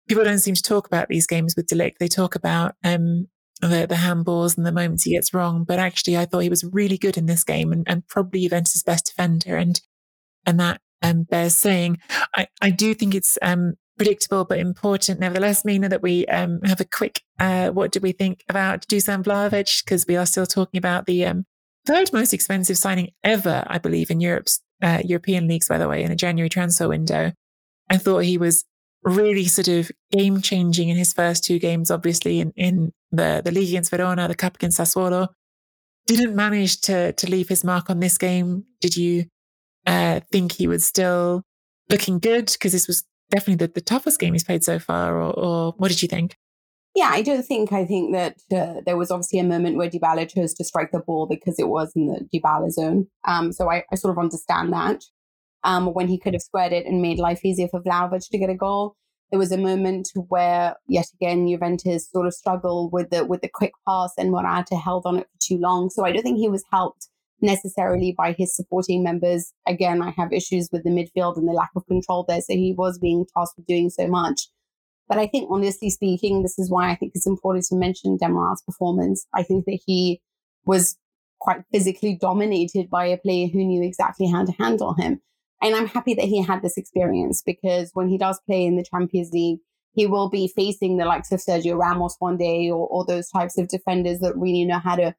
people 0.08 0.24
don't 0.24 0.38
seem 0.38 0.54
to 0.54 0.62
talk 0.62 0.86
about 0.86 1.08
these 1.08 1.26
games 1.26 1.54
with 1.56 1.66
De 1.66 1.74
Ligt. 1.74 1.98
They 2.00 2.08
talk 2.08 2.34
about 2.34 2.74
um, 2.82 3.28
the, 3.60 3.86
the 3.88 3.96
handballs 3.96 4.56
and 4.56 4.66
the 4.66 4.72
moments 4.72 5.04
he 5.04 5.12
gets 5.12 5.34
wrong. 5.34 5.64
But 5.64 5.78
actually, 5.78 6.16
I 6.16 6.24
thought 6.24 6.40
he 6.40 6.48
was 6.48 6.64
really 6.64 6.98
good 6.98 7.18
in 7.18 7.26
this 7.26 7.44
game 7.44 7.72
and, 7.72 7.84
and 7.86 8.06
probably 8.08 8.40
Juventus' 8.40 8.82
best 8.82 9.06
defender. 9.06 9.56
And 9.56 9.80
and 10.46 10.58
that 10.60 10.80
um, 11.02 11.24
bears 11.24 11.56
saying. 11.56 11.98
I, 12.34 12.48
I 12.60 12.70
do 12.70 12.94
think 12.94 13.14
it's 13.14 13.38
um, 13.42 13.74
predictable 13.96 14.44
but 14.44 14.58
important, 14.58 15.20
nevertheless, 15.20 15.64
Mina, 15.64 15.88
that 15.88 16.02
we 16.02 16.26
um, 16.26 16.60
have 16.64 16.80
a 16.80 16.84
quick 16.84 17.22
uh, 17.38 17.68
what 17.70 17.92
do 17.92 18.00
we 18.00 18.12
think 18.12 18.44
about 18.48 18.86
Dusan 18.88 19.22
Vlahovic? 19.22 19.84
Because 19.84 20.06
we 20.06 20.16
are 20.16 20.26
still 20.26 20.46
talking 20.46 20.78
about 20.78 21.06
the 21.06 21.26
um, 21.26 21.44
third 21.88 22.12
most 22.12 22.34
expensive 22.34 22.76
signing 22.76 23.10
ever, 23.24 23.64
I 23.66 23.78
believe, 23.78 24.10
in 24.10 24.20
Europe's 24.20 24.60
uh, 24.82 25.00
European 25.04 25.48
leagues, 25.48 25.68
by 25.68 25.78
the 25.78 25.88
way, 25.88 26.02
in 26.02 26.12
a 26.12 26.16
January 26.16 26.50
transfer 26.50 26.86
window. 26.86 27.32
I 27.90 27.96
thought 27.96 28.24
he 28.24 28.36
was 28.36 28.64
really 29.02 29.46
sort 29.46 29.68
of 29.68 29.90
game 30.12 30.42
changing 30.42 30.90
in 30.90 30.96
his 30.96 31.14
first 31.14 31.44
two 31.44 31.58
games, 31.58 31.90
obviously 31.90 32.40
in, 32.40 32.52
in 32.56 32.92
the, 33.10 33.40
the 33.42 33.50
league 33.50 33.70
against 33.70 33.90
Verona, 33.90 34.28
the 34.28 34.34
cup 34.34 34.56
against 34.56 34.78
Sassuolo. 34.78 35.28
Didn't 36.06 36.36
manage 36.36 36.80
to 36.82 37.12
to 37.12 37.30
leave 37.30 37.48
his 37.48 37.64
mark 37.64 37.90
on 37.90 38.00
this 38.00 38.18
game. 38.18 38.64
Did 38.80 38.96
you 38.96 39.24
uh, 39.86 40.20
think 40.30 40.52
he 40.52 40.66
was 40.66 40.86
still 40.86 41.42
looking 41.90 42.18
good? 42.18 42.46
Because 42.52 42.72
this 42.72 42.86
was 42.86 43.04
definitely 43.30 43.66
the, 43.66 43.72
the 43.72 43.80
toughest 43.80 44.20
game 44.20 44.34
he's 44.34 44.44
played 44.44 44.64
so 44.64 44.78
far, 44.78 45.20
or, 45.20 45.32
or 45.32 45.74
what 45.76 45.88
did 45.88 46.02
you 46.02 46.08
think? 46.08 46.36
Yeah, 46.98 47.10
I 47.12 47.22
don't 47.22 47.44
think. 47.44 47.72
I 47.72 47.84
think 47.84 48.12
that 48.12 48.38
uh, 48.52 48.80
there 48.84 48.96
was 48.96 49.12
obviously 49.12 49.38
a 49.38 49.44
moment 49.44 49.76
where 49.76 49.88
Dybala 49.88 50.28
chose 50.28 50.52
to 50.54 50.64
strike 50.64 50.90
the 50.90 50.98
ball 50.98 51.28
because 51.28 51.56
it 51.56 51.68
was 51.68 51.92
in 51.94 52.08
the 52.08 52.28
Dybala 52.34 52.72
zone. 52.72 53.06
Um, 53.24 53.52
so 53.52 53.70
I, 53.70 53.84
I 53.92 53.94
sort 53.94 54.10
of 54.10 54.18
understand 54.18 54.72
that. 54.72 55.04
Um, 55.62 55.94
when 55.94 56.08
he 56.08 56.18
could 56.18 56.34
have 56.34 56.42
squared 56.42 56.72
it 56.72 56.86
and 56.86 57.00
made 57.00 57.20
life 57.20 57.44
easier 57.44 57.68
for 57.68 57.80
Vlahovic 57.80 58.28
to 58.28 58.38
get 58.38 58.50
a 58.50 58.56
goal, 58.56 58.96
there 59.30 59.38
was 59.38 59.52
a 59.52 59.56
moment 59.56 60.08
where 60.26 60.74
yet 60.88 61.06
again 61.14 61.46
Juventus 61.46 62.10
sort 62.10 62.26
of 62.26 62.34
struggled 62.34 62.92
with 62.92 63.10
the 63.10 63.24
with 63.24 63.42
the 63.42 63.50
quick 63.52 63.74
pass 63.86 64.12
and 64.18 64.32
Morata 64.32 64.74
held 64.74 65.06
on 65.06 65.18
it 65.18 65.28
for 65.30 65.38
too 65.40 65.58
long. 65.58 65.90
So 65.90 66.04
I 66.04 66.10
don't 66.10 66.22
think 66.24 66.38
he 66.38 66.48
was 66.48 66.64
helped 66.72 67.06
necessarily 67.40 68.12
by 68.18 68.34
his 68.36 68.56
supporting 68.56 69.04
members. 69.04 69.52
Again, 69.68 70.02
I 70.02 70.10
have 70.16 70.32
issues 70.32 70.68
with 70.72 70.82
the 70.82 70.90
midfield 70.90 71.36
and 71.36 71.46
the 71.46 71.52
lack 71.52 71.70
of 71.76 71.86
control 71.86 72.24
there. 72.26 72.40
So 72.40 72.54
he 72.54 72.74
was 72.76 72.98
being 72.98 73.24
tasked 73.36 73.56
with 73.56 73.66
doing 73.66 73.88
so 73.88 74.08
much. 74.08 74.48
But 75.08 75.18
I 75.18 75.26
think, 75.26 75.48
honestly 75.50 75.90
speaking, 75.90 76.42
this 76.42 76.58
is 76.58 76.70
why 76.70 76.90
I 76.90 76.94
think 76.94 77.12
it's 77.14 77.26
important 77.26 77.64
to 77.66 77.76
mention 77.76 78.18
Demiral's 78.18 78.62
performance. 78.62 79.26
I 79.34 79.42
think 79.42 79.64
that 79.64 79.80
he 79.86 80.20
was 80.64 80.98
quite 81.40 81.62
physically 81.72 82.18
dominated 82.20 82.90
by 82.90 83.06
a 83.06 83.16
player 83.16 83.46
who 83.46 83.64
knew 83.64 83.82
exactly 83.82 84.26
how 84.26 84.44
to 84.44 84.52
handle 84.52 84.94
him. 84.94 85.20
And 85.62 85.74
I'm 85.74 85.86
happy 85.86 86.14
that 86.14 86.26
he 86.26 86.42
had 86.42 86.62
this 86.62 86.76
experience 86.76 87.42
because 87.44 87.90
when 87.94 88.08
he 88.08 88.18
does 88.18 88.40
play 88.46 88.64
in 88.64 88.76
the 88.76 88.84
Champions 88.84 89.30
League, 89.32 89.60
he 89.92 90.06
will 90.06 90.28
be 90.28 90.52
facing 90.54 90.96
the 90.96 91.04
likes 91.04 91.32
of 91.32 91.40
Sergio 91.40 91.76
Ramos 91.76 92.16
one 92.18 92.36
day 92.36 92.70
or, 92.70 92.86
or 92.86 93.04
those 93.04 93.28
types 93.30 93.58
of 93.58 93.68
defenders 93.68 94.20
that 94.20 94.36
really 94.36 94.64
know 94.64 94.78
how 94.78 94.94
to, 94.94 95.14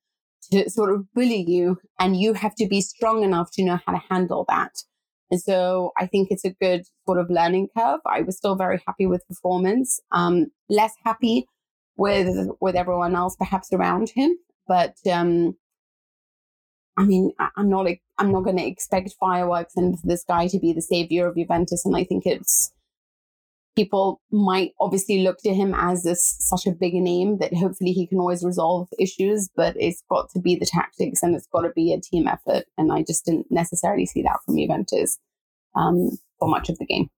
to 0.51 0.69
sort 0.69 0.93
of 0.93 1.11
bully 1.13 1.43
you. 1.45 1.77
And 1.99 2.15
you 2.15 2.33
have 2.33 2.55
to 2.55 2.67
be 2.67 2.79
strong 2.79 3.23
enough 3.23 3.49
to 3.53 3.63
know 3.63 3.79
how 3.85 3.93
to 3.93 4.01
handle 4.09 4.45
that. 4.47 4.71
And 5.31 5.41
so 5.41 5.91
I 5.97 6.07
think 6.07 6.29
it's 6.31 6.45
a 6.45 6.55
good 6.61 6.85
sort 7.05 7.19
of 7.19 7.29
learning 7.29 7.69
curve. 7.77 7.99
I 8.05 8.21
was 8.21 8.37
still 8.37 8.55
very 8.55 8.81
happy 8.85 9.05
with 9.05 9.27
performance, 9.27 9.99
um, 10.11 10.47
less 10.69 10.93
happy 11.03 11.45
with 11.97 12.49
with 12.59 12.75
everyone 12.75 13.15
else 13.15 13.35
perhaps 13.35 13.71
around 13.71 14.09
him. 14.09 14.37
But 14.67 14.95
um, 15.11 15.55
I 16.97 17.05
mean, 17.05 17.31
I'm 17.55 17.69
not 17.69 17.87
I'm 18.17 18.31
not 18.31 18.43
going 18.43 18.57
to 18.57 18.65
expect 18.65 19.13
fireworks 19.19 19.75
and 19.75 19.97
this 20.03 20.23
guy 20.23 20.47
to 20.47 20.59
be 20.59 20.73
the 20.73 20.81
savior 20.81 21.27
of 21.27 21.35
Juventus. 21.35 21.85
And 21.85 21.95
I 21.95 22.03
think 22.03 22.25
it's 22.25 22.71
people 23.75 24.21
might 24.31 24.73
obviously 24.79 25.21
look 25.21 25.37
to 25.39 25.53
him 25.53 25.73
as 25.75 26.03
this 26.03 26.35
such 26.39 26.65
a 26.65 26.71
big 26.71 26.93
name 26.93 27.37
that 27.39 27.53
hopefully 27.53 27.91
he 27.91 28.07
can 28.07 28.19
always 28.19 28.43
resolve 28.43 28.87
issues, 28.97 29.49
but 29.55 29.75
it's 29.79 30.03
got 30.09 30.29
to 30.31 30.39
be 30.39 30.55
the 30.55 30.65
tactics 30.65 31.23
and 31.23 31.35
it's 31.35 31.47
got 31.47 31.61
to 31.61 31.69
be 31.69 31.93
a 31.93 31.99
team 31.99 32.27
effort. 32.27 32.65
And 32.77 32.91
I 32.91 33.03
just 33.03 33.25
didn't 33.25 33.47
necessarily 33.49 34.05
see 34.05 34.21
that 34.23 34.39
from 34.45 34.57
Juventus 34.57 35.17
um, 35.75 36.11
for 36.39 36.49
much 36.49 36.69
of 36.69 36.77
the 36.77 36.85
game. 36.85 37.09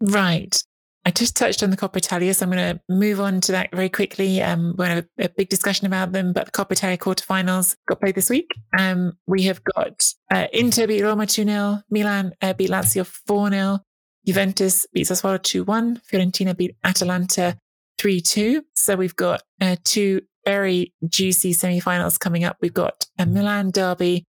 Right. 0.00 0.62
I 1.06 1.10
just 1.12 1.36
touched 1.36 1.62
on 1.62 1.70
the 1.70 1.76
Coppa 1.76 1.98
Italia, 1.98 2.34
so 2.34 2.44
I'm 2.44 2.50
going 2.50 2.74
to 2.74 2.80
move 2.88 3.20
on 3.20 3.40
to 3.42 3.52
that 3.52 3.70
very 3.70 3.88
quickly. 3.88 4.42
Um, 4.42 4.74
we're 4.76 4.88
going 4.88 5.02
to 5.02 5.08
have 5.18 5.30
a 5.30 5.34
big 5.36 5.48
discussion 5.48 5.86
about 5.86 6.10
them, 6.10 6.32
but 6.32 6.46
the 6.46 6.50
Coppa 6.50 6.72
Italia 6.72 6.98
quarterfinals 6.98 7.76
got 7.86 8.00
played 8.00 8.16
this 8.16 8.28
week. 8.28 8.50
Um, 8.76 9.12
we 9.24 9.44
have 9.44 9.62
got 9.62 10.04
uh, 10.32 10.48
Inter 10.52 10.88
beat 10.88 11.04
Roma 11.04 11.24
2 11.26 11.44
0, 11.44 11.78
Milan 11.90 12.32
uh, 12.42 12.54
beat 12.54 12.70
Lazio 12.70 13.06
4 13.06 13.50
0, 13.50 13.78
Juventus 14.26 14.84
beat 14.92 15.06
Sassuolo 15.06 15.40
2 15.40 15.62
1, 15.62 16.02
Fiorentina 16.12 16.56
beat 16.56 16.74
Atalanta 16.82 17.56
3 17.98 18.20
2. 18.20 18.64
So 18.74 18.96
we've 18.96 19.14
got 19.14 19.42
uh, 19.60 19.76
two 19.84 20.22
very 20.44 20.92
juicy 21.08 21.52
semi 21.52 21.78
finals 21.78 22.18
coming 22.18 22.42
up. 22.42 22.56
We've 22.60 22.74
got 22.74 23.06
a 23.16 23.26
Milan 23.26 23.70
derby 23.70 24.24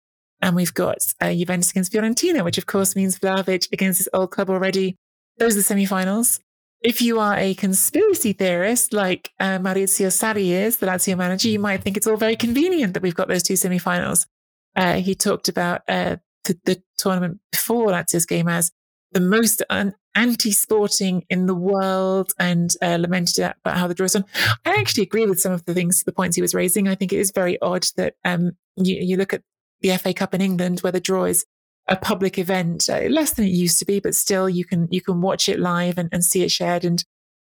and 0.41 0.55
we've 0.55 0.73
got 0.73 0.97
Juventus 1.21 1.69
against 1.69 1.93
Fiorentina, 1.93 2.43
which 2.43 2.57
of 2.57 2.65
course 2.65 2.95
means 2.95 3.19
Vlahovic 3.19 3.71
against 3.71 3.99
his 3.99 4.09
old 4.11 4.31
club 4.31 4.49
already. 4.49 4.95
Those 5.37 5.53
are 5.53 5.57
the 5.57 5.63
semi 5.63 5.85
finals. 5.85 6.39
If 6.83 7.01
you 7.01 7.17
are 7.19 7.37
a 7.37 7.53
conspiracy 7.53 8.33
theorist 8.33 8.91
like 8.91 9.31
uh, 9.39 9.57
Maurizio 9.57 10.07
Sarri 10.07 10.49
is, 10.49 10.77
the 10.77 10.85
Lazio 10.85 11.17
manager, 11.17 11.47
you 11.47 11.59
might 11.59 11.81
think 11.81 11.95
it's 11.95 12.07
all 12.07 12.17
very 12.17 12.35
convenient 12.35 12.93
that 12.93 13.01
we've 13.01 13.15
got 13.15 13.29
those 13.29 13.41
two 13.41 13.55
semi-finals. 13.55 14.27
Uh, 14.75 14.95
he 14.95 15.15
talked 15.15 15.47
about 15.47 15.81
uh, 15.87 16.17
the, 16.43 16.59
the, 16.65 16.83
tournament 16.97 17.39
before 17.51 17.87
Lazio's 17.87 18.25
game 18.25 18.47
as 18.47 18.71
the 19.11 19.19
most 19.19 19.61
un- 19.69 19.93
anti-sporting 20.15 21.25
in 21.29 21.47
the 21.47 21.55
world 21.55 22.31
and 22.39 22.71
uh, 22.81 22.97
lamented 22.97 23.39
about 23.39 23.77
how 23.77 23.87
the 23.87 23.93
draw 23.93 24.05
is 24.05 24.13
done. 24.13 24.25
I 24.65 24.75
actually 24.75 25.03
agree 25.03 25.25
with 25.25 25.39
some 25.39 25.51
of 25.51 25.65
the 25.65 25.73
things, 25.73 26.03
the 26.03 26.13
points 26.13 26.35
he 26.35 26.41
was 26.41 26.53
raising. 26.53 26.87
I 26.87 26.95
think 26.95 27.11
it 27.11 27.19
is 27.19 27.31
very 27.31 27.61
odd 27.61 27.85
that 27.97 28.15
um, 28.23 28.53
you, 28.77 28.97
you 29.01 29.17
look 29.17 29.33
at 29.33 29.43
the 29.81 29.95
FA 29.97 30.13
Cup 30.13 30.33
in 30.33 30.41
England 30.41 30.79
where 30.79 30.91
the 30.91 30.99
draw 30.99 31.25
is 31.25 31.45
a 31.87 31.95
public 31.95 32.37
event, 32.37 32.89
uh, 32.89 33.01
less 33.09 33.33
than 33.33 33.45
it 33.45 33.49
used 33.49 33.79
to 33.79 33.85
be, 33.85 33.99
but 33.99 34.15
still 34.15 34.49
you 34.49 34.65
can 34.65 34.87
you 34.89 35.01
can 35.01 35.21
watch 35.21 35.49
it 35.49 35.59
live 35.59 35.97
and, 35.97 36.09
and 36.11 36.23
see 36.23 36.43
it 36.43 36.51
shared. 36.51 36.85
And 36.85 37.03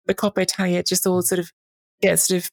the 0.07 0.15
Coppa 0.15 0.43
Italia 0.43 0.83
just 0.83 1.07
all 1.07 1.23
sort 1.23 1.39
of 1.39 1.51
gets 2.01 2.29
sort 2.29 2.43
of 2.43 2.51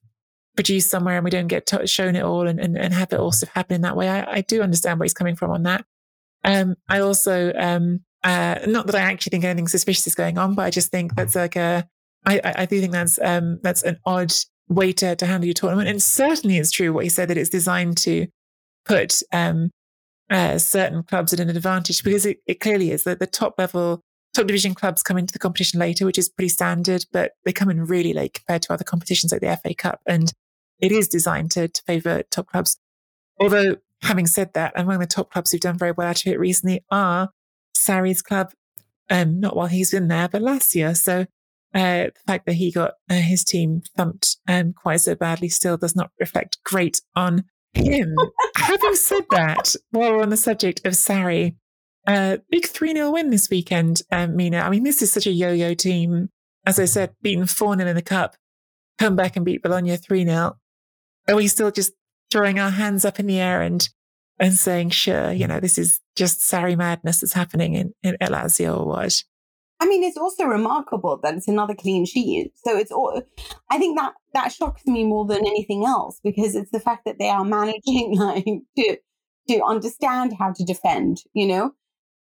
produced 0.56 0.90
somewhere, 0.90 1.16
and 1.16 1.24
we 1.24 1.32
don't 1.32 1.48
get 1.48 1.70
shown 1.90 2.16
it 2.16 2.24
all 2.24 2.48
and, 2.48 2.60
and, 2.60 2.78
and 2.78 2.94
have 2.94 3.12
it 3.12 3.20
all 3.20 3.32
sort 3.32 3.50
of 3.50 3.56
happen 3.56 3.76
in 3.76 3.82
that 3.82 3.98
way. 3.98 4.10
I, 4.10 4.38
I 4.38 4.42
do 4.42 4.62
understand 4.62 5.00
where 5.00 5.06
he's 5.06 5.14
coming 5.14 5.36
from 5.36 5.52
on 5.52 5.64
that. 5.64 5.86
Um, 6.46 6.76
I 6.90 7.00
also 7.00 7.54
um, 7.54 8.02
uh, 8.24 8.60
not 8.68 8.88
that 8.88 8.96
I 8.96 9.02
actually 9.02 9.32
think 9.32 9.44
anything 9.44 9.68
suspicious 9.68 10.08
is 10.08 10.16
going 10.16 10.38
on, 10.38 10.56
but 10.56 10.64
I 10.64 10.70
just 10.70 10.92
think 10.92 11.16
that's 11.16 11.36
like 11.36 11.56
a 11.56 11.88
I, 12.26 12.40
I 12.44 12.66
do 12.66 12.80
think 12.80 12.94
that's 12.94 13.20
um, 13.22 13.60
that's 13.62 13.84
an 13.84 14.00
odd 14.06 14.32
way 14.70 14.94
to, 14.94 15.16
to 15.16 15.26
handle 15.26 15.46
your 15.46 15.54
tournament. 15.54 15.90
And 15.90 16.02
certainly 16.02 16.58
it's 16.58 16.72
true 16.72 16.94
what 16.94 17.04
he 17.04 17.10
said 17.10 17.30
that 17.30 17.38
it's 17.38 17.50
designed 17.50 17.98
to 18.00 18.28
put 18.86 19.22
um, 19.32 19.72
uh, 20.30 20.58
certain 20.58 21.04
clubs 21.04 21.34
at 21.34 21.40
an 21.40 21.50
advantage 21.50 22.04
because 22.04 22.26
it, 22.26 22.38
it 22.48 22.60
clearly 22.60 22.92
is 22.92 23.04
that 23.04 23.20
the 23.20 23.28
top 23.28 23.56
level, 23.58 24.02
top 24.34 24.48
division 24.48 24.74
clubs 24.74 25.04
come 25.04 25.18
into 25.18 25.34
the 25.34 25.40
competition 25.40 25.80
later, 25.80 26.06
which 26.06 26.18
is 26.18 26.30
pretty 26.30 26.50
standard, 26.50 27.06
but 27.12 27.34
they 27.46 27.54
come 27.54 27.70
in 27.70 27.86
really 27.86 28.14
late 28.14 28.34
compared 28.34 28.62
to 28.64 28.74
other 28.74 28.84
competitions 28.84 29.32
like 29.32 29.42
the 29.42 29.60
FA 29.62 29.74
Cup. 29.74 30.02
And 30.08 30.34
it 30.80 30.92
is 30.92 31.08
designed 31.08 31.52
to, 31.52 31.68
to 31.68 31.84
favour 31.84 32.24
top 32.30 32.48
clubs. 32.48 32.78
Although, 33.40 33.78
having 34.02 34.28
said 34.28 34.54
that, 34.54 34.74
among 34.76 35.00
the 35.00 35.08
top 35.08 35.32
clubs 35.32 35.52
who've 35.52 35.62
done 35.62 35.78
very 35.78 35.92
well 35.92 36.08
out 36.08 36.22
of 36.22 36.28
it 36.28 36.40
recently 36.40 36.84
are 36.90 37.30
Sarri's 37.76 38.22
club, 38.22 38.52
um, 39.10 39.40
not 39.40 39.56
while 39.56 39.68
he's 39.68 39.92
been 39.92 40.08
there, 40.08 40.28
but 40.28 40.42
last 40.42 40.76
year. 40.76 40.96
So 40.96 41.26
uh, 41.74 42.06
the 42.06 42.14
fact 42.28 42.46
that 42.46 42.54
he 42.54 42.72
got 42.72 42.94
uh, 43.10 43.16
his 43.16 43.44
team 43.44 43.82
thumped 43.98 44.38
um, 44.48 44.74
quite 44.74 45.02
so 45.02 45.16
badly 45.16 45.50
still 45.50 45.78
does 45.78 45.96
not 45.96 46.12
reflect 46.20 46.60
great 46.64 47.02
on 47.16 47.46
him. 47.74 48.16
Having 48.56 48.96
said 48.96 49.24
that, 49.32 49.76
while 49.92 50.14
we're 50.14 50.22
on 50.22 50.30
the 50.30 50.38
subject 50.38 50.86
of 50.86 50.94
Sarri, 50.94 51.56
uh, 52.08 52.38
big 52.50 52.66
3 52.66 52.94
0 52.94 53.12
win 53.12 53.30
this 53.30 53.50
weekend, 53.50 54.02
um, 54.12 54.36
Mina. 54.36 54.60
I 54.60 54.70
mean, 54.70 54.84
this 54.84 55.02
is 55.02 55.12
such 55.12 55.28
a 55.28 55.32
yo 55.32 55.52
yo 55.52 55.74
team. 55.74 56.30
As 56.66 56.80
I 56.80 56.86
said, 56.86 57.14
beaten 57.22 57.46
4 57.46 57.78
0 57.78 57.88
in 57.88 57.96
the 57.96 58.02
cup, 58.02 58.36
come 58.98 59.16
back 59.16 59.36
and 59.36 59.46
beat 59.46 59.64
Bologna 59.64 59.96
3 59.98 60.26
0. 60.26 60.58
Are 61.28 61.36
we 61.36 61.48
still 61.48 61.72
just 61.72 61.94
throwing 62.32 62.60
our 62.60 62.72
hands 62.72 63.06
up 63.06 63.20
in 63.20 63.28
the 63.28 63.40
air 63.40 63.62
and 63.62 63.88
and 64.40 64.54
saying, 64.54 64.90
sure, 64.90 65.32
you 65.32 65.48
know, 65.48 65.60
this 65.60 65.78
is 65.78 66.00
just 66.16 66.40
Sarri 66.40 66.76
madness 66.76 67.22
that's 67.22 67.34
happening 67.34 67.76
in, 67.76 67.94
in 68.02 68.16
Lazio 68.22 68.80
or 68.80 68.88
what? 68.88 69.24
I 69.84 69.86
mean, 69.86 70.02
it's 70.02 70.16
also 70.16 70.46
remarkable 70.46 71.20
that 71.24 71.34
it's 71.34 71.50
another 71.50 71.76
clean 71.76 72.06
sheet. 72.06 72.54
So 72.64 72.78
it's 72.78 72.90
all, 72.90 73.22
I 73.70 73.78
think 73.78 73.98
that 74.00 74.14
that 74.34 74.54
shocks 74.54 74.86
me 74.86 75.04
more 75.04 75.26
than 75.26 75.46
anything 75.46 75.84
else 75.86 76.22
because 76.24 76.56
it's 76.56 76.72
the 76.72 76.80
fact 76.80 77.04
that 77.04 77.20
they 77.20 77.28
are 77.28 77.44
managing 77.44 78.16
like 78.18 78.46
to 78.78 78.98
to 79.50 79.62
understand 79.62 80.36
how 80.40 80.54
to 80.54 80.64
defend, 80.64 81.18
you 81.34 81.46
know. 81.46 81.72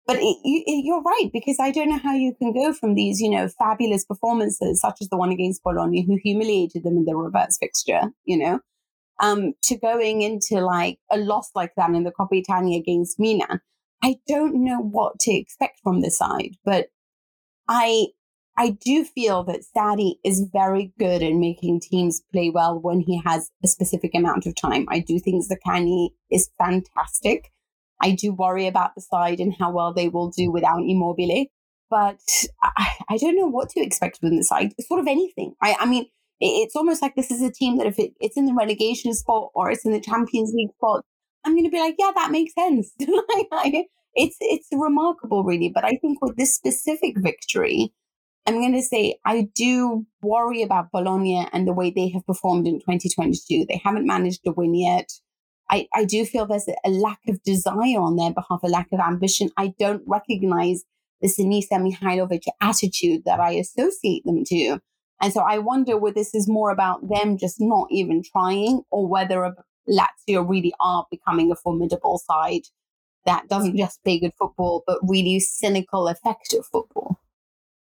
But 0.09 0.17
it, 0.17 0.37
you, 0.43 0.65
you're 0.67 1.03
right 1.03 1.31
because 1.33 1.59
I 1.61 1.71
don't 1.71 1.89
know 1.89 2.01
how 2.01 2.15
you 2.15 2.35
can 2.37 2.53
go 2.53 2.73
from 2.73 2.97
these, 2.97 3.21
you 3.21 3.31
know, 3.31 3.47
fabulous 3.47 4.05
performances 4.05 4.81
such 4.81 4.97
as 5.01 5.09
the 5.09 5.17
one 5.17 5.31
against 5.31 5.63
Bologna, 5.63 6.05
who 6.05 6.19
humiliated 6.21 6.83
them 6.83 6.97
in 6.97 7.05
the 7.05 7.15
reverse 7.15 7.59
fixture, 7.61 8.11
you 8.25 8.39
know, 8.39 8.59
um, 9.21 9.53
to 9.63 9.79
going 9.79 10.23
into 10.23 10.61
like 10.61 10.99
a 11.13 11.17
loss 11.17 11.51
like 11.55 11.75
that 11.77 11.91
in 11.91 12.03
the 12.03 12.11
Coppa 12.11 12.33
Italia 12.33 12.81
against 12.81 13.21
Milan. 13.21 13.61
I 14.03 14.17
don't 14.27 14.65
know 14.65 14.81
what 14.81 15.21
to 15.21 15.33
expect 15.33 15.79
from 15.85 16.01
this 16.01 16.19
side, 16.19 16.57
but 16.65 16.89
I 17.73 18.09
I 18.59 18.69
do 18.69 19.03
feel 19.03 19.45
that 19.45 19.65
Sarri 19.75 20.17
is 20.23 20.47
very 20.53 20.93
good 20.99 21.23
at 21.23 21.33
making 21.33 21.81
teams 21.81 22.21
play 22.31 22.51
well 22.51 22.79
when 22.79 23.01
he 23.01 23.19
has 23.25 23.51
a 23.65 23.67
specific 23.67 24.15
amount 24.15 24.45
of 24.45 24.55
time. 24.55 24.85
I 24.91 24.99
do 24.99 25.19
think 25.19 25.43
Zaccagni 25.43 26.11
is 26.31 26.51
fantastic. 26.59 27.51
I 28.03 28.11
do 28.11 28.35
worry 28.35 28.67
about 28.67 28.95
the 28.95 29.01
side 29.01 29.41
and 29.41 29.55
how 29.59 29.73
well 29.73 29.95
they 29.95 30.11
will 30.11 30.29
do 30.29 30.51
without 30.51 30.83
Immobile, 30.83 31.47
but 31.89 32.21
I, 32.63 32.91
I 33.09 33.17
don't 33.17 33.37
know 33.37 33.47
what 33.47 33.71
to 33.71 33.81
expect 33.81 34.19
from 34.21 34.37
the 34.37 34.45
side. 34.45 34.75
Sort 34.81 35.01
of 35.01 35.07
anything. 35.07 35.55
I, 35.63 35.77
I 35.81 35.87
mean, 35.87 36.05
it, 36.41 36.47
it's 36.47 36.77
almost 36.77 37.01
like 37.01 37.15
this 37.15 37.31
is 37.31 37.41
a 37.41 37.51
team 37.51 37.79
that 37.79 37.87
if 37.87 37.99
it, 37.99 38.13
it's 38.21 38.37
in 38.37 38.45
the 38.45 38.55
relegation 38.55 39.15
spot 39.15 39.51
or 39.55 39.71
it's 39.71 39.87
in 39.87 39.93
the 39.93 40.01
Champions 40.01 40.53
League 40.53 40.75
spot, 40.75 41.07
I'm 41.45 41.55
going 41.55 41.65
to 41.65 41.71
be 41.71 41.81
like, 41.81 41.95
yeah, 41.99 42.11
that 42.15 42.31
makes 42.31 42.53
sense. 42.55 42.93
it's 44.15 44.37
it's 44.41 44.69
remarkable, 44.73 45.45
really. 45.45 45.71
But 45.75 45.85
I 45.85 45.97
think 45.97 46.21
with 46.23 46.37
this 46.37 46.55
specific 46.55 47.15
victory, 47.19 47.93
I'm 48.47 48.61
going 48.61 48.75
to 48.75 48.83
say 48.83 49.19
I 49.25 49.49
do 49.55 50.07
worry 50.23 50.63
about 50.63 50.93
Bologna 50.93 51.49
and 51.53 51.67
the 51.67 51.73
way 51.73 51.91
they 51.91 52.09
have 52.11 52.27
performed 52.27 52.67
in 52.67 52.81
2022. 52.81 53.67
They 53.69 53.81
haven't 53.83 54.07
managed 54.07 54.45
to 54.45 54.53
win 54.53 54.75
yet. 54.75 55.11
I, 55.71 55.87
I 55.95 56.05
do 56.05 56.27
feel 56.27 56.45
there's 56.45 56.69
a 56.85 56.91
lack 56.91 57.21
of 57.29 57.43
desire 57.45 58.01
on 58.01 58.17
their 58.17 58.33
behalf, 58.33 58.61
a 58.63 58.69
lack 58.69 58.89
of 58.93 59.01
ambition. 59.01 59.51
I 59.57 59.73
don't 59.79 60.03
recognize 60.07 60.85
the 61.23 61.29
Sinisa 61.29 61.81
Mihajlovic 61.81 62.43
attitude 62.61 63.23
that 63.25 63.41
I 63.41 63.53
associate 63.53 64.25
them 64.27 64.45
to. 64.47 64.81
And 65.23 65.33
so 65.33 65.41
I 65.41 65.59
wonder 65.59 65.97
whether 65.97 66.15
this 66.15 66.35
is 66.35 66.49
more 66.49 66.71
about 66.71 67.09
them 67.09 67.39
just 67.39 67.57
not 67.61 67.87
even 67.91 68.23
trying 68.23 68.83
or 68.91 69.07
whether 69.07 69.55
Lazio 69.89 70.47
really 70.47 70.75
are 70.81 71.07
becoming 71.11 71.53
a 71.53 71.57
formidable 71.57 72.19
side 72.19 72.63
that 73.27 73.49
doesn't 73.49 73.77
just 73.77 74.03
play 74.03 74.19
good 74.19 74.33
football, 74.39 74.83
but 74.87 74.99
really 75.03 75.41
cynical, 75.41 76.09
effective 76.09 76.67
football. 76.67 77.21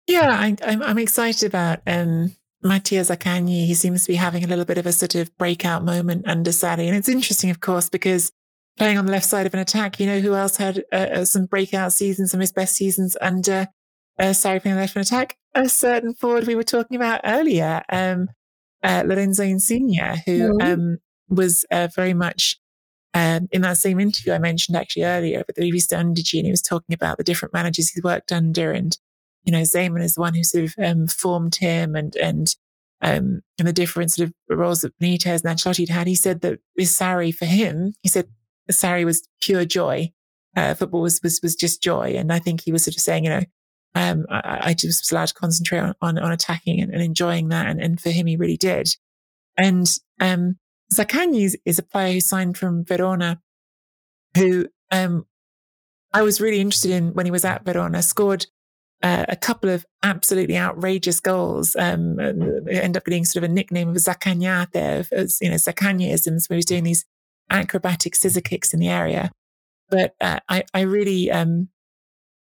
Yeah, 0.07 0.29
I, 0.31 0.47
am 0.47 0.57
I'm, 0.63 0.83
I'm 0.83 0.97
excited 0.97 1.47
about 1.47 1.79
um, 1.85 2.35
Mattia 2.63 3.01
Zaccagni. 3.01 3.65
He 3.65 3.73
seems 3.73 4.03
to 4.03 4.11
be 4.11 4.15
having 4.15 4.43
a 4.43 4.47
little 4.47 4.65
bit 4.65 4.77
of 4.77 4.85
a 4.85 4.93
sort 4.93 5.15
of 5.15 5.35
breakout 5.37 5.83
moment 5.83 6.27
under 6.27 6.51
Sarri. 6.51 6.87
And 6.87 6.95
it's 6.95 7.09
interesting, 7.09 7.49
of 7.49 7.59
course, 7.59 7.89
because 7.89 8.31
playing 8.77 8.97
on 8.97 9.05
the 9.05 9.11
left 9.11 9.25
side 9.25 9.45
of 9.45 9.53
an 9.53 9.59
attack, 9.59 9.99
you 9.99 10.05
know, 10.05 10.19
who 10.19 10.33
else 10.33 10.57
had 10.57 10.83
uh, 10.91 10.95
uh 10.95 11.25
some 11.25 11.45
breakout 11.45 11.91
seasons, 11.93 12.31
some 12.31 12.39
of 12.39 12.43
his 12.43 12.53
best 12.53 12.75
seasons 12.75 13.17
under 13.19 13.67
uh, 14.19 14.25
Sarri 14.25 14.61
playing 14.61 14.73
on 14.73 14.77
the 14.77 14.81
left 14.81 14.91
of 14.91 14.97
an 14.97 15.01
attack? 15.01 15.37
A 15.53 15.67
certain 15.67 16.13
forward 16.13 16.47
we 16.47 16.55
were 16.55 16.63
talking 16.63 16.95
about 16.95 17.21
earlier, 17.23 17.83
um, 17.89 18.29
uh, 18.83 19.03
Lorenzo 19.05 19.43
Insigne, 19.43 20.21
who 20.25 20.53
mm-hmm. 20.53 20.61
um, 20.61 20.97
was 21.29 21.65
uh, 21.71 21.87
very 21.93 22.13
much 22.13 22.59
um, 23.13 23.47
in 23.51 23.61
that 23.61 23.77
same 23.77 23.99
interview 23.99 24.33
I 24.33 24.39
mentioned 24.39 24.77
actually 24.77 25.03
earlier 25.03 25.43
with 25.47 25.55
the 25.55 25.63
Rivista 25.63 25.97
Undici, 25.97 26.37
and 26.39 26.45
he 26.45 26.51
was 26.51 26.61
talking 26.61 26.93
about 26.93 27.17
the 27.17 27.23
different 27.23 27.53
managers 27.53 27.89
he's 27.89 28.03
worked 28.03 28.31
under 28.31 28.71
and 28.71 28.97
you 29.47 29.53
know, 29.53 29.61
Zeman 29.61 30.03
is 30.03 30.15
the 30.15 30.21
one 30.21 30.35
who 30.35 30.43
sort 30.43 30.65
of 30.65 30.75
um, 30.77 31.07
formed 31.07 31.55
him 31.55 31.95
and, 31.95 32.13
and, 32.17 32.53
um, 33.01 33.41
and 33.57 33.65
the 33.65 33.71
different 33.71 34.11
sort 34.11 34.27
of 34.27 34.33
roles 34.49 34.81
that 34.81 34.99
Benitez 34.99 35.45
and 35.45 35.57
Ancelotti 35.57 35.87
had. 35.87 36.05
He 36.05 36.15
said 36.15 36.41
that 36.41 36.59
with 36.75 36.89
Sarri 36.89 37.33
for 37.33 37.45
him, 37.45 37.93
he 38.03 38.09
said 38.09 38.27
Sarri 38.69 39.05
was 39.05 39.25
pure 39.41 39.63
joy. 39.63 40.11
Uh, 40.57 40.73
football 40.73 40.99
was, 40.99 41.21
was, 41.23 41.39
was 41.41 41.55
just 41.55 41.81
joy. 41.81 42.15
And 42.17 42.33
I 42.33 42.39
think 42.39 42.59
he 42.59 42.73
was 42.73 42.83
sort 42.83 42.97
of 42.97 43.01
saying, 43.01 43.23
you 43.23 43.29
know, 43.29 43.43
um, 43.95 44.25
I, 44.29 44.59
I, 44.63 44.73
just 44.73 45.03
was 45.03 45.11
allowed 45.13 45.27
to 45.27 45.33
concentrate 45.33 45.79
on, 45.79 45.95
on, 46.01 46.17
on 46.19 46.31
attacking 46.33 46.81
and, 46.81 46.91
and, 46.91 47.01
enjoying 47.01 47.47
that. 47.47 47.67
And, 47.67 47.81
and 47.81 48.01
for 48.01 48.09
him, 48.09 48.27
he 48.27 48.35
really 48.35 48.57
did. 48.57 48.89
And, 49.55 49.89
um, 50.19 50.57
Zaccagni 50.93 51.53
is, 51.65 51.79
a 51.79 51.83
player 51.83 52.13
who 52.13 52.21
signed 52.21 52.57
from 52.57 52.85
Verona, 52.85 53.41
who, 54.35 54.67
um, 54.91 55.25
I 56.13 56.21
was 56.21 56.39
really 56.39 56.61
interested 56.61 56.91
in 56.91 57.13
when 57.13 57.25
he 57.25 57.31
was 57.31 57.45
at 57.45 57.65
Verona, 57.65 58.01
scored 58.01 58.47
uh, 59.03 59.25
a 59.27 59.35
couple 59.35 59.69
of 59.69 59.85
absolutely 60.03 60.57
outrageous 60.57 61.19
goals. 61.19 61.75
Um, 61.75 62.19
and 62.19 62.69
end 62.69 62.97
up 62.97 63.05
getting 63.05 63.25
sort 63.25 63.43
of 63.43 63.49
a 63.49 63.53
nickname 63.53 63.89
of 63.89 63.95
Zaccagnate, 63.95 65.11
as 65.11 65.37
you 65.41 65.49
know, 65.49 65.55
Zaccagnisms, 65.55 66.49
where 66.49 66.55
he's 66.55 66.65
doing 66.65 66.83
these 66.83 67.05
acrobatic 67.49 68.15
scissor 68.15 68.41
kicks 68.41 68.73
in 68.73 68.79
the 68.79 68.89
area. 68.89 69.31
But 69.89 70.15
uh, 70.19 70.39
I, 70.49 70.63
I 70.73 70.81
really, 70.81 71.31
um, 71.31 71.69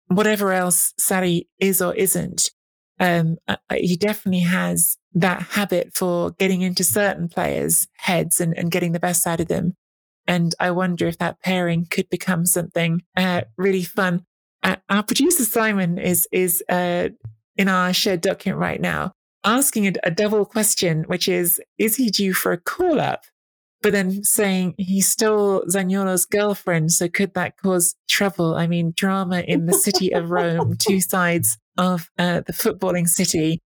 whatever 0.08 0.54
else 0.54 0.94
Sarri 1.00 1.48
is 1.60 1.82
or 1.82 1.94
isn't, 1.96 2.52
um, 3.00 3.38
he 3.72 3.96
definitely 3.96 4.42
has 4.42 4.98
that 5.14 5.42
habit 5.42 5.96
for 5.96 6.32
getting 6.32 6.62
into 6.62 6.84
certain 6.84 7.28
players' 7.28 7.88
heads 7.98 8.40
and, 8.40 8.58
and 8.58 8.72
getting 8.72 8.92
the 8.92 9.00
best 9.00 9.26
out 9.28 9.40
of 9.40 9.48
them. 9.48 9.74
And 10.26 10.56
I 10.60 10.72
wonder 10.72 11.08
if 11.08 11.18
that 11.18 11.42
pairing 11.42 11.86
could 11.90 12.10
become 12.10 12.46
something 12.46 13.02
uh, 13.18 13.42
really 13.58 13.84
fun 13.84 14.26
uh, 14.64 14.78
our 14.90 15.04
producer 15.04 15.44
Simon 15.44 15.98
is 15.98 16.28
is 16.32 16.64
uh, 16.70 17.10
in 17.58 17.68
our 17.68 17.94
shared 17.94 18.22
document 18.22 18.60
right 18.60 18.82
now, 18.82 19.12
asking 19.44 19.88
a, 19.88 19.94
a 20.04 20.12
double 20.12 20.46
question, 20.46 21.04
which 21.04 21.28
is: 21.28 21.62
Is 21.78 21.98
he 21.98 22.10
due 22.10 22.34
for 22.34 22.54
a 22.54 22.58
call 22.58 23.00
up? 23.00 23.24
But 23.84 23.92
then 23.92 24.24
saying 24.24 24.76
he 24.78 25.02
stole 25.02 25.66
Zaniolo's 25.66 26.26
girlfriend, 26.26 26.94
so 26.94 27.10
could 27.10 27.34
that 27.34 27.58
cause 27.58 27.96
trouble? 28.08 28.56
I 28.56 28.66
mean, 28.66 28.94
drama 28.96 29.42
in 29.42 29.66
the 29.66 29.74
city 29.74 30.14
of 30.14 30.32
Rome, 30.32 30.76
two 30.80 31.02
sides 31.02 31.58
of 31.78 32.10
uh, 32.18 32.42
the 32.48 32.54
footballing 32.54 33.08
city, 33.08 33.62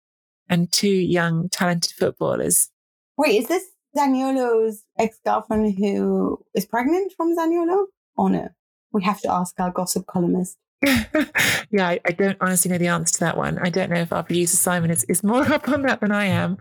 and 0.48 0.70
two 0.72 0.88
young, 0.88 1.48
talented 1.50 1.92
footballers. 1.92 2.68
Wait, 3.16 3.42
is 3.42 3.48
this 3.48 3.64
Zaniolo's 3.96 4.84
ex 4.98 5.18
girlfriend 5.24 5.78
who 5.78 6.44
is 6.52 6.66
pregnant 6.66 7.12
from 7.16 7.36
Zaniolo? 7.36 7.86
Or 8.16 8.28
no? 8.28 8.48
We 8.92 9.04
have 9.04 9.20
to 9.20 9.30
ask 9.30 9.58
our 9.60 9.70
gossip 9.70 10.06
columnist. 10.06 10.56
yeah, 10.84 11.88
I, 11.88 12.00
I, 12.04 12.12
don't 12.12 12.38
honestly 12.40 12.70
know 12.70 12.78
the 12.78 12.86
answer 12.86 13.14
to 13.14 13.20
that 13.20 13.36
one. 13.36 13.58
I 13.58 13.68
don't 13.68 13.90
know 13.90 14.00
if 14.00 14.12
our 14.12 14.22
producer 14.22 14.56
Simon 14.56 14.90
is, 14.90 15.04
is 15.04 15.24
more 15.24 15.42
up 15.52 15.68
on 15.68 15.82
that 15.82 16.00
than 16.00 16.12
I 16.12 16.26
am. 16.26 16.58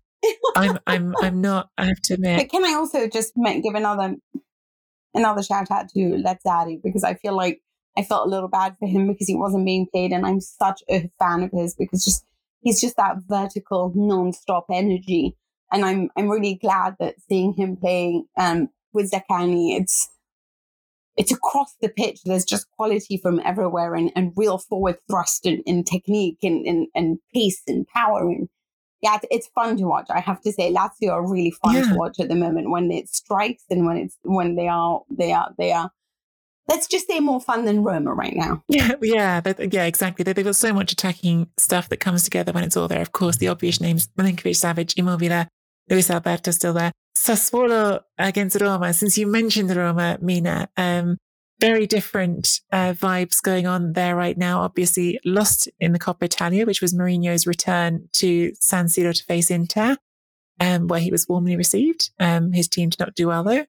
I'm 0.56 0.80
I'm 0.88 1.16
I'm 1.22 1.42
not. 1.42 1.70
I 1.78 1.86
have 1.86 2.02
to 2.06 2.16
admit. 2.16 2.40
But 2.40 2.50
can 2.50 2.66
I 2.66 2.74
also 2.76 3.08
just 3.08 3.34
give 3.36 3.76
another 3.76 4.16
another 5.14 5.44
shout 5.44 5.72
out 5.72 5.90
to 5.90 6.00
Lazzari 6.00 6.82
because 6.84 7.04
I 7.04 7.16
feel 7.16 7.36
like 7.36 7.62
I 7.98 8.04
felt 8.04 8.28
a 8.28 8.30
little 8.30 8.50
bad 8.50 8.76
for 8.80 8.88
him 8.88 9.08
because 9.08 9.28
he 9.28 9.36
wasn't 9.36 9.66
being 9.66 9.88
paid, 9.94 10.12
and 10.12 10.26
I'm 10.26 10.40
such 10.42 10.82
a 10.90 11.10
fan 11.20 11.44
of 11.44 11.52
his 11.52 11.76
because 11.76 12.06
just 12.06 12.24
he's 12.62 12.82
just 12.82 12.98
that 12.98 13.18
vertical, 13.28 13.92
non-stop 13.96 14.68
energy, 14.72 15.36
and 15.72 15.84
I'm 15.86 16.10
I'm 16.18 16.30
really 16.30 16.56
glad 16.56 16.96
that 17.00 17.16
seeing 17.28 17.54
him 17.54 17.78
play 17.78 18.24
um, 18.38 18.70
with 18.94 19.12
Zaccagni, 19.12 19.80
it's 19.80 20.10
it's 21.18 21.32
across 21.32 21.76
the 21.82 21.90
pitch. 21.90 22.22
There's 22.24 22.46
just 22.46 22.70
quality 22.78 23.18
from 23.18 23.42
everywhere 23.44 23.96
and, 23.96 24.12
and 24.16 24.34
real 24.36 24.60
forward 24.60 24.98
thrust 25.10 25.46
and, 25.48 25.64
and 25.66 25.86
technique 25.86 26.38
and, 26.44 26.66
and, 26.66 26.88
and 26.94 27.18
pace 27.34 27.64
and 27.68 27.88
power. 27.88 28.22
And 28.22 28.48
yeah, 29.02 29.18
it's 29.30 29.48
fun 29.54 29.78
to 29.78 29.84
watch. 29.86 30.08
I 30.10 30.20
have 30.20 30.42
to 30.42 30.52
say, 30.52 30.74
Lazio 30.74 31.12
are 31.12 31.26
really 31.26 31.52
fun 31.52 31.76
yeah. 31.76 31.90
to 31.90 31.96
watch 31.96 32.20
at 32.20 32.30
the 32.30 32.36
moment 32.36 32.72
when 32.72 32.92
it 32.92 33.10
strikes 33.10 33.64
and 33.70 33.86
when 33.86 33.98
it's 33.98 34.18
when 34.24 34.56
they 34.56 34.68
are 34.68 35.02
they 35.10 35.32
are 35.32 35.52
they 35.58 35.72
are. 35.72 35.92
Let's 36.68 36.88
just 36.88 37.08
say 37.08 37.22
more 37.22 37.40
fun 37.40 37.64
than 37.64 37.84
Roma 37.84 38.14
right 38.14 38.36
now. 38.36 38.64
Yeah, 38.70 38.94
yeah, 39.02 39.42
yeah, 39.72 39.86
exactly. 39.86 40.24
They've 40.24 40.44
got 40.44 40.56
so 40.56 40.74
much 40.74 40.92
attacking 40.92 41.48
stuff 41.58 41.88
that 41.90 41.98
comes 41.98 42.24
together 42.24 42.52
when 42.52 42.66
it's 42.66 42.76
all 42.76 42.90
there. 42.90 43.02
Of 43.02 43.12
course, 43.12 43.38
the 43.38 43.48
obvious 43.48 43.80
names: 43.80 44.10
Milinkovic, 44.18 44.56
Savic, 44.56 44.98
Immobile, 44.98 45.46
Luis 45.90 46.10
Alberto 46.10 46.52
still 46.52 46.74
there. 46.74 46.92
Sassuolo 47.18 48.02
against 48.18 48.60
Roma. 48.60 48.94
Since 48.94 49.18
you 49.18 49.28
mentioned 49.28 49.76
Roma, 49.76 50.18
Mina, 50.22 50.70
um, 50.76 51.18
very 51.60 51.88
different 51.88 52.62
uh, 52.72 52.94
vibes 52.94 53.42
going 53.42 53.66
on 53.66 53.94
there 53.94 54.16
right 54.16 54.38
now. 54.38 54.62
Obviously, 54.62 55.20
lost 55.26 55.68
in 55.80 55.92
the 55.92 56.00
Coppa 56.00 56.24
Italia, 56.24 56.66
which 56.66 56.82
was 56.82 56.94
Mourinho's 56.94 57.48
return 57.48 58.10
to 58.14 58.54
San 58.60 58.86
Siro 58.86 59.16
to 59.16 59.24
face 59.24 59.50
Inter, 59.50 59.98
um, 60.60 60.88
where 60.88 61.00
he 61.00 61.12
was 61.12 61.28
warmly 61.28 61.56
received. 61.56 62.12
Um, 62.20 62.52
his 62.52 62.68
team 62.68 62.90
did 62.90 63.00
not 63.00 63.16
do 63.16 63.28
well 63.28 63.44
though. 63.44 63.66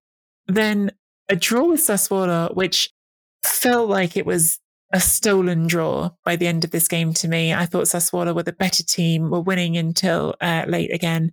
Then 0.47 0.93
a 1.29 1.37
draw 1.37 1.65
with 1.65 1.81
Sassuolo, 1.81 2.55
which 2.55 2.91
felt 3.45 3.89
like 3.89 4.17
it 4.17 4.27
was 4.27 4.59
a 4.93 5.01
stolen 5.01 5.67
draw 5.67 6.11
by 6.25 6.37
the 6.37 6.47
end 6.47 6.65
of 6.65 6.71
this 6.71 6.89
game 6.89 7.13
to 7.13 7.29
me. 7.29 7.53
I 7.53 7.67
thought 7.67 7.85
Sassuolo 7.85 8.35
were 8.35 8.43
the 8.43 8.53
better 8.53 8.83
team, 8.83 9.31
were 9.31 9.41
winning 9.41 9.77
until 9.77 10.35
uh, 10.41 10.65
late 10.67 10.93
again 10.93 11.33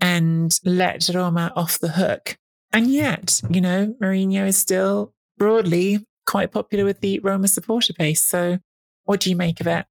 and 0.00 0.58
let 0.64 1.08
Roma 1.12 1.52
off 1.54 1.78
the 1.78 1.88
hook. 1.88 2.36
And 2.72 2.88
yet, 2.88 3.40
you 3.48 3.60
know, 3.60 3.94
Mourinho 4.00 4.46
is 4.46 4.56
still 4.56 5.14
broadly 5.38 6.04
quite 6.26 6.52
popular 6.52 6.84
with 6.84 7.00
the 7.00 7.18
Roma 7.20 7.48
supporter 7.48 7.92
base. 7.98 8.22
So, 8.22 8.58
what 9.04 9.20
do 9.20 9.30
you 9.30 9.36
make 9.36 9.60
of 9.60 9.66
it? 9.66 9.86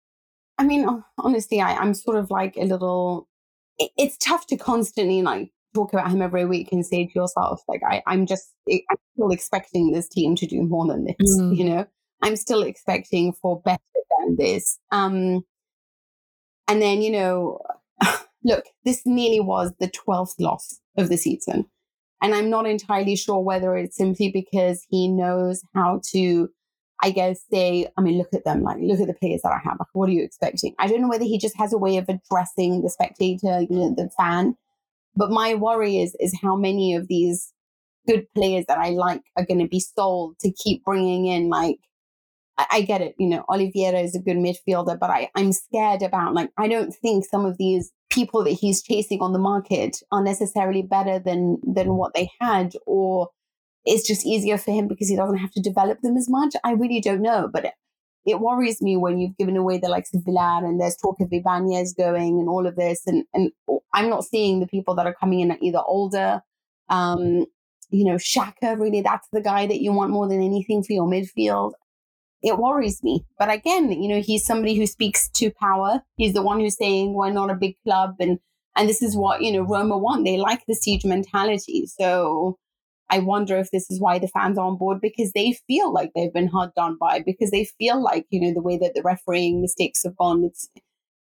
I 0.58 0.64
mean, 0.64 0.88
honestly, 1.18 1.62
I, 1.62 1.76
I'm 1.76 1.93
sort 1.93 2.18
of 2.18 2.30
like 2.30 2.56
a 2.58 2.66
little. 2.66 3.28
It, 3.78 3.91
it's 3.98 4.18
tough 4.18 4.48
to 4.48 4.58
constantly 4.58 5.22
like 5.22 5.52
talk 5.74 5.93
about 5.93 6.12
him 6.12 6.22
every 6.22 6.45
week 6.45 6.72
and 6.72 6.86
say 6.86 7.06
to 7.06 7.12
yourself, 7.14 7.62
like, 7.68 7.82
I, 7.88 8.02
I'm 8.08 8.26
just, 8.26 8.52
I'm 8.70 8.98
still 9.14 9.32
expecting 9.32 9.91
this 9.91 10.08
team 10.08 10.36
to 10.36 10.48
do 10.48 10.64
more 10.64 10.88
than 10.88 11.06
this. 11.06 11.39
Mm. 11.39 11.56
You 11.56 11.66
know, 11.66 11.86
I'm 12.22 12.36
still 12.36 12.64
expecting 12.64 13.34
for 13.34 13.62
better 13.62 13.80
than 14.20 14.38
this. 14.38 14.80
Um, 14.91 15.43
and 16.68 16.82
then 16.82 17.02
you 17.02 17.12
know, 17.12 17.60
look, 18.43 18.66
this 18.86 19.04
nearly 19.06 19.39
was 19.39 19.74
the 19.80 19.89
12th 19.89 20.36
loss 20.39 20.80
of 20.98 21.10
the 21.10 21.18
season. 21.18 21.66
And 22.22 22.34
I'm 22.34 22.49
not 22.49 22.65
entirely 22.65 23.15
sure 23.15 23.39
whether 23.39 23.76
it's 23.78 23.97
simply 23.97 24.32
because 24.32 24.86
he 24.89 25.07
knows 25.07 25.61
how 25.76 26.01
to, 26.11 26.49
I 27.01 27.11
guess, 27.11 27.41
say, 27.51 27.88
I 27.97 28.01
mean, 28.01 28.18
look 28.18 28.34
at 28.34 28.43
them, 28.43 28.63
like, 28.63 28.78
look 28.82 28.99
at 28.99 29.07
the 29.07 29.13
players 29.13 29.41
that 29.43 29.51
I 29.51 29.59
have. 29.63 29.78
Like, 29.80 29.89
what 29.93 30.09
are 30.09 30.13
you 30.13 30.24
expecting? 30.24 30.74
I 30.80 30.88
don't 30.88 31.01
know 31.01 31.09
whether 31.09 31.24
he 31.24 31.38
just 31.38 31.57
has 31.57 31.74
a 31.74 31.78
way 31.78 31.97
of 31.97 32.09
addressing 32.09 32.82
the 32.82 32.89
spectator, 32.89 33.61
you 33.61 33.68
know, 33.70 33.93
the 33.95 34.09
fan. 34.18 34.55
But 35.15 35.32
my 35.32 35.53
worry 35.53 35.99
is, 35.99 36.15
is 36.20 36.38
how 36.41 36.55
many 36.55 36.95
of 36.95 37.07
these 37.07 37.53
good 38.07 38.28
players 38.34 38.65
that 38.68 38.78
I 38.78 38.89
like 38.89 39.22
are 39.36 39.45
going 39.45 39.59
to 39.59 39.68
be 39.68 39.80
sold 39.80 40.39
to 40.39 40.51
keep 40.51 40.84
bringing 40.84 41.26
in 41.28 41.49
like 41.49 41.78
I, 42.72 42.82
get 42.82 43.01
it. 43.01 43.15
You 43.20 43.30
know, 43.30 43.45
Oliveira 43.49 43.99
is 43.99 44.15
a 44.15 44.20
good 44.20 44.38
midfielder, 44.38 44.97
but 44.97 45.09
I, 45.11 45.30
I'm 45.36 45.51
scared 45.53 46.01
about 46.01 46.34
like 46.34 46.49
I 46.57 46.68
don't 46.68 46.91
think 46.91 47.26
some 47.26 47.45
of 47.45 47.57
these 47.57 47.91
people 48.10 48.43
that 48.43 48.51
he's 48.51 48.82
chasing 48.82 49.22
on 49.22 49.34
the 49.34 49.39
market 49.39 49.97
are 50.12 50.24
necessarily 50.24 50.82
better 50.82 51.20
than 51.20 51.58
than 51.64 51.95
what 51.95 52.14
they 52.14 52.30
had, 52.39 52.74
or 52.86 53.30
it's 53.86 54.08
just 54.08 54.26
easier 54.26 54.58
for 54.58 54.72
him 54.72 54.88
because 54.88 55.10
he 55.10 55.16
doesn't 55.16 55.38
have 55.38 55.51
to 55.51 55.62
develop 55.62 55.99
them 56.01 56.18
as 56.18 56.30
much. 56.30 56.55
I 56.64 56.72
really 56.72 56.99
don't 56.99 57.22
know, 57.22 57.49
but 57.51 57.74
it 58.28 58.41
worries 58.41 58.82
me 58.82 58.97
when 58.97 59.18
you've 59.18 59.38
given 59.38 59.55
away 59.55 59.78
the 59.78 59.88
likes 59.88 60.14
of 60.14 60.26
Villar 60.26 60.66
and 60.66 60.80
there's 60.80 60.97
talk 60.97 61.16
of 61.22 61.32
Ibanez 61.32 61.93
going 61.97 62.39
and 62.39 62.49
all 62.49 62.68
of 62.68 62.76
this. 62.76 63.08
And, 63.08 63.24
and 63.34 63.51
I'm 63.93 64.10
not 64.10 64.26
seeing 64.26 64.60
the 64.60 64.68
people 64.68 64.95
that 64.95 65.05
are 65.08 65.14
coming 65.14 65.39
in 65.39 65.51
are 65.51 65.58
either 65.62 65.82
older. 65.88 66.41
Um, 66.89 67.45
you 67.89 68.03
know, 68.03 68.16
Xhaka 68.16 68.78
really, 68.78 68.99
that's 68.99 69.30
the 69.32 69.41
guy 69.41 69.66
that 69.66 69.80
you 69.80 69.93
want 69.93 70.12
more 70.12 70.28
than 70.28 70.41
anything 70.41 70.84
for 70.84 70.91
your 70.91 71.08
midfield. 71.08 71.72
It 72.48 72.58
worries 72.58 73.04
me. 73.04 73.26
But 73.38 73.52
again, 73.52 73.91
you 73.91 74.08
know, 74.10 74.22
he's 74.22 74.45
somebody 74.45 74.76
who 74.76 74.88
speaks 74.88 75.30
to 75.36 75.52
power. 75.52 76.02
He's 76.16 76.34
the 76.34 76.41
one 76.41 76.60
who's 76.60 76.78
saying 76.78 77.14
we're 77.14 77.32
not 77.32 77.52
a 77.52 77.56
big 77.56 77.76
club 77.84 78.16
and 78.20 78.39
and 78.76 78.88
this 78.88 79.02
is 79.02 79.18
what, 79.18 79.41
you 79.41 79.52
know, 79.52 79.64
Roma 79.64 79.98
want. 79.98 80.24
They 80.24 80.38
like 80.38 80.64
the 80.68 80.76
siege 80.76 81.04
mentality. 81.04 81.88
So 81.88 82.60
I 83.10 83.20
wonder 83.20 83.58
if 83.58 83.72
this 83.72 83.89
is 83.89 84.00
why 84.00 84.20
the 84.20 84.28
fans 84.28 84.58
are 84.58 84.68
on 84.68 84.78
board 84.78 85.00
because 85.02 85.32
they 85.32 85.54
feel 85.68 85.91
like 85.91 86.12
they've 86.14 86.34
been 86.34 86.48
hard 86.48 86.74
done 86.76 86.98
by, 87.00 87.22
because 87.26 87.52
they 87.52 87.66
feel 87.66 88.02
like, 88.02 88.26
you 88.30 88.39
know, 88.39 88.54
the 88.54 88.62
way 88.62 88.78
that 88.78 88.93
the 88.93 89.02
refereeing 89.02 89.62
mistakes 89.62 90.04
have 90.04 90.16
gone, 90.18 90.43
it's 90.43 90.70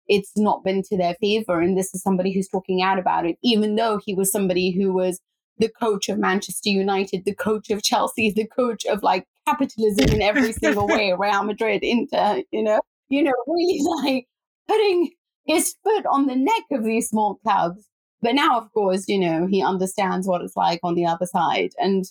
it's 0.08 0.32
not 0.36 0.62
been 0.62 0.82
to 0.82 0.96
their 0.96 1.14
favor. 1.20 1.60
And 1.60 1.76
this 1.76 1.94
is 1.94 2.02
somebody 2.02 2.32
who's 2.32 2.48
talking 2.48 2.82
out 2.82 2.98
about 2.98 3.26
it, 3.26 3.36
even 3.42 3.76
though 3.76 3.98
he 4.04 4.14
was 4.14 4.30
somebody 4.30 4.70
who 4.70 4.92
was 4.92 5.20
the 5.58 5.68
coach 5.68 6.08
of 6.08 6.18
Manchester 6.18 6.70
United, 6.70 7.24
the 7.24 7.34
coach 7.34 7.70
of 7.70 7.82
Chelsea, 7.82 8.30
the 8.30 8.46
coach 8.46 8.84
of 8.86 9.02
like 9.02 9.26
capitalism 9.46 10.14
in 10.14 10.22
every 10.22 10.52
single 10.62 10.86
way, 10.86 11.12
Real 11.18 11.44
Madrid, 11.44 11.82
Inter, 11.82 12.42
you 12.50 12.62
know, 12.62 12.80
you 13.08 13.22
know, 13.22 13.32
really 13.46 13.80
like 14.04 14.26
putting 14.68 15.10
his 15.46 15.74
foot 15.84 16.04
on 16.06 16.26
the 16.26 16.36
neck 16.36 16.64
of 16.72 16.84
these 16.84 17.08
small 17.08 17.36
clubs 17.36 17.86
but 18.22 18.34
now, 18.34 18.58
of 18.58 18.72
course, 18.72 19.08
you 19.08 19.18
know, 19.18 19.46
he 19.46 19.62
understands 19.62 20.26
what 20.26 20.42
it's 20.42 20.56
like 20.56 20.80
on 20.82 20.94
the 20.94 21.06
other 21.06 21.26
side. 21.26 21.70
And 21.78 22.04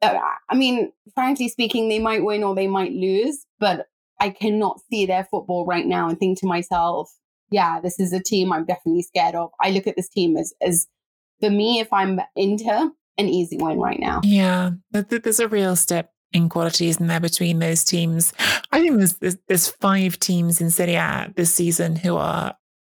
uh, 0.00 0.18
I 0.48 0.54
mean, 0.54 0.92
frankly 1.14 1.48
speaking, 1.48 1.88
they 1.88 1.98
might 1.98 2.24
win 2.24 2.42
or 2.42 2.54
they 2.54 2.66
might 2.66 2.92
lose, 2.92 3.44
but 3.58 3.86
I 4.20 4.30
cannot 4.30 4.80
see 4.90 5.06
their 5.06 5.24
football 5.24 5.66
right 5.66 5.86
now 5.86 6.08
and 6.08 6.18
think 6.18 6.40
to 6.40 6.46
myself, 6.46 7.12
yeah, 7.50 7.80
this 7.80 8.00
is 8.00 8.12
a 8.12 8.22
team 8.22 8.52
I'm 8.52 8.64
definitely 8.64 9.02
scared 9.02 9.34
of. 9.34 9.50
I 9.60 9.70
look 9.70 9.86
at 9.86 9.96
this 9.96 10.08
team 10.08 10.36
as, 10.36 10.52
as 10.60 10.86
for 11.40 11.50
me, 11.50 11.80
if 11.80 11.92
I'm 11.92 12.20
Inter, 12.36 12.90
an 13.16 13.28
easy 13.28 13.56
win 13.58 13.78
right 13.78 14.00
now. 14.00 14.20
Yeah, 14.22 14.70
there's 14.90 15.40
a 15.40 15.48
real 15.48 15.76
step 15.76 16.12
in 16.32 16.48
quality, 16.48 16.88
isn't 16.88 17.06
there, 17.06 17.20
between 17.20 17.58
those 17.58 17.84
teams? 17.84 18.32
I 18.70 18.80
think 18.80 18.96
there's, 18.96 19.14
there's, 19.16 19.36
there's 19.48 19.68
five 19.68 20.18
teams 20.18 20.60
in 20.60 20.70
Serie 20.70 20.94
A 20.94 21.32
this 21.34 21.54
season 21.54 21.96
who 21.96 22.16
are 22.16 22.54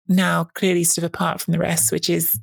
now 0.08 0.44
clearly 0.44 0.84
sort 0.84 0.98
of 0.98 1.04
apart 1.04 1.40
from 1.40 1.52
the 1.52 1.58
rest, 1.58 1.92
which 1.92 2.10
is 2.10 2.38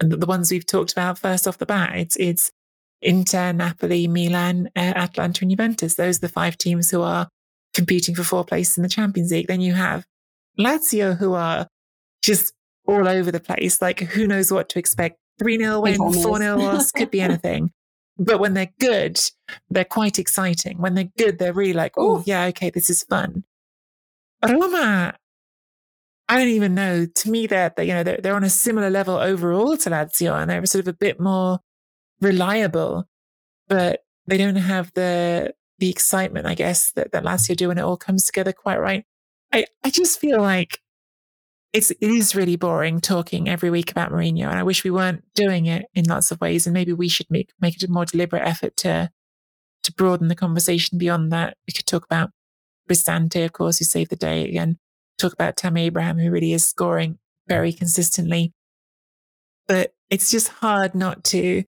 the 0.00 0.26
ones 0.26 0.50
we've 0.50 0.66
talked 0.66 0.92
about 0.92 1.18
first 1.18 1.48
off 1.48 1.58
the 1.58 1.66
bat. 1.66 1.96
It's 1.96 2.16
it's 2.16 2.52
Inter, 3.00 3.52
Napoli, 3.52 4.06
Milan, 4.06 4.70
uh, 4.76 4.92
Atalanta, 4.96 5.42
and 5.42 5.50
Juventus. 5.50 5.94
Those 5.94 6.18
are 6.18 6.20
the 6.20 6.28
five 6.28 6.56
teams 6.56 6.90
who 6.90 7.02
are 7.02 7.28
competing 7.74 8.14
for 8.14 8.24
four 8.24 8.44
places 8.44 8.76
in 8.76 8.82
the 8.82 8.88
Champions 8.88 9.30
League. 9.30 9.46
Then 9.46 9.60
you 9.60 9.74
have 9.74 10.06
Lazio, 10.58 11.16
who 11.16 11.34
are 11.34 11.68
just 12.22 12.54
all 12.86 13.08
over 13.08 13.30
the 13.30 13.40
place. 13.40 13.80
Like 13.80 14.00
who 14.00 14.26
knows 14.26 14.52
what 14.52 14.68
to 14.70 14.78
expect? 14.78 15.18
Three 15.38 15.58
0 15.58 15.80
win, 15.80 15.96
four 15.96 16.38
0 16.38 16.56
loss, 16.58 16.92
could 16.92 17.10
be 17.10 17.20
anything. 17.20 17.72
But 18.16 18.38
when 18.38 18.54
they're 18.54 18.72
good, 18.78 19.18
they're 19.70 19.84
quite 19.84 20.18
exciting. 20.18 20.78
When 20.78 20.94
they're 20.94 21.10
good, 21.18 21.38
they're 21.38 21.52
really 21.52 21.72
like, 21.72 21.94
oh 21.96 22.22
yeah, 22.26 22.44
okay, 22.46 22.70
this 22.70 22.88
is 22.88 23.02
fun. 23.02 23.44
Roma 24.46 25.14
I 26.28 26.38
don't 26.38 26.48
even 26.48 26.74
know. 26.74 27.06
To 27.06 27.30
me, 27.30 27.46
they're, 27.46 27.72
they, 27.76 27.86
you 27.86 27.94
know 27.94 28.02
they're, 28.02 28.18
they're 28.22 28.34
on 28.34 28.44
a 28.44 28.50
similar 28.50 28.90
level 28.90 29.16
overall 29.16 29.76
to 29.76 29.90
Lazio, 29.90 30.40
and 30.40 30.50
they're 30.50 30.64
sort 30.66 30.80
of 30.80 30.88
a 30.88 30.96
bit 30.96 31.20
more 31.20 31.60
reliable, 32.20 33.04
but 33.68 34.00
they 34.26 34.38
don't 34.38 34.56
have 34.56 34.92
the 34.94 35.54
the 35.78 35.90
excitement, 35.90 36.46
I 36.46 36.54
guess, 36.54 36.92
that, 36.92 37.12
that 37.12 37.24
Lazio 37.24 37.56
do 37.56 37.68
when 37.68 37.78
it 37.78 37.82
all 37.82 37.96
comes 37.96 38.24
together 38.24 38.52
quite 38.52 38.80
right. 38.80 39.04
I, 39.52 39.66
I 39.82 39.90
just 39.90 40.20
feel 40.20 40.40
like 40.40 40.80
it's 41.74 41.90
it 41.90 41.98
is 42.00 42.34
really 42.34 42.56
boring 42.56 43.00
talking 43.00 43.48
every 43.48 43.68
week 43.68 43.90
about 43.90 44.10
Mourinho, 44.10 44.48
and 44.48 44.58
I 44.58 44.62
wish 44.62 44.84
we 44.84 44.90
weren't 44.90 45.24
doing 45.34 45.66
it 45.66 45.86
in 45.94 46.06
lots 46.06 46.30
of 46.30 46.40
ways. 46.40 46.66
And 46.66 46.72
maybe 46.72 46.94
we 46.94 47.08
should 47.08 47.26
make 47.28 47.50
make 47.60 47.76
it 47.76 47.86
a 47.86 47.92
more 47.92 48.06
deliberate 48.06 48.46
effort 48.46 48.76
to 48.78 49.10
to 49.82 49.92
broaden 49.92 50.28
the 50.28 50.34
conversation 50.34 50.96
beyond 50.96 51.30
that. 51.32 51.58
We 51.68 51.72
could 51.72 51.86
talk 51.86 52.06
about 52.06 52.30
Cristante, 52.88 53.44
of 53.44 53.52
course, 53.52 53.78
who 53.78 53.84
saved 53.84 54.10
the 54.10 54.16
day 54.16 54.48
again 54.48 54.78
talk 55.18 55.32
about 55.32 55.56
Tammy 55.56 55.86
Abraham, 55.86 56.18
who 56.18 56.30
really 56.30 56.52
is 56.52 56.66
scoring 56.66 57.18
very 57.48 57.72
consistently. 57.72 58.52
But 59.66 59.94
it's 60.10 60.30
just 60.30 60.48
hard 60.48 60.94
not 60.94 61.24
to, 61.24 61.64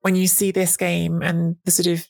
when 0.00 0.16
you 0.16 0.26
see 0.26 0.50
this 0.50 0.76
game 0.76 1.22
and 1.22 1.56
the 1.64 1.70
sort 1.70 1.86
of 1.86 2.06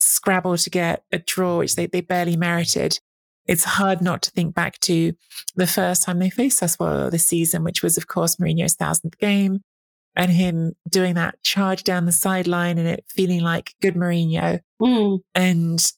scrabble 0.00 0.56
to 0.58 0.70
get 0.70 1.04
a 1.12 1.18
draw, 1.18 1.58
which 1.58 1.76
they, 1.76 1.86
they 1.86 2.00
barely 2.00 2.36
merited, 2.36 3.00
it's 3.46 3.64
hard 3.64 4.00
not 4.00 4.22
to 4.22 4.30
think 4.30 4.54
back 4.54 4.78
to 4.80 5.12
the 5.54 5.66
first 5.66 6.04
time 6.04 6.18
they 6.18 6.30
faced 6.30 6.62
us 6.62 6.76
Sassuolo 6.76 7.10
this 7.10 7.26
season, 7.26 7.64
which 7.64 7.82
was, 7.82 7.96
of 7.96 8.06
course, 8.06 8.36
Mourinho's 8.36 8.74
thousandth 8.74 9.18
game 9.18 9.60
and 10.16 10.30
him 10.30 10.72
doing 10.88 11.14
that 11.14 11.42
charge 11.42 11.84
down 11.84 12.06
the 12.06 12.12
sideline 12.12 12.78
and 12.78 12.88
it 12.88 13.04
feeling 13.08 13.40
like 13.40 13.74
good 13.82 13.94
Mourinho. 13.94 14.60
Mm. 14.80 15.20
And 15.34 15.92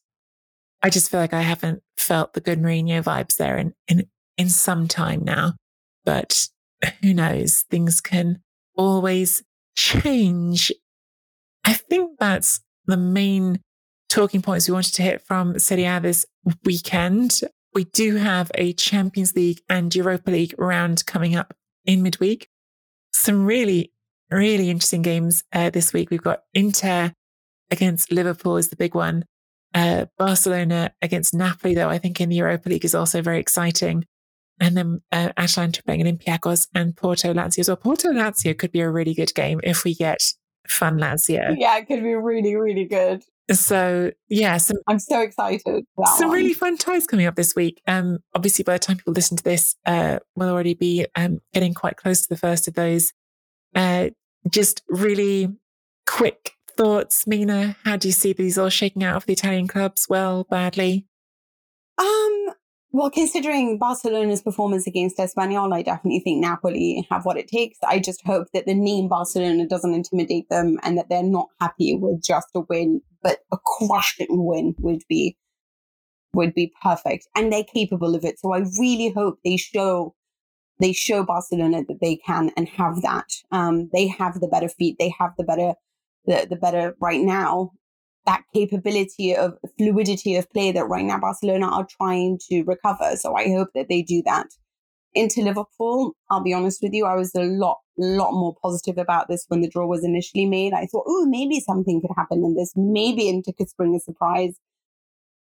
I 0.82 0.90
just 0.90 1.11
feel 1.11 1.20
like 1.20 1.34
I 1.34 1.42
haven't 1.42 1.82
felt 1.97 2.32
the 2.32 2.40
good 2.40 2.61
Mourinho 2.61 3.03
vibes 3.03 3.36
there 3.36 3.57
in, 3.57 3.74
in 3.88 4.07
in 4.36 4.49
some 4.49 4.88
time 4.88 5.22
now. 5.24 5.55
But 6.05 6.49
who 7.03 7.14
knows? 7.14 7.64
Things 7.70 8.01
can 8.01 8.40
always 8.76 9.42
change. 9.76 10.72
I 11.64 11.74
think 11.74 12.18
that's 12.18 12.61
the 12.86 12.97
main 12.97 13.61
talking 14.09 14.42
points 14.42 14.68
we 14.68 14.74
wanted 14.74 14.94
to 14.94 15.02
hit 15.02 15.22
from 15.22 15.59
Serie 15.59 15.84
A 15.84 16.00
this 16.00 16.26
weekend. 16.64 17.40
We 17.74 17.84
do 17.84 18.16
have 18.16 18.50
a 18.54 18.72
Champions 18.72 19.34
League 19.34 19.61
and 19.68 19.94
Europa 19.94 20.30
League 20.30 20.54
round 20.59 21.04
coming 21.07 21.36
up 21.36 21.54
in 21.84 22.02
midweek. 22.02 22.48
Some 23.12 23.44
really, 23.44 23.92
really 24.30 24.70
interesting 24.70 25.02
games 25.02 25.44
uh, 25.52 25.70
this 25.70 25.92
week. 25.92 26.11
We've 26.11 26.22
got 26.22 26.42
Inter 26.54 27.12
against 27.70 28.12
Liverpool 28.12 28.57
is 28.57 28.68
the 28.68 28.76
big 28.76 28.94
one. 28.94 29.24
Uh, 29.74 30.07
Barcelona 30.16 30.92
against 31.02 31.34
Napoli, 31.34 31.74
though, 31.74 31.90
I 31.90 31.98
think 31.98 32.20
in 32.20 32.28
the 32.28 32.36
Europa 32.36 32.68
League 32.68 32.84
is 32.84 32.94
also 32.94 33.20
very 33.20 33.40
exciting 33.40 34.04
and 34.61 34.76
then 34.76 35.00
uh, 35.12 35.32
Atalanta 35.36 35.82
playing 35.82 36.02
Olympiacos 36.02 36.68
and 36.74 36.96
Porto 36.96 37.32
Lazio 37.34 37.61
as 37.61 37.68
well. 37.68 37.76
Porto 37.76 38.11
Lazio 38.11 38.57
could 38.57 38.72
be 38.72 38.80
a 38.80 38.90
really 38.90 39.14
good 39.14 39.34
game 39.34 39.61
if 39.62 39.84
we 39.84 39.94
get 39.94 40.20
fun 40.66 40.98
Lazio. 40.98 41.54
Yeah, 41.59 41.76
it 41.76 41.86
could 41.86 42.02
be 42.02 42.14
really, 42.14 42.57
really 42.57 42.84
good. 42.84 43.22
So 43.53 44.11
yeah, 44.28 44.57
some, 44.57 44.78
I'm 44.88 44.99
so 44.99 45.20
excited. 45.20 45.84
Some 46.16 46.28
one. 46.28 46.36
really 46.36 46.53
fun 46.53 46.76
ties 46.76 47.07
coming 47.07 47.26
up 47.26 47.36
this 47.36 47.55
week. 47.55 47.80
Um, 47.86 48.18
obviously 48.34 48.64
by 48.64 48.74
the 48.74 48.78
time 48.80 48.97
people 48.97 49.12
listen 49.12 49.36
to 49.36 49.44
this, 49.44 49.76
uh, 49.86 50.18
we'll 50.34 50.51
already 50.51 50.74
be 50.74 51.07
um 51.14 51.38
getting 51.55 51.74
quite 51.74 51.97
close 51.97 52.22
to 52.22 52.28
the 52.28 52.36
first 52.36 52.66
of 52.66 52.74
those. 52.74 53.12
Uh, 53.74 54.11
just 54.51 54.82
really 54.88 55.49
quick 56.07 56.53
thoughts, 56.76 57.26
Mina. 57.26 57.76
How 57.84 57.97
do 57.97 58.09
you 58.09 58.12
see 58.12 58.32
these 58.32 58.59
all 58.59 58.68
shaking 58.68 59.05
out 59.05 59.22
for 59.22 59.26
the 59.26 59.32
Italian 59.32 59.68
clubs? 59.68 60.07
Well, 60.09 60.47
badly? 60.51 61.07
Um, 61.99 62.47
well, 62.92 63.11
considering 63.11 63.78
Barcelona's 63.78 64.42
performance 64.42 64.86
against 64.86 65.18
Espanyol, 65.18 65.74
I 65.74 65.82
definitely 65.82 66.20
think 66.20 66.40
Napoli 66.40 67.07
have 67.11 67.24
what 67.24 67.36
it 67.36 67.49
takes. 67.49 67.78
I 67.86 67.99
just 67.99 68.24
hope 68.24 68.49
that 68.55 68.66
the 68.66 68.74
name 68.74 69.09
Barcelona 69.09 69.66
doesn't 69.66 69.94
intimidate 69.94 70.49
them 70.49 70.78
and 70.82 70.97
that 70.97 71.09
they're 71.09 71.22
not 71.22 71.49
happy 71.61 71.94
with 71.94 72.22
just 72.22 72.49
a 72.55 72.61
win, 72.61 73.01
but 73.26 73.40
a 73.50 73.58
crushing 73.58 74.44
win 74.46 74.72
would 74.78 75.02
be 75.08 75.36
would 76.32 76.54
be 76.54 76.72
perfect. 76.80 77.26
And 77.34 77.52
they're 77.52 77.64
capable 77.64 78.14
of 78.14 78.24
it. 78.24 78.38
So 78.38 78.52
I 78.52 78.58
really 78.78 79.08
hope 79.08 79.38
they 79.44 79.56
show 79.56 80.14
they 80.78 80.92
show 80.92 81.24
Barcelona 81.24 81.82
that 81.88 82.00
they 82.00 82.16
can 82.16 82.52
and 82.56 82.68
have 82.68 83.02
that. 83.02 83.28
Um, 83.50 83.88
they 83.92 84.06
have 84.06 84.38
the 84.38 84.46
better 84.46 84.68
feet. 84.68 84.96
They 85.00 85.12
have 85.18 85.32
the 85.36 85.42
better 85.42 85.74
the, 86.26 86.46
the 86.48 86.56
better 86.56 86.94
right 87.00 87.20
now 87.20 87.72
that 88.26 88.42
capability 88.54 89.34
of 89.34 89.54
fluidity 89.76 90.36
of 90.36 90.48
play 90.50 90.70
that 90.72 90.86
right 90.86 91.04
now 91.04 91.18
Barcelona 91.18 91.66
are 91.66 91.86
trying 91.98 92.38
to 92.48 92.62
recover. 92.62 93.16
So 93.16 93.34
I 93.34 93.48
hope 93.48 93.68
that 93.74 93.88
they 93.88 94.02
do 94.02 94.22
that. 94.26 94.46
Inter 95.14 95.42
Liverpool, 95.42 96.14
I'll 96.30 96.42
be 96.42 96.52
honest 96.52 96.80
with 96.82 96.92
you, 96.92 97.06
I 97.06 97.14
was 97.14 97.34
a 97.34 97.42
lot, 97.42 97.78
lot 97.99 98.32
more 98.32 98.55
positive 98.62 98.99
about 98.99 99.28
this 99.28 99.44
when 99.49 99.61
the 99.61 99.68
draw 99.68 99.86
was 99.86 100.05
initially 100.05 100.47
made. 100.47 100.72
I 100.72 100.86
thought, 100.86 101.05
oh, 101.07 101.26
maybe 101.26 101.61
something 101.61 102.01
could 102.01 102.11
happen 102.16 102.44
in 102.44 102.55
this. 102.55 102.72
Maybe 102.76 103.28
Inter 103.28 103.53
could 103.53 103.68
spring 103.68 103.94
a 103.94 104.01
surprise. 104.01 104.59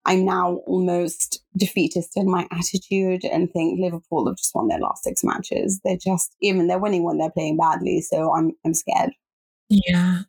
I'm 0.06 0.24
now 0.24 0.62
almost 0.66 1.42
defeatist 1.56 2.16
in 2.16 2.30
my 2.30 2.48
attitude 2.50 3.24
and 3.24 3.50
think 3.52 3.78
Liverpool 3.80 4.26
have 4.26 4.36
just 4.36 4.54
won 4.54 4.68
their 4.68 4.78
last 4.78 5.04
six 5.04 5.22
matches. 5.22 5.80
They're 5.84 5.96
just 5.96 6.34
even 6.40 6.68
they're 6.68 6.78
winning 6.78 7.04
when 7.04 7.18
they're 7.18 7.30
playing 7.30 7.58
badly. 7.58 8.00
So 8.00 8.34
I'm 8.34 8.52
I'm 8.64 8.74
scared. 8.74 9.10
Yeah, 9.68 10.22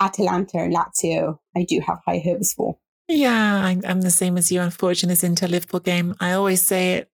Atalanta 0.00 0.58
and 0.58 0.74
Lazio, 0.74 1.38
I 1.54 1.64
do 1.64 1.80
have 1.80 2.00
high 2.06 2.22
hopes 2.24 2.54
for. 2.54 2.78
Yeah, 3.08 3.74
I'm 3.86 4.00
the 4.00 4.10
same 4.10 4.36
as 4.36 4.50
you. 4.50 4.60
Unfortunately, 4.60 5.12
this 5.12 5.22
Inter 5.22 5.46
Liverpool 5.46 5.80
game, 5.80 6.16
I 6.18 6.32
always 6.32 6.66
say 6.66 6.94
it. 6.94 7.10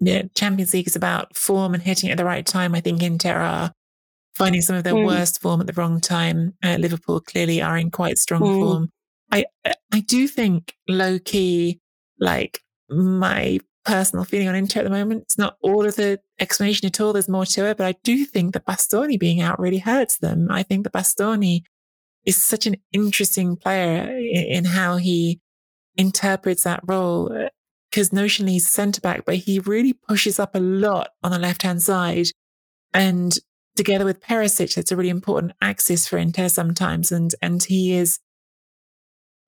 Yeah, 0.00 0.22
Champions 0.34 0.72
League 0.72 0.86
is 0.86 0.96
about 0.96 1.36
form 1.36 1.74
and 1.74 1.82
hitting 1.82 2.10
at 2.10 2.16
the 2.16 2.24
right 2.24 2.46
time. 2.46 2.74
I 2.74 2.80
think 2.80 3.02
Inter 3.02 3.36
are 3.36 3.72
finding 4.34 4.62
some 4.62 4.76
of 4.76 4.84
their 4.84 4.94
mm. 4.94 5.06
worst 5.06 5.40
form 5.42 5.60
at 5.60 5.66
the 5.66 5.74
wrong 5.74 6.00
time. 6.00 6.54
Uh, 6.64 6.76
Liverpool 6.78 7.20
clearly 7.20 7.60
are 7.60 7.76
in 7.76 7.90
quite 7.90 8.18
strong 8.18 8.40
mm. 8.40 8.60
form. 8.60 8.88
I 9.30 9.44
I 9.92 10.00
do 10.00 10.26
think 10.26 10.74
low 10.88 11.18
key 11.18 11.80
like 12.18 12.60
my 12.88 13.60
personal 13.84 14.24
feeling 14.24 14.48
on 14.48 14.54
Inter 14.54 14.80
at 14.80 14.84
the 14.84 14.90
moment. 14.90 15.22
It's 15.22 15.38
not 15.38 15.56
all 15.62 15.86
of 15.86 15.96
the 15.96 16.20
explanation 16.38 16.86
at 16.86 17.00
all. 17.00 17.12
There's 17.12 17.28
more 17.28 17.46
to 17.46 17.66
it, 17.66 17.76
but 17.76 17.86
I 17.86 17.94
do 18.04 18.24
think 18.24 18.52
that 18.54 18.66
Bastoni 18.66 19.18
being 19.18 19.40
out 19.40 19.58
really 19.58 19.78
hurts 19.78 20.18
them. 20.18 20.48
I 20.50 20.62
think 20.62 20.84
that 20.84 20.92
Bastoni 20.92 21.62
is 22.24 22.42
such 22.44 22.66
an 22.66 22.76
interesting 22.92 23.56
player 23.56 24.16
in 24.18 24.64
how 24.64 24.96
he 24.96 25.40
interprets 25.96 26.64
that 26.64 26.80
role. 26.86 27.48
Because 27.90 28.10
notionally 28.10 28.50
he's 28.50 28.68
centre 28.68 29.00
back, 29.00 29.24
but 29.24 29.36
he 29.36 29.58
really 29.58 29.92
pushes 29.92 30.38
up 30.38 30.54
a 30.54 30.60
lot 30.60 31.10
on 31.22 31.32
the 31.32 31.38
left 31.38 31.62
hand 31.62 31.82
side. 31.82 32.28
And 32.94 33.36
together 33.76 34.04
with 34.04 34.20
Perisic, 34.20 34.74
that's 34.74 34.92
a 34.92 34.96
really 34.96 35.10
important 35.10 35.52
axis 35.60 36.06
for 36.06 36.18
Inter 36.18 36.48
sometimes. 36.48 37.10
And 37.10 37.34
and 37.42 37.62
he 37.62 37.94
is 37.94 38.20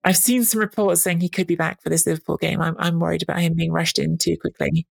I've 0.03 0.17
seen 0.17 0.43
some 0.43 0.59
reports 0.59 1.01
saying 1.01 1.21
he 1.21 1.29
could 1.29 1.47
be 1.47 1.55
back 1.55 1.81
for 1.81 1.89
this 1.89 2.05
Liverpool 2.05 2.37
game. 2.37 2.61
I'm, 2.61 2.75
I'm 2.77 2.99
worried 2.99 3.23
about 3.23 3.39
him 3.39 3.53
being 3.55 3.71
rushed 3.71 3.99
in 3.99 4.17
too 4.17 4.35
quickly. 4.39 4.85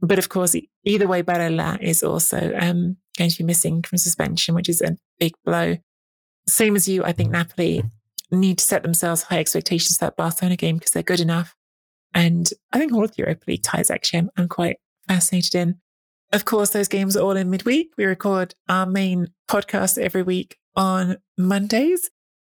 But 0.00 0.18
of 0.18 0.28
course, 0.28 0.56
either 0.84 1.06
way, 1.06 1.22
Barella 1.22 1.80
is 1.80 2.02
also 2.02 2.52
um, 2.58 2.96
going 3.16 3.30
to 3.30 3.38
be 3.38 3.44
missing 3.44 3.82
from 3.82 3.98
suspension, 3.98 4.54
which 4.54 4.68
is 4.68 4.80
a 4.80 4.96
big 5.18 5.34
blow. 5.44 5.76
Same 6.48 6.76
as 6.76 6.88
you, 6.88 7.04
I 7.04 7.12
think 7.12 7.30
Napoli 7.30 7.84
need 8.30 8.58
to 8.58 8.64
set 8.64 8.82
themselves 8.82 9.22
high 9.22 9.38
expectations 9.38 9.96
for 9.96 10.06
that 10.06 10.16
Barcelona 10.16 10.56
game 10.56 10.76
because 10.76 10.92
they're 10.92 11.02
good 11.02 11.20
enough. 11.20 11.54
And 12.14 12.48
I 12.72 12.78
think 12.78 12.92
all 12.92 13.04
of 13.04 13.14
the 13.14 13.22
Europa 13.22 13.44
League 13.46 13.62
ties, 13.62 13.90
actually, 13.90 14.20
I'm, 14.20 14.30
I'm 14.36 14.48
quite 14.48 14.78
fascinated 15.06 15.54
in. 15.54 15.80
Of 16.32 16.44
course, 16.44 16.70
those 16.70 16.88
games 16.88 17.16
are 17.16 17.22
all 17.22 17.36
in 17.36 17.50
midweek. 17.50 17.92
We 17.96 18.04
record 18.04 18.54
our 18.68 18.86
main 18.86 19.28
podcast 19.48 19.98
every 19.98 20.22
week 20.22 20.58
on 20.76 21.16
Mondays. 21.38 22.10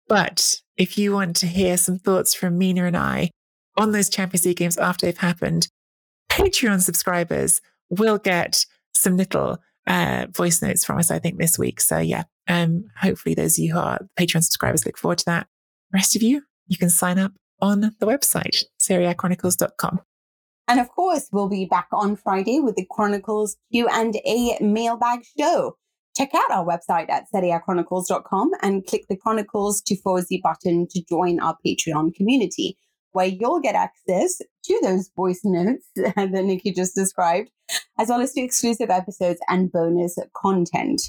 But 0.09 0.57
if 0.77 0.99
you 0.99 1.13
want 1.13 1.37
to 1.37 1.47
hear 1.47 1.77
some 1.77 1.99
thoughts 1.99 2.35
from 2.35 2.59
Mina 2.59 2.85
and 2.85 2.97
I 2.97 3.31
on 3.77 3.93
those 3.93 4.09
Champions 4.09 4.45
League 4.45 4.59
games 4.59 4.79
after 4.79 5.07
they've 5.07 5.17
happened, 5.17 5.69
Patreon 6.31 6.83
subscribers 6.83 7.61
will 7.91 8.19
get 8.19 8.65
some 8.93 9.17
little 9.17 9.59
uh, 9.87 10.27
voice 10.31 10.63
notes 10.63 10.85
from 10.85 10.99
us, 10.99 11.11
I 11.11 11.19
think, 11.19 11.39
this 11.39 11.59
week. 11.59 11.81
So 11.81 11.99
yeah, 11.99 12.25
um, 12.49 12.85
hopefully 13.01 13.35
those 13.35 13.59
of 13.59 13.65
you 13.65 13.73
who 13.75 13.79
are 13.79 14.01
Patreon 14.19 14.43
subscribers 14.43 14.87
look 14.87 14.99
forward 14.99 15.19
to 15.19 15.25
that. 15.27 15.47
Rest 15.93 16.17
of 16.17 16.23
you, 16.23 16.43
you 16.67 16.77
can 16.77 16.91
sign 16.91 17.19
up 17.19 17.33
on 17.65 17.81
the 17.81 18.07
website, 18.07 18.65
serieachronicles.com. 18.81 20.01
And 20.67 20.81
of 20.81 20.89
course, 20.89 21.29
we'll 21.33 21.49
be 21.49 21.67
back 21.67 21.89
on 21.93 22.17
Friday 22.17 22.61
with 22.61 22.77
the 22.77 22.87
Chronicles 22.91 23.57
Q&A 23.71 24.59
mailbag 24.61 25.21
show 25.39 25.77
check 26.17 26.31
out 26.35 26.51
our 26.51 26.65
website 26.65 27.11
at 27.11 27.27
serieachronicles.com 27.35 28.51
and 28.63 28.87
click 28.87 29.05
the 29.09 29.17
Chronicles 29.17 29.83
to 29.83 29.97
Tifosi 29.97 30.41
button 30.43 30.87
to 30.91 31.03
join 31.09 31.41
our 31.41 31.57
Patreon 31.67 32.15
community, 32.15 32.79
where 33.13 33.27
you'll 33.27 33.61
get 33.61 33.75
access 33.75 34.39
to 34.65 34.81
those 34.83 35.11
voice 35.17 35.41
notes 35.45 35.87
that 35.97 36.31
Nikki 36.31 36.73
just 36.73 36.95
described, 36.95 37.51
as 37.99 38.09
well 38.09 38.21
as 38.21 38.33
to 38.33 38.41
exclusive 38.41 38.91
episodes 38.91 39.41
and 39.49 39.73
bonus 39.73 40.17
content. 40.35 41.03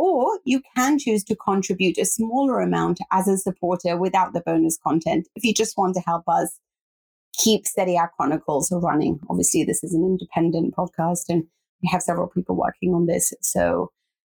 Or 0.00 0.38
you 0.44 0.62
can 0.76 0.96
choose 0.96 1.24
to 1.24 1.34
contribute 1.34 1.98
a 1.98 2.04
smaller 2.04 2.60
amount 2.60 3.00
as 3.10 3.26
a 3.26 3.36
supporter 3.36 3.96
without 3.96 4.32
the 4.32 4.40
bonus 4.40 4.78
content 4.78 5.26
if 5.34 5.42
you 5.42 5.52
just 5.52 5.76
want 5.76 5.96
to 5.96 6.00
help 6.06 6.22
us 6.28 6.60
keep 7.32 7.66
Serie 7.66 7.96
A 7.96 8.08
Chronicles 8.16 8.70
running. 8.70 9.18
Obviously, 9.28 9.64
this 9.64 9.82
is 9.82 9.94
an 9.94 10.04
independent 10.04 10.76
podcast 10.76 11.24
and 11.28 11.42
we 11.82 11.88
have 11.90 12.00
several 12.00 12.28
people 12.28 12.54
working 12.54 12.94
on 12.94 13.06
this. 13.06 13.34
So 13.42 13.90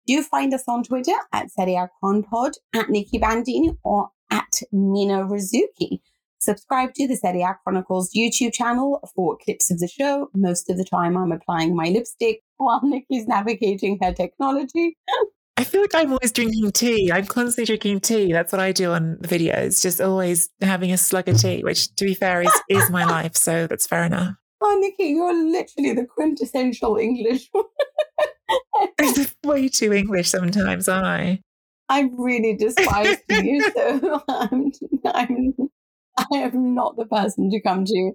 do 0.07 0.24
find 0.24 0.51
us 0.51 0.64
on 0.68 0.84
Twitter 0.84 1.14
at 1.32 1.51
Serie 1.51 1.76
A 1.76 1.91
Pod, 2.01 2.53
at 2.76 2.89
Nikki 2.89 3.20
Bandini, 3.20 3.78
or 3.84 4.09
at 4.32 4.62
Mina 4.72 5.26
Rzouki. 5.26 5.99
Subscribe 6.39 6.95
to 6.95 7.07
the 7.07 7.16
Serie 7.16 7.43
A 7.43 7.55
Chronicles 7.64 8.12
YouTube 8.18 8.53
channel 8.53 8.99
for 9.14 9.38
clips 9.38 9.70
of 9.70 9.78
the 9.78 9.88
show. 9.88 10.32
Most 10.34 10.72
of 10.72 10.78
the 10.78 10.86
time, 10.86 11.16
I'm 11.16 11.32
applying 11.32 11.76
my 11.76 11.89
lipstick 11.89 12.41
while 12.57 12.82
Nikki's 12.84 13.28
navigating 13.28 13.99
her 14.01 14.12
technology. 14.12 14.97
I 15.62 15.64
feel 15.64 15.82
like 15.82 15.93
I'm 15.93 16.12
always 16.12 16.32
drinking 16.32 16.72
tea. 16.72 17.12
I'm 17.12 17.28
constantly 17.28 17.66
drinking 17.66 17.99
tea. 17.99 18.34
That's 18.34 18.51
what 18.51 18.59
I 18.59 18.72
do 18.72 18.93
on 18.93 19.20
the 19.20 19.28
videos, 19.28 19.80
just 19.84 20.01
always 20.01 20.49
having 20.59 20.91
a 20.91 20.97
slug 20.97 21.28
of 21.28 21.38
tea, 21.38 21.64
which, 21.64 21.95
to 21.97 22.05
be 22.05 22.16
fair, 22.16 22.41
is, 22.41 22.62
is 22.68 22.89
my 22.89 23.05
life. 23.05 23.38
So 23.38 23.68
that's 23.68 23.86
fair 23.86 24.03
enough. 24.03 24.36
Oh, 24.64 24.78
Nikki, 24.80 25.05
you're 25.05 25.34
literally 25.34 25.93
the 25.93 26.05
quintessential 26.05 26.95
English. 26.97 27.49
I'm 28.99 29.26
way 29.43 29.70
too 29.70 29.91
English 29.91 30.30
sometimes, 30.30 30.88
aren't 30.88 31.07
I? 31.07 31.41
I 31.89 32.12
really 32.16 32.55
despise 32.55 33.18
you, 33.28 33.72
so 33.76 34.22
I'm, 34.30 34.72
I'm, 35.16 35.53
I 36.16 36.38
am 36.38 36.76
not 36.76 36.95
the 36.95 37.07
person 37.07 37.49
to 37.49 37.59
come 37.59 37.86
to. 37.86 38.12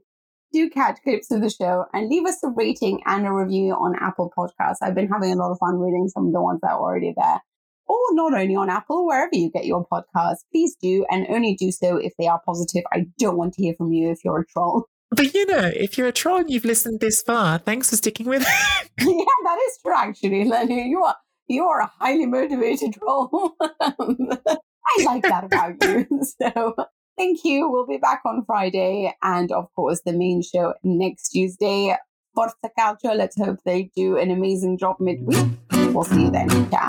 Do 0.57 0.71
catch 0.71 1.03
clips 1.03 1.31
of 1.31 1.43
the 1.43 1.51
show 1.51 1.85
and 1.93 2.09
leave 2.09 2.25
us 2.25 2.43
a 2.43 2.49
rating 2.49 3.03
and 3.05 3.27
a 3.27 3.31
review 3.31 3.75
on 3.75 3.95
Apple 4.01 4.33
Podcasts. 4.35 4.79
I've 4.81 4.95
been 4.95 5.07
having 5.07 5.35
a 5.35 5.37
lot 5.37 5.51
of 5.51 5.59
fun 5.59 5.79
reading 5.79 6.09
some 6.09 6.29
of 6.29 6.33
the 6.33 6.41
ones 6.41 6.61
that 6.63 6.71
are 6.71 6.81
already 6.81 7.13
there. 7.15 7.41
Or 7.85 7.99
not 8.13 8.33
only 8.33 8.57
on 8.57 8.71
Apple, 8.71 9.07
wherever 9.07 9.35
you 9.35 9.51
get 9.51 9.67
your 9.67 9.87
podcasts, 9.87 10.47
please 10.51 10.75
do 10.81 11.05
and 11.11 11.27
only 11.29 11.57
do 11.57 11.71
so 11.71 11.99
if 11.99 12.15
they 12.19 12.27
are 12.27 12.41
positive. 12.47 12.85
I 12.91 13.05
don't 13.19 13.37
want 13.37 13.53
to 13.53 13.63
hear 13.63 13.75
from 13.77 13.93
you 13.93 14.11
if 14.11 14.25
you're 14.25 14.41
a 14.41 14.47
troll. 14.47 14.87
But 15.11 15.35
you 15.35 15.45
know, 15.45 15.71
if 15.75 15.99
you're 15.99 16.09
a 16.09 16.13
troll 16.13 16.39
and 16.39 16.51
you've 16.51 16.65
listened 16.65 17.01
this 17.01 17.21
far, 17.21 17.59
thanks 17.59 17.91
for 17.91 17.97
sticking 17.97 18.27
with 18.27 18.41
it. 18.41 18.49
yeah, 18.99 19.25
that 19.45 19.59
is 19.69 19.79
true, 19.85 19.95
actually, 19.95 20.47
Lenny. 20.47 20.89
You 20.89 21.03
are 21.03 21.17
you 21.49 21.67
are 21.67 21.83
a 21.83 21.93
highly 22.01 22.25
motivated 22.25 22.95
troll. 22.95 23.57
I 23.61 25.05
like 25.05 25.23
that 25.25 25.45
about 25.45 25.75
you. 25.83 26.07
So 26.41 26.75
thank 27.17 27.45
you. 27.45 27.69
We'll 27.71 27.87
be 27.87 27.99
back 27.99 28.23
on 28.25 28.45
Friday, 28.45 29.15
and 29.23 29.51
of 29.53 29.73
course, 29.75 30.03
the 30.05 30.13
main 30.13 30.43
show 30.43 30.75
next 30.83 31.31
Tuesday. 31.31 31.97
Forza 32.35 32.71
Calcio. 32.79 33.17
Let's 33.17 33.37
hope 33.37 33.59
they 33.65 33.91
do 33.97 34.19
an 34.19 34.31
amazing 34.31 34.77
job 34.79 34.97
midweek. 35.01 35.47
We'll 35.93 36.05
see 36.05 36.25
you 36.25 36.31
then. 36.31 36.49
Ciao. 36.71 36.89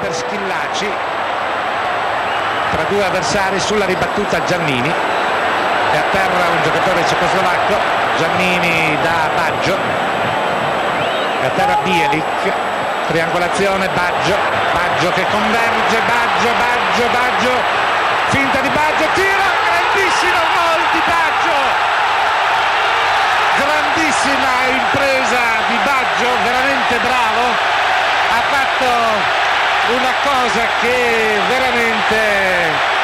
Per 0.00 0.14
Schillacci 0.14 0.86
tra 2.72 2.84
due 2.84 3.04
avversari 3.04 3.60
sulla 3.60 3.84
ribattuta 3.86 4.42
Giannini 4.44 4.90
terra 6.10 6.48
un 6.48 6.62
giocatore 6.62 7.06
cecoslovacco 7.06 7.76
Giannini 8.18 8.96
da 9.02 9.30
Baggio. 9.34 9.76
A 11.42 11.48
terra 11.54 11.76
Bielik 11.82 12.52
triangolazione 13.06 13.88
Baggio 13.88 14.36
Baggio 14.72 15.10
che 15.12 15.24
converge 15.30 15.98
Baggio 16.06 16.50
Baggio 16.58 17.08
Baggio 17.10 17.52
finta 18.28 18.60
di 18.60 18.68
Baggio 18.68 19.06
tira 19.14 19.48
grandissimo 19.66 20.40
gol 20.54 20.82
di 20.92 21.02
Baggio. 21.06 21.58
Grandissima 23.56 24.52
impresa 24.68 25.42
di 25.68 25.78
Baggio 25.82 26.28
veramente 26.44 26.98
bravo. 26.98 27.44
Ha 28.30 28.42
fatto 28.50 28.88
una 29.96 30.12
cosa 30.22 30.62
che 30.80 31.40
veramente 31.48 32.99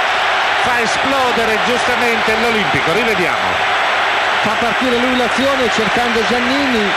fa 0.66 0.80
esplodere 0.82 1.58
giustamente 1.64 2.34
l'Olimpico. 2.42 2.92
Rivediamo. 2.92 3.74
Fa 4.42 4.54
partire 4.58 4.96
lui 4.98 5.16
l'azione 5.16 5.70
cercando 5.70 6.20
Giannini, 6.26 6.90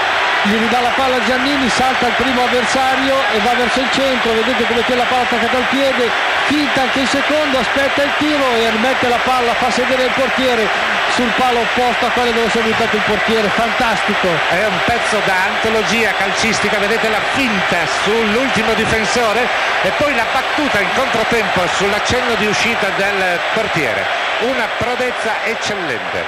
gli 0.44 0.58
ridà 0.58 0.82
la 0.82 0.94
palla 0.96 1.18
a 1.18 1.24
Giannini, 1.24 1.70
salta 1.70 2.08
il 2.08 2.14
primo 2.14 2.44
avversario 2.44 3.16
e 3.34 3.40
va 3.40 3.54
verso 3.54 3.80
il 3.80 3.92
centro, 3.92 4.34
vedete 4.34 4.66
come 4.66 4.84
tiene 4.86 5.02
la 5.02 5.08
palla 5.08 5.24
attaccata 5.24 5.58
al 5.58 5.68
piede, 5.70 6.10
finta 6.46 6.82
anche 6.82 7.00
il 7.00 7.08
secondo, 7.08 7.60
aspetta 7.60 8.04
il 8.04 8.12
tiro 8.18 8.46
e 8.56 8.70
rimette 8.70 9.08
la 9.08 9.20
palla, 9.24 9.54
fa 9.54 9.70
sedere 9.72 10.04
il 10.04 10.12
portiere 10.12 10.68
sul 11.16 11.32
palo 11.38 11.60
opposto 11.60 12.06
a 12.06 12.10
quello 12.10 12.32
dove 12.32 12.50
si 12.50 12.60
è 12.60 12.62
buttato 12.62 12.96
il 12.96 13.02
portiere, 13.02 13.50
fantastico. 13.50 14.28
È 14.50 14.66
un 14.66 14.80
pezzo 14.86 15.22
da 15.26 15.36
antologia 15.50 16.14
calcistica, 16.18 16.78
vedete 16.78 17.10
la 17.10 17.22
finta 17.34 17.78
sull'ultimo 18.04 18.74
difensore 18.74 19.48
e 19.84 19.92
poi 19.98 20.14
la 20.14 20.26
battuta 20.34 20.80
in 20.82 20.90
controtempo 20.94 21.66
sull'accenno 21.68 22.36
di 22.36 22.48
uscita 22.48 22.90
del 22.98 23.40
portiere. 23.54 24.04
Una 24.42 24.68
prodezza 24.78 25.46
eccellente. 25.46 26.24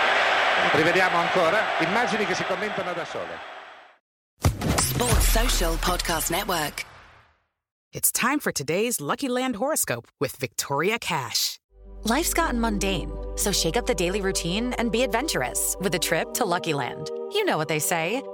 Rivediamo 0.73 1.17
ancora 1.17 1.59
immagini 1.79 2.25
che 2.25 2.33
si 2.33 2.43
commentano 2.45 2.93
da 2.93 3.05
sole. 3.05 3.49
Sports 4.77 5.31
Social 5.31 5.77
Podcast 5.79 6.29
Network. 6.29 6.85
It's 7.93 8.11
time 8.11 8.39
for 8.39 8.53
today's 8.53 9.01
Lucky 9.01 9.27
Land 9.27 9.55
horoscope 9.55 10.07
with 10.19 10.37
Victoria 10.37 10.97
Cash. 10.97 11.59
Life's 12.03 12.33
gotten 12.33 12.59
mundane, 12.59 13.11
so 13.35 13.51
shake 13.51 13.75
up 13.75 13.85
the 13.85 13.93
daily 13.93 14.21
routine 14.21 14.73
and 14.77 14.91
be 14.91 15.03
adventurous 15.03 15.75
with 15.81 15.93
a 15.93 15.99
trip 15.99 16.33
to 16.35 16.45
Lucky 16.45 16.73
Land. 16.73 17.09
You 17.33 17.43
know 17.43 17.57
what 17.57 17.67
they 17.67 17.79
say. 17.79 18.21